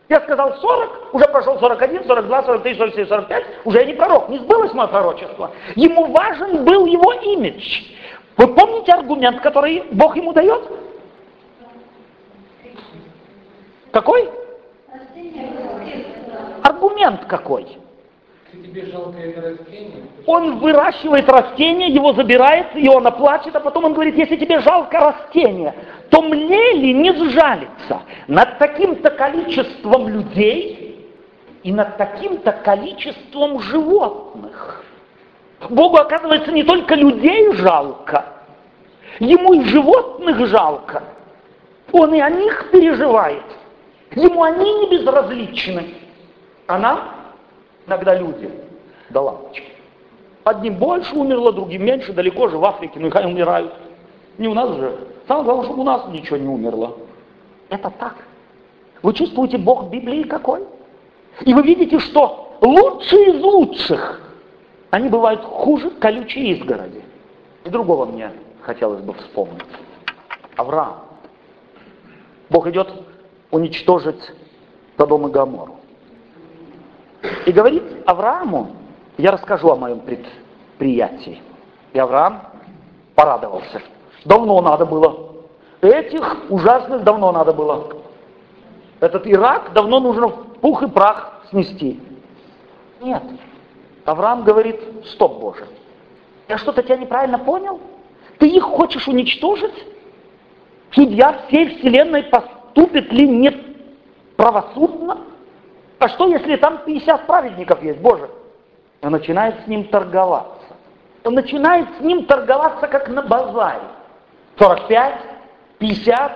Я 0.08 0.20
сказал 0.20 0.54
40, 0.54 1.14
уже 1.14 1.24
прошел 1.26 1.58
41, 1.58 2.04
42, 2.06 2.42
43, 2.44 2.74
44, 2.76 3.06
45, 3.06 3.44
уже 3.64 3.78
я 3.78 3.84
не 3.86 3.94
пророк, 3.94 4.28
не 4.28 4.38
сбылось 4.38 4.72
мое 4.72 4.86
пророчество. 4.86 5.50
Ему 5.74 6.06
важен 6.12 6.64
был 6.64 6.86
его 6.86 7.12
имидж. 7.12 7.82
Вы 8.36 8.46
помните 8.54 8.92
аргумент, 8.92 9.40
который 9.40 9.82
Бог 9.90 10.16
ему 10.16 10.32
дает? 10.32 10.62
Какой? 13.90 14.30
Аргумент 16.62 17.24
какой? 17.24 17.78
Он 20.26 20.58
выращивает 20.58 21.28
растение, 21.28 21.88
его 21.88 22.12
забирает, 22.12 22.68
и 22.74 22.88
он 22.88 23.06
оплачет, 23.06 23.54
а 23.54 23.60
потом 23.60 23.84
он 23.84 23.92
говорит, 23.94 24.16
если 24.16 24.36
тебе 24.36 24.60
жалко 24.60 24.98
растение, 24.98 25.74
то 26.10 26.22
мне 26.22 26.72
ли 26.72 26.92
не 26.92 27.12
сжалиться 27.12 28.02
над 28.26 28.58
таким-то 28.58 29.10
количеством 29.10 30.08
людей 30.08 31.08
и 31.62 31.72
над 31.72 31.96
таким-то 31.96 32.52
количеством 32.52 33.60
животных? 33.60 34.84
Богу, 35.70 35.96
оказывается, 35.96 36.52
не 36.52 36.62
только 36.62 36.94
людей 36.94 37.52
жалко, 37.54 38.24
ему 39.20 39.54
и 39.54 39.64
животных 39.64 40.46
жалко. 40.46 41.02
Он 41.92 42.12
и 42.14 42.20
о 42.20 42.30
них 42.30 42.70
переживает. 42.70 43.44
Ему 44.14 44.42
они 44.42 44.72
не 44.80 44.90
безразличны. 44.90 45.94
А 46.66 46.78
нам 46.78 47.15
иногда 47.86 48.14
люди, 48.14 48.50
да 49.10 49.20
лампочки. 49.22 49.72
Одним 50.44 50.76
больше 50.76 51.14
умерло, 51.14 51.52
другим 51.52 51.84
меньше, 51.84 52.12
далеко 52.12 52.48
же 52.48 52.58
в 52.58 52.64
Африке, 52.64 53.00
ну 53.00 53.08
и 53.08 53.10
хай 53.10 53.26
умирают. 53.26 53.72
Не 54.38 54.48
у 54.48 54.54
нас 54.54 54.70
же. 54.76 54.96
Самое 55.26 55.44
главное, 55.44 55.64
чтобы 55.64 55.80
у 55.80 55.84
нас 55.84 56.06
ничего 56.08 56.36
не 56.36 56.48
умерло. 56.48 56.96
Это 57.68 57.90
так. 57.90 58.14
Вы 59.02 59.12
чувствуете 59.12 59.58
Бог 59.58 59.90
Библии 59.90 60.22
какой? 60.22 60.62
И 61.44 61.52
вы 61.52 61.62
видите, 61.62 61.98
что 61.98 62.56
лучшие 62.60 63.36
из 63.36 63.42
лучших, 63.42 64.20
они 64.90 65.08
бывают 65.08 65.42
хуже 65.42 65.90
колючей 65.90 66.52
изгороди. 66.52 67.02
И 67.64 67.68
другого 67.68 68.06
мне 68.06 68.30
хотелось 68.62 69.00
бы 69.00 69.14
вспомнить. 69.14 69.64
Авраам. 70.56 71.00
Бог 72.48 72.66
идет 72.68 72.88
уничтожить 73.50 74.32
Содом 74.96 75.26
и 75.26 75.30
Гамору. 75.30 75.75
И 77.46 77.52
говорит 77.52 77.82
Аврааму, 78.06 78.72
я 79.18 79.30
расскажу 79.30 79.70
о 79.70 79.76
моем 79.76 80.00
предприятии. 80.00 81.40
И 81.92 81.98
Авраам 81.98 82.42
порадовался. 83.14 83.82
Давно 84.24 84.60
надо 84.60 84.84
было. 84.84 85.32
Этих 85.80 86.50
ужасных 86.50 87.04
давно 87.04 87.32
надо 87.32 87.52
было. 87.52 87.88
Этот 89.00 89.26
Ирак 89.26 89.72
давно 89.72 90.00
нужно 90.00 90.28
в 90.28 90.58
пух 90.60 90.82
и 90.82 90.88
прах 90.88 91.42
снести. 91.50 92.00
Нет. 93.00 93.22
Авраам 94.04 94.44
говорит, 94.44 94.80
стоп, 95.12 95.38
Боже. 95.38 95.66
Я 96.48 96.58
что-то 96.58 96.82
тебя 96.82 96.96
неправильно 96.96 97.38
понял? 97.38 97.80
Ты 98.38 98.48
их 98.48 98.62
хочешь 98.62 99.06
уничтожить? 99.08 99.84
Судья 100.92 101.44
всей 101.46 101.76
вселенной 101.76 102.24
поступит 102.24 103.12
ли 103.12 103.28
не 103.28 103.52
правосудно? 104.36 105.18
А 105.98 106.08
что, 106.08 106.28
если 106.28 106.56
там 106.56 106.78
50 106.84 107.26
праведников 107.26 107.82
есть, 107.82 108.00
Боже? 108.00 108.28
Он 109.02 109.12
начинает 109.12 109.64
с 109.64 109.66
ним 109.66 109.84
торговаться. 109.84 110.74
Он 111.24 111.34
начинает 111.34 111.88
с 111.98 112.00
ним 112.00 112.26
торговаться, 112.26 112.86
как 112.86 113.08
на 113.08 113.22
базаре. 113.22 113.80
45, 114.58 115.14
50, 115.78 116.32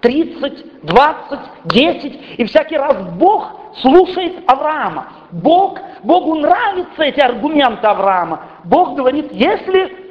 30, 0.00 0.82
20, 0.82 1.40
10. 1.64 2.38
И 2.38 2.44
всякий 2.44 2.76
раз 2.76 2.96
Бог 3.16 3.48
слушает 3.80 4.42
Авраама. 4.46 5.12
Бог, 5.30 5.78
Богу 6.02 6.34
нравятся 6.34 7.02
эти 7.02 7.20
аргументы 7.20 7.86
Авраама. 7.86 8.40
Бог 8.64 8.96
говорит, 8.96 9.32
если 9.32 10.01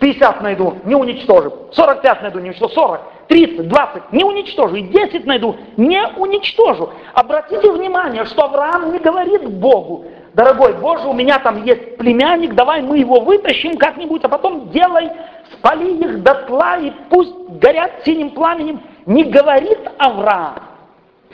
50 0.00 0.42
найду, 0.42 0.78
не 0.84 0.94
уничтожу. 0.94 1.52
45 1.72 2.22
найду, 2.22 2.38
не 2.38 2.50
уничтожу. 2.50 2.74
40. 2.74 3.00
30, 3.32 3.66
20, 3.68 4.12
не 4.12 4.24
уничтожу, 4.24 4.76
и 4.76 4.82
10 4.82 5.24
найду, 5.24 5.56
не 5.78 6.02
уничтожу. 6.18 6.90
Обратите 7.14 7.70
внимание, 7.72 8.26
что 8.26 8.44
Авраам 8.44 8.92
не 8.92 8.98
говорит 8.98 9.48
Богу, 9.48 10.04
дорогой 10.34 10.74
Боже, 10.74 11.08
у 11.08 11.14
меня 11.14 11.38
там 11.38 11.64
есть 11.64 11.96
племянник, 11.96 12.54
давай 12.54 12.82
мы 12.82 12.98
его 12.98 13.20
вытащим 13.20 13.78
как-нибудь, 13.78 14.22
а 14.24 14.28
потом 14.28 14.68
делай, 14.68 15.10
спали 15.52 15.92
их 15.92 16.22
дотла 16.22 16.78
и 16.78 16.92
пусть 17.08 17.34
горят 17.60 18.02
синим 18.04 18.30
пламенем. 18.30 18.82
Не 19.06 19.24
говорит 19.24 19.80
Авраам. 19.98 20.62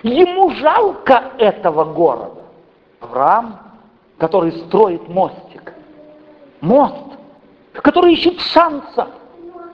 Ему 0.02 0.50
жалко 0.52 1.32
этого 1.38 1.84
города. 1.84 2.42
Авраам, 3.00 3.58
который 4.18 4.52
строит 4.52 5.08
мостик, 5.08 5.74
мост, 6.60 7.07
который 7.82 8.14
ищет 8.14 8.40
шанса 8.40 9.08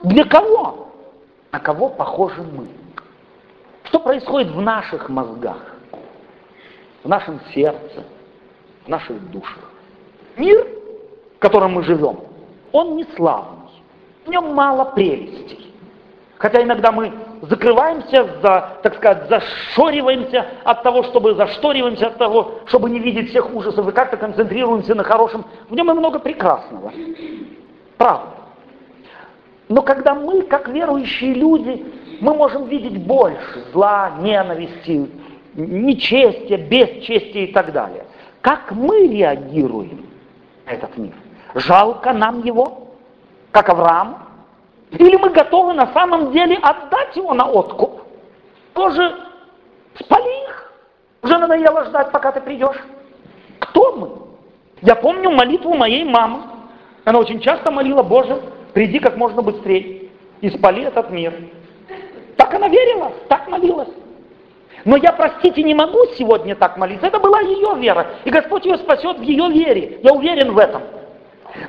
Для 0.03 0.25
кого? 0.25 0.89
На 1.51 1.59
кого 1.59 1.89
похожи 1.89 2.41
мы? 2.41 2.67
Что 3.85 3.99
происходит 3.99 4.51
в 4.51 4.61
наших 4.61 5.09
мозгах, 5.09 5.75
в 7.03 7.07
нашем 7.07 7.39
сердце, 7.53 8.03
в 8.85 8.89
наших 8.89 9.31
душах? 9.31 9.71
Мир, 10.37 10.67
в 11.37 11.39
котором 11.39 11.73
мы 11.73 11.83
живем, 11.83 12.19
он 12.71 12.97
не 12.97 13.05
славный, 13.15 13.69
в 14.25 14.29
нем 14.29 14.53
мало 14.53 14.85
прелестей. 14.85 15.73
Хотя 16.37 16.61
иногда 16.61 16.91
мы 16.91 17.13
закрываемся, 17.43 18.25
за, 18.41 18.77
так 18.83 18.95
сказать, 18.95 19.29
зашориваемся 19.29 20.45
от 20.63 20.83
того, 20.83 21.03
чтобы 21.03 21.35
зашториваемся 21.35 22.07
от 22.07 22.17
того, 22.17 22.55
чтобы 22.65 22.89
не 22.89 22.99
видеть 22.99 23.29
всех 23.29 23.53
ужасов, 23.53 23.87
и 23.87 23.91
как-то 23.91 24.17
концентрируемся 24.17 24.95
на 24.95 25.03
хорошем. 25.03 25.45
В 25.69 25.75
нем 25.75 25.89
и 25.91 25.93
много 25.93 26.19
прекрасного. 26.19 26.91
Правда. 27.97 28.35
Но 29.67 29.81
когда 29.81 30.13
мы, 30.13 30.43
как 30.43 30.67
верующие 30.67 31.33
люди, 31.33 31.85
мы 32.21 32.33
можем 32.35 32.65
видеть 32.65 33.03
больше 33.05 33.65
зла, 33.73 34.11
ненависти, 34.19 35.09
нечестия, 35.55 36.57
бесчестия 36.57 37.45
и 37.45 37.51
так 37.51 37.71
далее. 37.71 38.05
Как 38.41 38.71
мы 38.71 39.07
реагируем 39.07 40.05
на 40.65 40.71
этот 40.71 40.95
мир? 40.97 41.13
Жалко 41.55 42.13
нам 42.13 42.43
его, 42.43 42.89
как 43.51 43.69
Авраам? 43.69 44.23
Или 44.91 45.17
мы 45.17 45.29
готовы 45.29 45.73
на 45.73 45.91
самом 45.93 46.31
деле 46.31 46.57
отдать 46.57 47.15
его 47.15 47.33
на 47.33 47.47
откуп? 47.47 48.01
Тоже 48.73 49.15
спали 49.99 50.43
их. 50.43 50.71
Уже 51.23 51.37
надоело 51.37 51.85
ждать, 51.85 52.11
пока 52.11 52.31
ты 52.31 52.41
придешь. 52.41 52.77
Кто 53.59 53.93
мы? 53.93 54.09
Я 54.81 54.95
помню 54.95 55.31
молитву 55.31 55.73
моей 55.73 56.03
мамы. 56.03 56.54
Она 57.05 57.19
очень 57.19 57.39
часто 57.39 57.71
молила, 57.71 58.03
Боже, 58.03 58.41
приди 58.73 58.99
как 58.99 59.15
можно 59.15 59.41
быстрее 59.41 60.09
и 60.41 60.49
спали 60.49 60.83
этот 60.83 61.11
мир. 61.11 61.33
Так 62.35 62.53
она 62.53 62.67
верила, 62.67 63.13
так 63.29 63.47
молилась. 63.47 63.89
Но 64.83 64.97
я, 64.97 65.13
простите, 65.13 65.63
не 65.63 65.73
могу 65.73 66.05
сегодня 66.17 66.55
так 66.55 66.77
молиться. 66.77 67.07
Это 67.07 67.19
была 67.19 67.39
ее 67.41 67.75
вера. 67.77 68.07
И 68.23 68.29
Господь 68.29 68.65
ее 68.65 68.77
спасет 68.77 69.17
в 69.17 69.21
ее 69.21 69.49
вере. 69.49 69.99
Я 70.03 70.13
уверен 70.13 70.53
в 70.53 70.57
этом. 70.57 70.83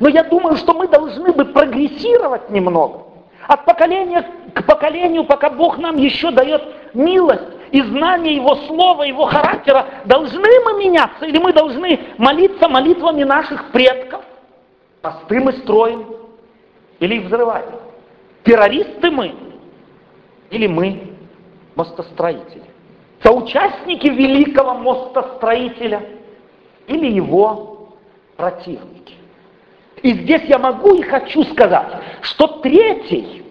Но 0.00 0.08
я 0.08 0.24
думаю, 0.24 0.56
что 0.56 0.74
мы 0.74 0.88
должны 0.88 1.32
бы 1.32 1.44
прогрессировать 1.46 2.50
немного. 2.50 3.04
От 3.46 3.64
поколения 3.64 4.26
к 4.52 4.66
поколению, 4.66 5.24
пока 5.24 5.50
Бог 5.50 5.78
нам 5.78 5.96
еще 5.96 6.30
дает 6.30 6.62
милость 6.92 7.44
и 7.70 7.80
знание 7.80 8.36
Его 8.36 8.56
слова, 8.66 9.04
Его 9.04 9.26
характера, 9.26 9.86
должны 10.04 10.48
мы 10.64 10.78
меняться 10.78 11.24
или 11.24 11.38
мы 11.38 11.52
должны 11.52 12.00
молиться 12.18 12.68
молитвами 12.68 13.22
наших 13.22 13.70
предков? 13.70 14.22
Посты 15.06 15.38
мы 15.38 15.52
строим 15.52 16.04
или 16.98 17.14
их 17.14 17.26
взрываем? 17.26 17.70
Террористы 18.42 19.08
мы 19.12 19.36
или 20.50 20.66
мы 20.66 21.12
мостостроители? 21.76 22.64
Соучастники 23.22 24.08
великого 24.08 24.74
мостостроителя 24.74 26.02
или 26.88 27.06
его 27.06 27.90
противники? 28.36 29.14
И 30.02 30.12
здесь 30.12 30.42
я 30.48 30.58
могу 30.58 30.94
и 30.94 31.02
хочу 31.02 31.44
сказать, 31.44 31.86
что 32.22 32.48
третьей 32.62 33.44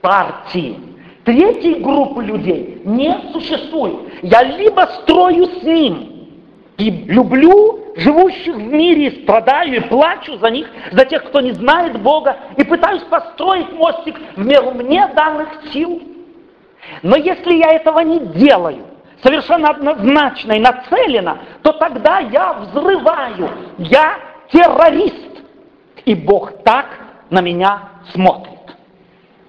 партии, 0.00 0.80
третьей 1.24 1.74
группы 1.74 2.24
людей 2.24 2.80
не 2.86 3.14
существует. 3.34 3.96
Я 4.22 4.42
либо 4.42 4.88
строю 5.02 5.44
с 5.44 5.62
ним 5.62 6.30
и 6.78 6.90
люблю 6.90 7.83
живущих 7.96 8.54
в 8.54 8.72
мире, 8.72 9.22
страдаю 9.22 9.76
и 9.76 9.80
плачу 9.80 10.36
за 10.38 10.50
них, 10.50 10.68
за 10.92 11.04
тех, 11.04 11.24
кто 11.24 11.40
не 11.40 11.52
знает 11.52 12.00
Бога, 12.00 12.36
и 12.56 12.64
пытаюсь 12.64 13.02
построить 13.04 13.72
мостик 13.72 14.16
в 14.36 14.44
меру 14.44 14.72
мне 14.72 15.06
данных 15.14 15.48
сил. 15.72 16.02
Но 17.02 17.16
если 17.16 17.54
я 17.54 17.72
этого 17.72 18.00
не 18.00 18.18
делаю, 18.18 18.84
совершенно 19.22 19.70
однозначно 19.70 20.52
и 20.52 20.60
нацеленно, 20.60 21.38
то 21.62 21.72
тогда 21.72 22.18
я 22.18 22.52
взрываю, 22.54 23.50
я 23.78 24.16
террорист. 24.52 25.14
И 26.04 26.14
Бог 26.14 26.62
так 26.64 26.86
на 27.30 27.40
меня 27.40 27.88
смотрит. 28.12 28.76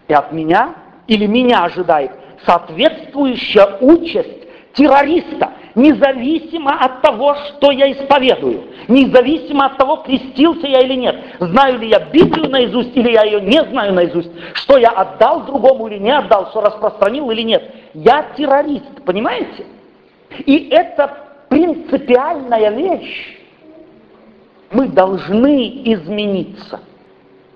И 0.07 0.13
от 0.13 0.31
меня 0.31 0.75
или 1.07 1.25
меня 1.25 1.65
ожидает 1.65 2.11
соответствующая 2.45 3.77
участь 3.81 4.73
террориста, 4.73 5.51
независимо 5.75 6.71
от 6.79 7.01
того, 7.01 7.35
что 7.35 7.71
я 7.71 7.91
исповедую, 7.91 8.63
независимо 8.87 9.67
от 9.67 9.77
того, 9.77 9.97
крестился 9.97 10.67
я 10.67 10.79
или 10.81 10.95
нет, 10.95 11.15
знаю 11.39 11.79
ли 11.79 11.89
я 11.89 11.99
Библию 11.99 12.49
наизусть 12.49 12.95
или 12.95 13.11
я 13.11 13.23
ее 13.23 13.41
не 13.41 13.61
знаю 13.65 13.93
наизусть, 13.93 14.31
что 14.53 14.77
я 14.77 14.89
отдал 14.89 15.41
другому 15.45 15.87
или 15.87 15.99
не 15.99 16.11
отдал, 16.11 16.49
что 16.49 16.61
распространил 16.61 17.29
или 17.31 17.41
нет. 17.41 17.75
Я 17.93 18.23
террорист, 18.35 19.03
понимаете? 19.05 19.65
И 20.45 20.69
это 20.69 21.17
принципиальная 21.49 22.71
вещь 22.71 23.37
мы 24.71 24.87
должны 24.87 25.83
измениться. 25.93 26.79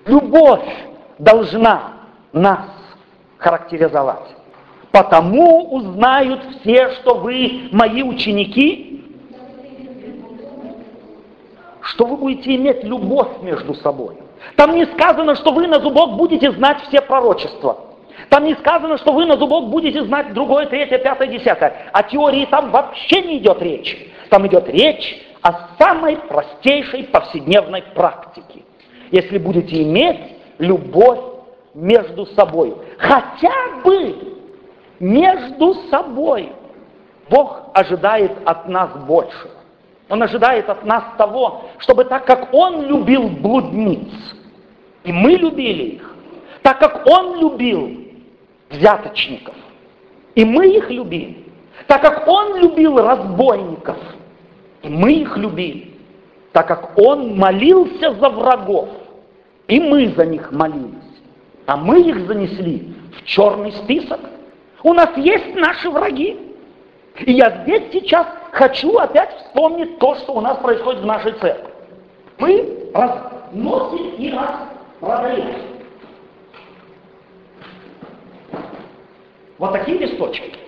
Любовь 0.06 0.68
должна 1.18 1.94
нас 2.32 2.70
характеризовать. 3.38 4.39
Потому 4.92 5.76
узнают 5.76 6.42
все, 6.62 6.92
что 6.96 7.16
вы 7.16 7.70
мои 7.72 8.02
ученики, 8.02 9.04
что 11.82 12.06
вы 12.06 12.18
будете 12.18 12.56
иметь 12.56 12.84
любовь 12.84 13.42
между 13.42 13.76
собой. 13.76 14.18
Там 14.56 14.76
не 14.76 14.86
сказано, 14.86 15.36
что 15.36 15.52
вы 15.52 15.68
на 15.68 15.80
зубок 15.80 16.16
будете 16.16 16.52
знать 16.52 16.82
все 16.88 17.02
пророчества. 17.02 17.86
Там 18.30 18.46
не 18.46 18.56
сказано, 18.56 18.98
что 18.98 19.12
вы 19.12 19.26
на 19.26 19.38
зубок 19.38 19.70
будете 19.70 20.04
знать 20.04 20.34
другое, 20.34 20.66
третье, 20.66 20.98
пятое, 20.98 21.28
десятое. 21.28 21.90
О 21.94 22.04
теории 22.04 22.46
там 22.46 22.72
вообще 22.72 23.22
не 23.22 23.38
идет 23.38 23.62
речь. 23.62 23.98
Там 24.30 24.46
идет 24.48 24.68
речь 24.70 25.26
о 25.42 25.70
самой 25.78 26.18
простейшей 26.18 27.06
повседневной 27.06 27.84
практике. 27.96 28.64
Если 29.12 29.38
будете 29.38 29.82
иметь 29.84 30.20
любовь 30.58 31.20
между 31.74 32.26
собой, 32.28 32.76
хотя 32.98 33.54
бы 33.84 34.39
между 35.00 35.74
собой, 35.90 36.52
Бог 37.30 37.70
ожидает 37.74 38.32
от 38.46 38.68
нас 38.68 38.90
большего. 39.06 39.52
Он 40.10 40.24
ожидает 40.24 40.70
от 40.70 40.84
нас 40.86 41.04
того, 41.18 41.66
чтобы 41.78 42.06
так 42.06 42.26
как 42.26 42.54
Он 42.54 42.82
любил 42.84 43.28
блудниц, 43.30 44.12
и 45.04 45.12
мы 45.12 45.32
любили 45.32 45.84
их, 45.84 46.16
так 46.64 46.80
как 46.80 47.06
Он 47.08 47.40
любил 47.40 48.08
взяточников, 48.70 49.56
и 50.36 50.44
мы 50.44 50.68
их 50.68 50.90
любили, 50.90 51.46
так 51.88 52.02
как 52.02 52.28
Он 52.28 52.58
любил 52.58 52.98
разбойников– 52.98 53.98
и 54.82 54.90
мы 54.90 55.14
их 55.14 55.38
любили, 55.38 55.94
так 56.52 56.68
как 56.68 56.98
он 56.98 57.38
молился 57.38 58.14
за 58.14 58.30
врагов, 58.30 58.90
и 59.68 59.80
мы 59.80 60.10
за 60.16 60.26
них 60.26 60.52
молились. 60.52 60.94
А 61.66 61.78
мы 61.78 62.02
их 62.02 62.28
занесли 62.28 62.94
в 63.18 63.24
черный 63.26 63.72
список. 63.74 64.20
У 64.84 64.94
нас 64.94 65.16
есть 65.18 65.56
наши 65.56 65.90
враги. 65.90 66.38
И 67.18 67.34
я 67.34 67.64
здесь 67.64 67.92
сейчас 67.92 68.28
хочу 68.52 68.98
опять 68.98 69.36
вспомнить 69.38 70.00
то, 70.00 70.16
что 70.16 70.34
у 70.34 70.42
нас 70.42 70.58
происходит 70.60 71.02
в 71.02 71.06
нашей 71.06 71.34
церкви. 71.34 71.74
Мы 72.38 72.92
разносим 72.94 74.16
и 74.18 74.32
распродаем. 74.32 75.56
Вот 79.58 79.74
такие 79.74 79.98
листочки. 79.98 80.60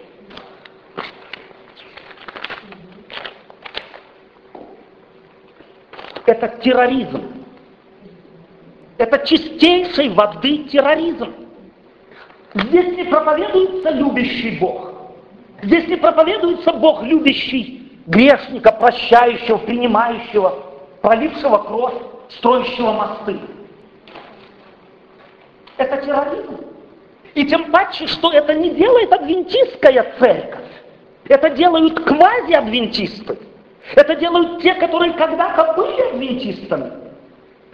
это 6.31 6.47
терроризм. 6.61 7.45
Это 8.97 9.25
чистейшей 9.25 10.09
воды 10.09 10.59
терроризм. 10.65 11.33
Здесь 12.53 12.97
не 12.97 13.03
проповедуется 13.05 13.91
любящий 13.91 14.57
Бог. 14.59 14.91
Здесь 15.63 15.87
не 15.87 15.95
проповедуется 15.95 16.73
Бог 16.73 17.03
любящий 17.03 17.99
грешника, 18.07 18.71
прощающего, 18.71 19.57
принимающего, 19.57 20.57
пролившего 21.01 21.57
кровь, 21.59 21.93
строящего 22.29 22.91
мосты. 22.91 23.39
Это 25.77 25.97
терроризм. 25.97 26.57
И 27.35 27.45
тем 27.45 27.71
паче, 27.71 28.07
что 28.07 28.31
это 28.31 28.53
не 28.53 28.71
делает 28.71 29.11
адвентистская 29.13 30.13
церковь. 30.19 30.65
Это 31.27 31.49
делают 31.51 32.03
квази-адвентисты. 32.03 33.37
Это 33.95 34.15
делают 34.15 34.61
те, 34.61 34.73
которые 34.75 35.13
когда-то 35.13 35.73
были 35.73 36.01
адвентистами. 36.09 36.91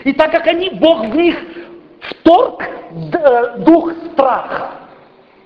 И 0.04 0.14
так 0.14 0.32
как 0.32 0.46
они, 0.48 0.70
Бог 0.70 1.06
в 1.06 1.16
них 1.16 1.36
вторг 2.02 2.64
дух 3.60 3.92
страха, 4.12 4.72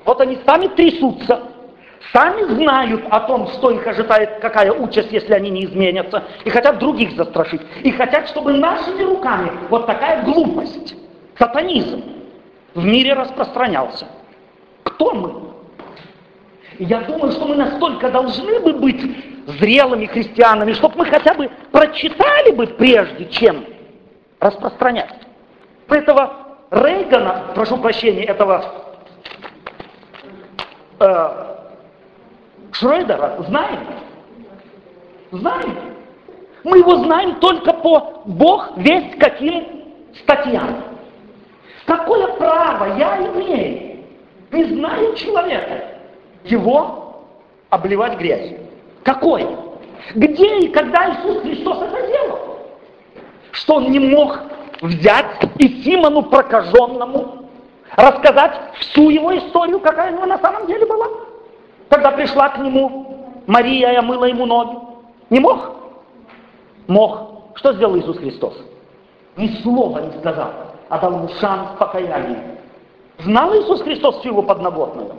вот 0.06 0.22
они 0.22 0.38
сами 0.46 0.68
трясутся, 0.68 1.42
сами 2.14 2.44
знают 2.44 3.04
о 3.10 3.22
том, 3.22 3.48
что 3.48 3.72
их 3.72 3.86
ожидает, 3.86 4.40
какая 4.40 4.72
участь, 4.72 5.12
если 5.12 5.34
они 5.34 5.50
не 5.50 5.66
изменятся, 5.66 6.24
и 6.44 6.50
хотят 6.50 6.80
других 6.80 7.14
застрашить. 7.14 7.62
И 7.84 7.92
хотят, 7.92 8.28
чтобы 8.30 8.54
нашими 8.54 9.04
руками 9.04 9.52
вот 9.70 9.86
такая 9.86 10.24
глупость, 10.24 10.96
сатанизм, 11.38 12.04
в 12.74 12.84
мире 12.84 13.14
распространялся. 13.14 14.08
Кто 14.84 15.14
мы? 15.14 15.52
я 16.80 17.02
думаю, 17.02 17.32
что 17.32 17.46
мы 17.46 17.56
настолько 17.56 18.10
должны 18.10 18.60
бы 18.60 18.74
быть 18.74 19.02
зрелыми 19.60 20.08
христианами, 20.08 20.74
чтобы 20.74 21.00
мы 21.00 21.06
хотя 21.06 21.34
бы 21.34 21.50
прочитали 21.72 22.52
бы 22.52 22.68
прежде, 22.68 23.26
чем 23.26 23.66
распространять. 24.40 25.14
Этого 25.88 26.41
Рейгана, 26.72 27.52
прошу 27.54 27.78
прощения, 27.78 28.24
этого 28.24 28.64
э, 31.00 31.52
Шрейдера 32.72 33.44
знаем? 33.48 33.80
Знаем. 35.32 35.78
Мы 36.64 36.78
его 36.78 36.96
знаем 36.98 37.36
только 37.42 37.74
по 37.74 38.22
Бог 38.26 38.78
весть 38.78 39.18
каким 39.20 39.84
статьям. 40.24 40.84
Какое 41.86 42.28
право 42.38 42.98
я 42.98 43.18
имею, 43.18 44.06
не 44.52 44.64
знаю 44.64 45.16
человека, 45.16 45.84
его 46.46 47.26
обливать 47.70 48.18
грязью? 48.18 48.60
Какое? 49.04 49.46
Где 50.16 50.60
и 50.60 50.68
когда 50.70 51.10
Иисус 51.10 51.42
Христос 51.42 51.82
это 51.82 52.08
делал? 52.08 52.40
Что 53.52 53.76
он 53.76 53.92
не 53.92 54.00
мог 54.00 54.40
взять 54.82 55.26
и 55.58 55.84
Симону 55.84 56.24
прокаженному 56.24 57.46
рассказать 57.96 58.54
всю 58.80 59.10
его 59.10 59.38
историю, 59.38 59.80
какая 59.80 60.12
него 60.12 60.26
на 60.26 60.40
самом 60.40 60.68
деле 60.68 60.86
была? 60.86 61.08
Когда 61.90 62.12
пришла 62.12 62.50
к 62.50 62.58
нему 62.58 63.44
Мария 63.48 63.92
и 63.92 63.96
омыла 63.96 64.26
ему 64.26 64.46
ноги. 64.46 64.78
Не 65.30 65.40
мог? 65.40 65.76
Мог. 66.88 67.56
Что 67.56 67.74
сделал 67.74 67.98
Иисус 67.98 68.18
Христос? 68.18 68.58
Ни 69.38 69.48
слова 69.62 70.00
не 70.00 70.20
сказал, 70.20 70.52
а 70.90 71.00
дал 71.00 71.14
ему 71.14 71.30
шанс 71.40 71.70
покаяния. 71.78 72.58
Знал 73.20 73.54
Иисус 73.54 73.82
Христос 73.82 74.20
всю 74.20 74.30
его 74.30 74.42
подноготную? 74.42 75.16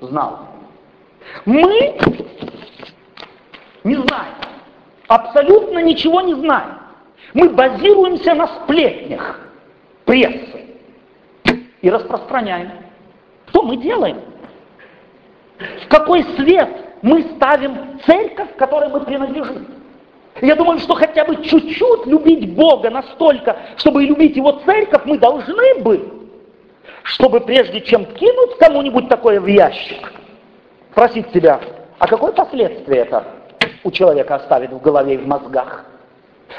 Знал. 0.00 0.38
Мы 1.44 1.98
не 3.84 3.94
знаем. 3.94 4.34
Абсолютно 5.08 5.82
ничего 5.82 6.20
не 6.20 6.34
знаем. 6.34 6.78
Мы 7.36 7.50
базируемся 7.50 8.34
на 8.34 8.46
сплетнях 8.46 9.40
прессы 10.06 10.64
и 11.82 11.90
распространяем. 11.90 12.72
Что 13.48 13.60
мы 13.60 13.76
делаем? 13.76 14.22
В 15.58 15.88
какой 15.88 16.24
свет 16.36 16.70
мы 17.02 17.24
ставим 17.36 18.00
церковь, 18.06 18.56
которой 18.56 18.88
мы 18.88 19.00
принадлежим? 19.00 19.66
Я 20.40 20.56
думаю, 20.56 20.78
что 20.78 20.94
хотя 20.94 21.26
бы 21.26 21.44
чуть-чуть 21.44 22.06
любить 22.06 22.54
Бога 22.54 22.88
настолько, 22.88 23.54
чтобы 23.76 24.04
любить 24.04 24.34
Его 24.34 24.52
церковь, 24.64 25.02
мы 25.04 25.18
должны 25.18 25.80
бы, 25.80 26.30
чтобы 27.02 27.40
прежде 27.40 27.82
чем 27.82 28.06
кинуть 28.06 28.56
кому-нибудь 28.58 29.10
такое 29.10 29.42
в 29.42 29.46
ящик, 29.46 30.10
спросить 30.92 31.30
себя, 31.34 31.60
а 31.98 32.08
какое 32.08 32.32
последствие 32.32 33.02
это 33.02 33.24
у 33.84 33.90
человека 33.90 34.36
оставит 34.36 34.72
в 34.72 34.80
голове 34.80 35.16
и 35.16 35.18
в 35.18 35.26
мозгах? 35.26 35.84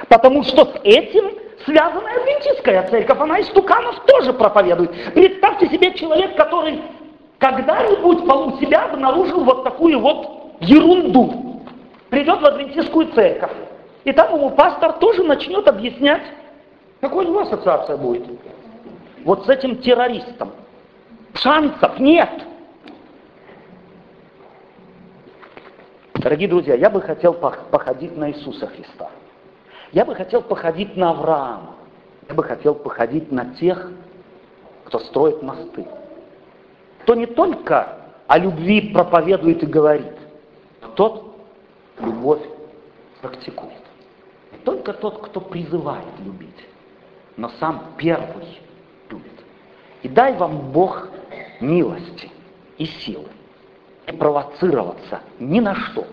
Потому 0.09 0.43
что 0.43 0.65
с 0.65 0.79
этим 0.83 1.31
связана 1.65 2.09
адвентистская 2.21 2.87
церковь, 2.89 3.19
она 3.19 3.39
из 3.39 3.47
туканов 3.49 3.99
тоже 4.05 4.33
проповедует. 4.33 4.91
Представьте 5.13 5.69
себе 5.69 5.93
человек, 5.93 6.35
который 6.35 6.81
когда-нибудь 7.39 8.19
у 8.23 8.59
себя 8.59 8.85
обнаружил 8.85 9.43
вот 9.43 9.63
такую 9.63 9.99
вот 9.99 10.55
ерунду. 10.61 11.63
Придет 12.09 12.41
в 12.41 12.45
адвентистскую 12.45 13.11
церковь. 13.13 13.51
И 14.05 14.11
там 14.13 14.33
ему 14.35 14.51
пастор 14.51 14.93
тоже 14.93 15.23
начнет 15.23 15.67
объяснять, 15.67 16.23
какой 17.01 17.25
у 17.25 17.27
него 17.27 17.41
ассоциация 17.41 17.97
будет. 17.97 18.25
Вот 19.23 19.45
с 19.45 19.49
этим 19.49 19.77
террористом. 19.77 20.53
Шансов 21.33 21.99
нет. 21.99 22.29
Дорогие 26.15 26.47
друзья, 26.47 26.75
я 26.75 26.89
бы 26.89 27.01
хотел 27.01 27.33
походить 27.33 28.17
на 28.17 28.31
Иисуса 28.31 28.67
Христа. 28.67 29.09
Я 29.91 30.05
бы 30.05 30.15
хотел 30.15 30.41
походить 30.41 30.95
на 30.97 31.11
Авраама. 31.11 31.75
Я 32.27 32.35
бы 32.35 32.43
хотел 32.43 32.75
походить 32.75 33.31
на 33.31 33.55
тех, 33.55 33.89
кто 34.85 34.99
строит 34.99 35.41
мосты. 35.41 35.85
Кто 37.03 37.15
не 37.15 37.25
только 37.25 37.97
о 38.27 38.37
любви 38.37 38.91
проповедует 38.93 39.63
и 39.63 39.65
говорит, 39.65 40.13
но 40.81 40.89
тот 40.89 41.35
любовь 41.99 42.41
практикует. 43.21 43.73
Не 44.51 44.57
только 44.59 44.93
тот, 44.93 45.21
кто 45.21 45.39
призывает 45.39 46.05
любить, 46.19 46.67
но 47.37 47.49
сам 47.59 47.93
первый 47.97 48.59
любит. 49.09 49.31
И 50.03 50.09
дай 50.09 50.35
вам 50.35 50.71
Бог 50.71 51.07
милости 51.61 52.29
и 52.77 52.85
силы 52.85 53.29
не 54.05 54.13
провоцироваться 54.13 55.21
ни 55.39 55.59
на 55.59 55.75
что, 55.75 56.05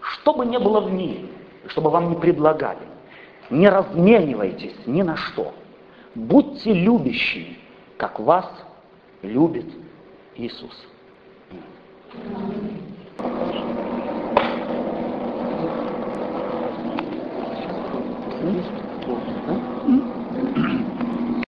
что 0.00 0.34
бы 0.34 0.46
ни 0.46 0.56
было 0.56 0.80
в 0.80 0.92
мире, 0.92 1.28
чтобы 1.68 1.90
вам 1.90 2.10
не 2.10 2.16
предлагали, 2.16 2.78
не 3.50 3.68
разменивайтесь 3.68 4.76
ни 4.86 5.02
на 5.02 5.16
что. 5.16 5.54
Будьте 6.14 6.72
любящими, 6.72 7.58
как 7.96 8.20
вас 8.20 8.48
любит 9.22 9.66
Иисус. 10.36 10.86
Mm-hmm. 18.44 18.83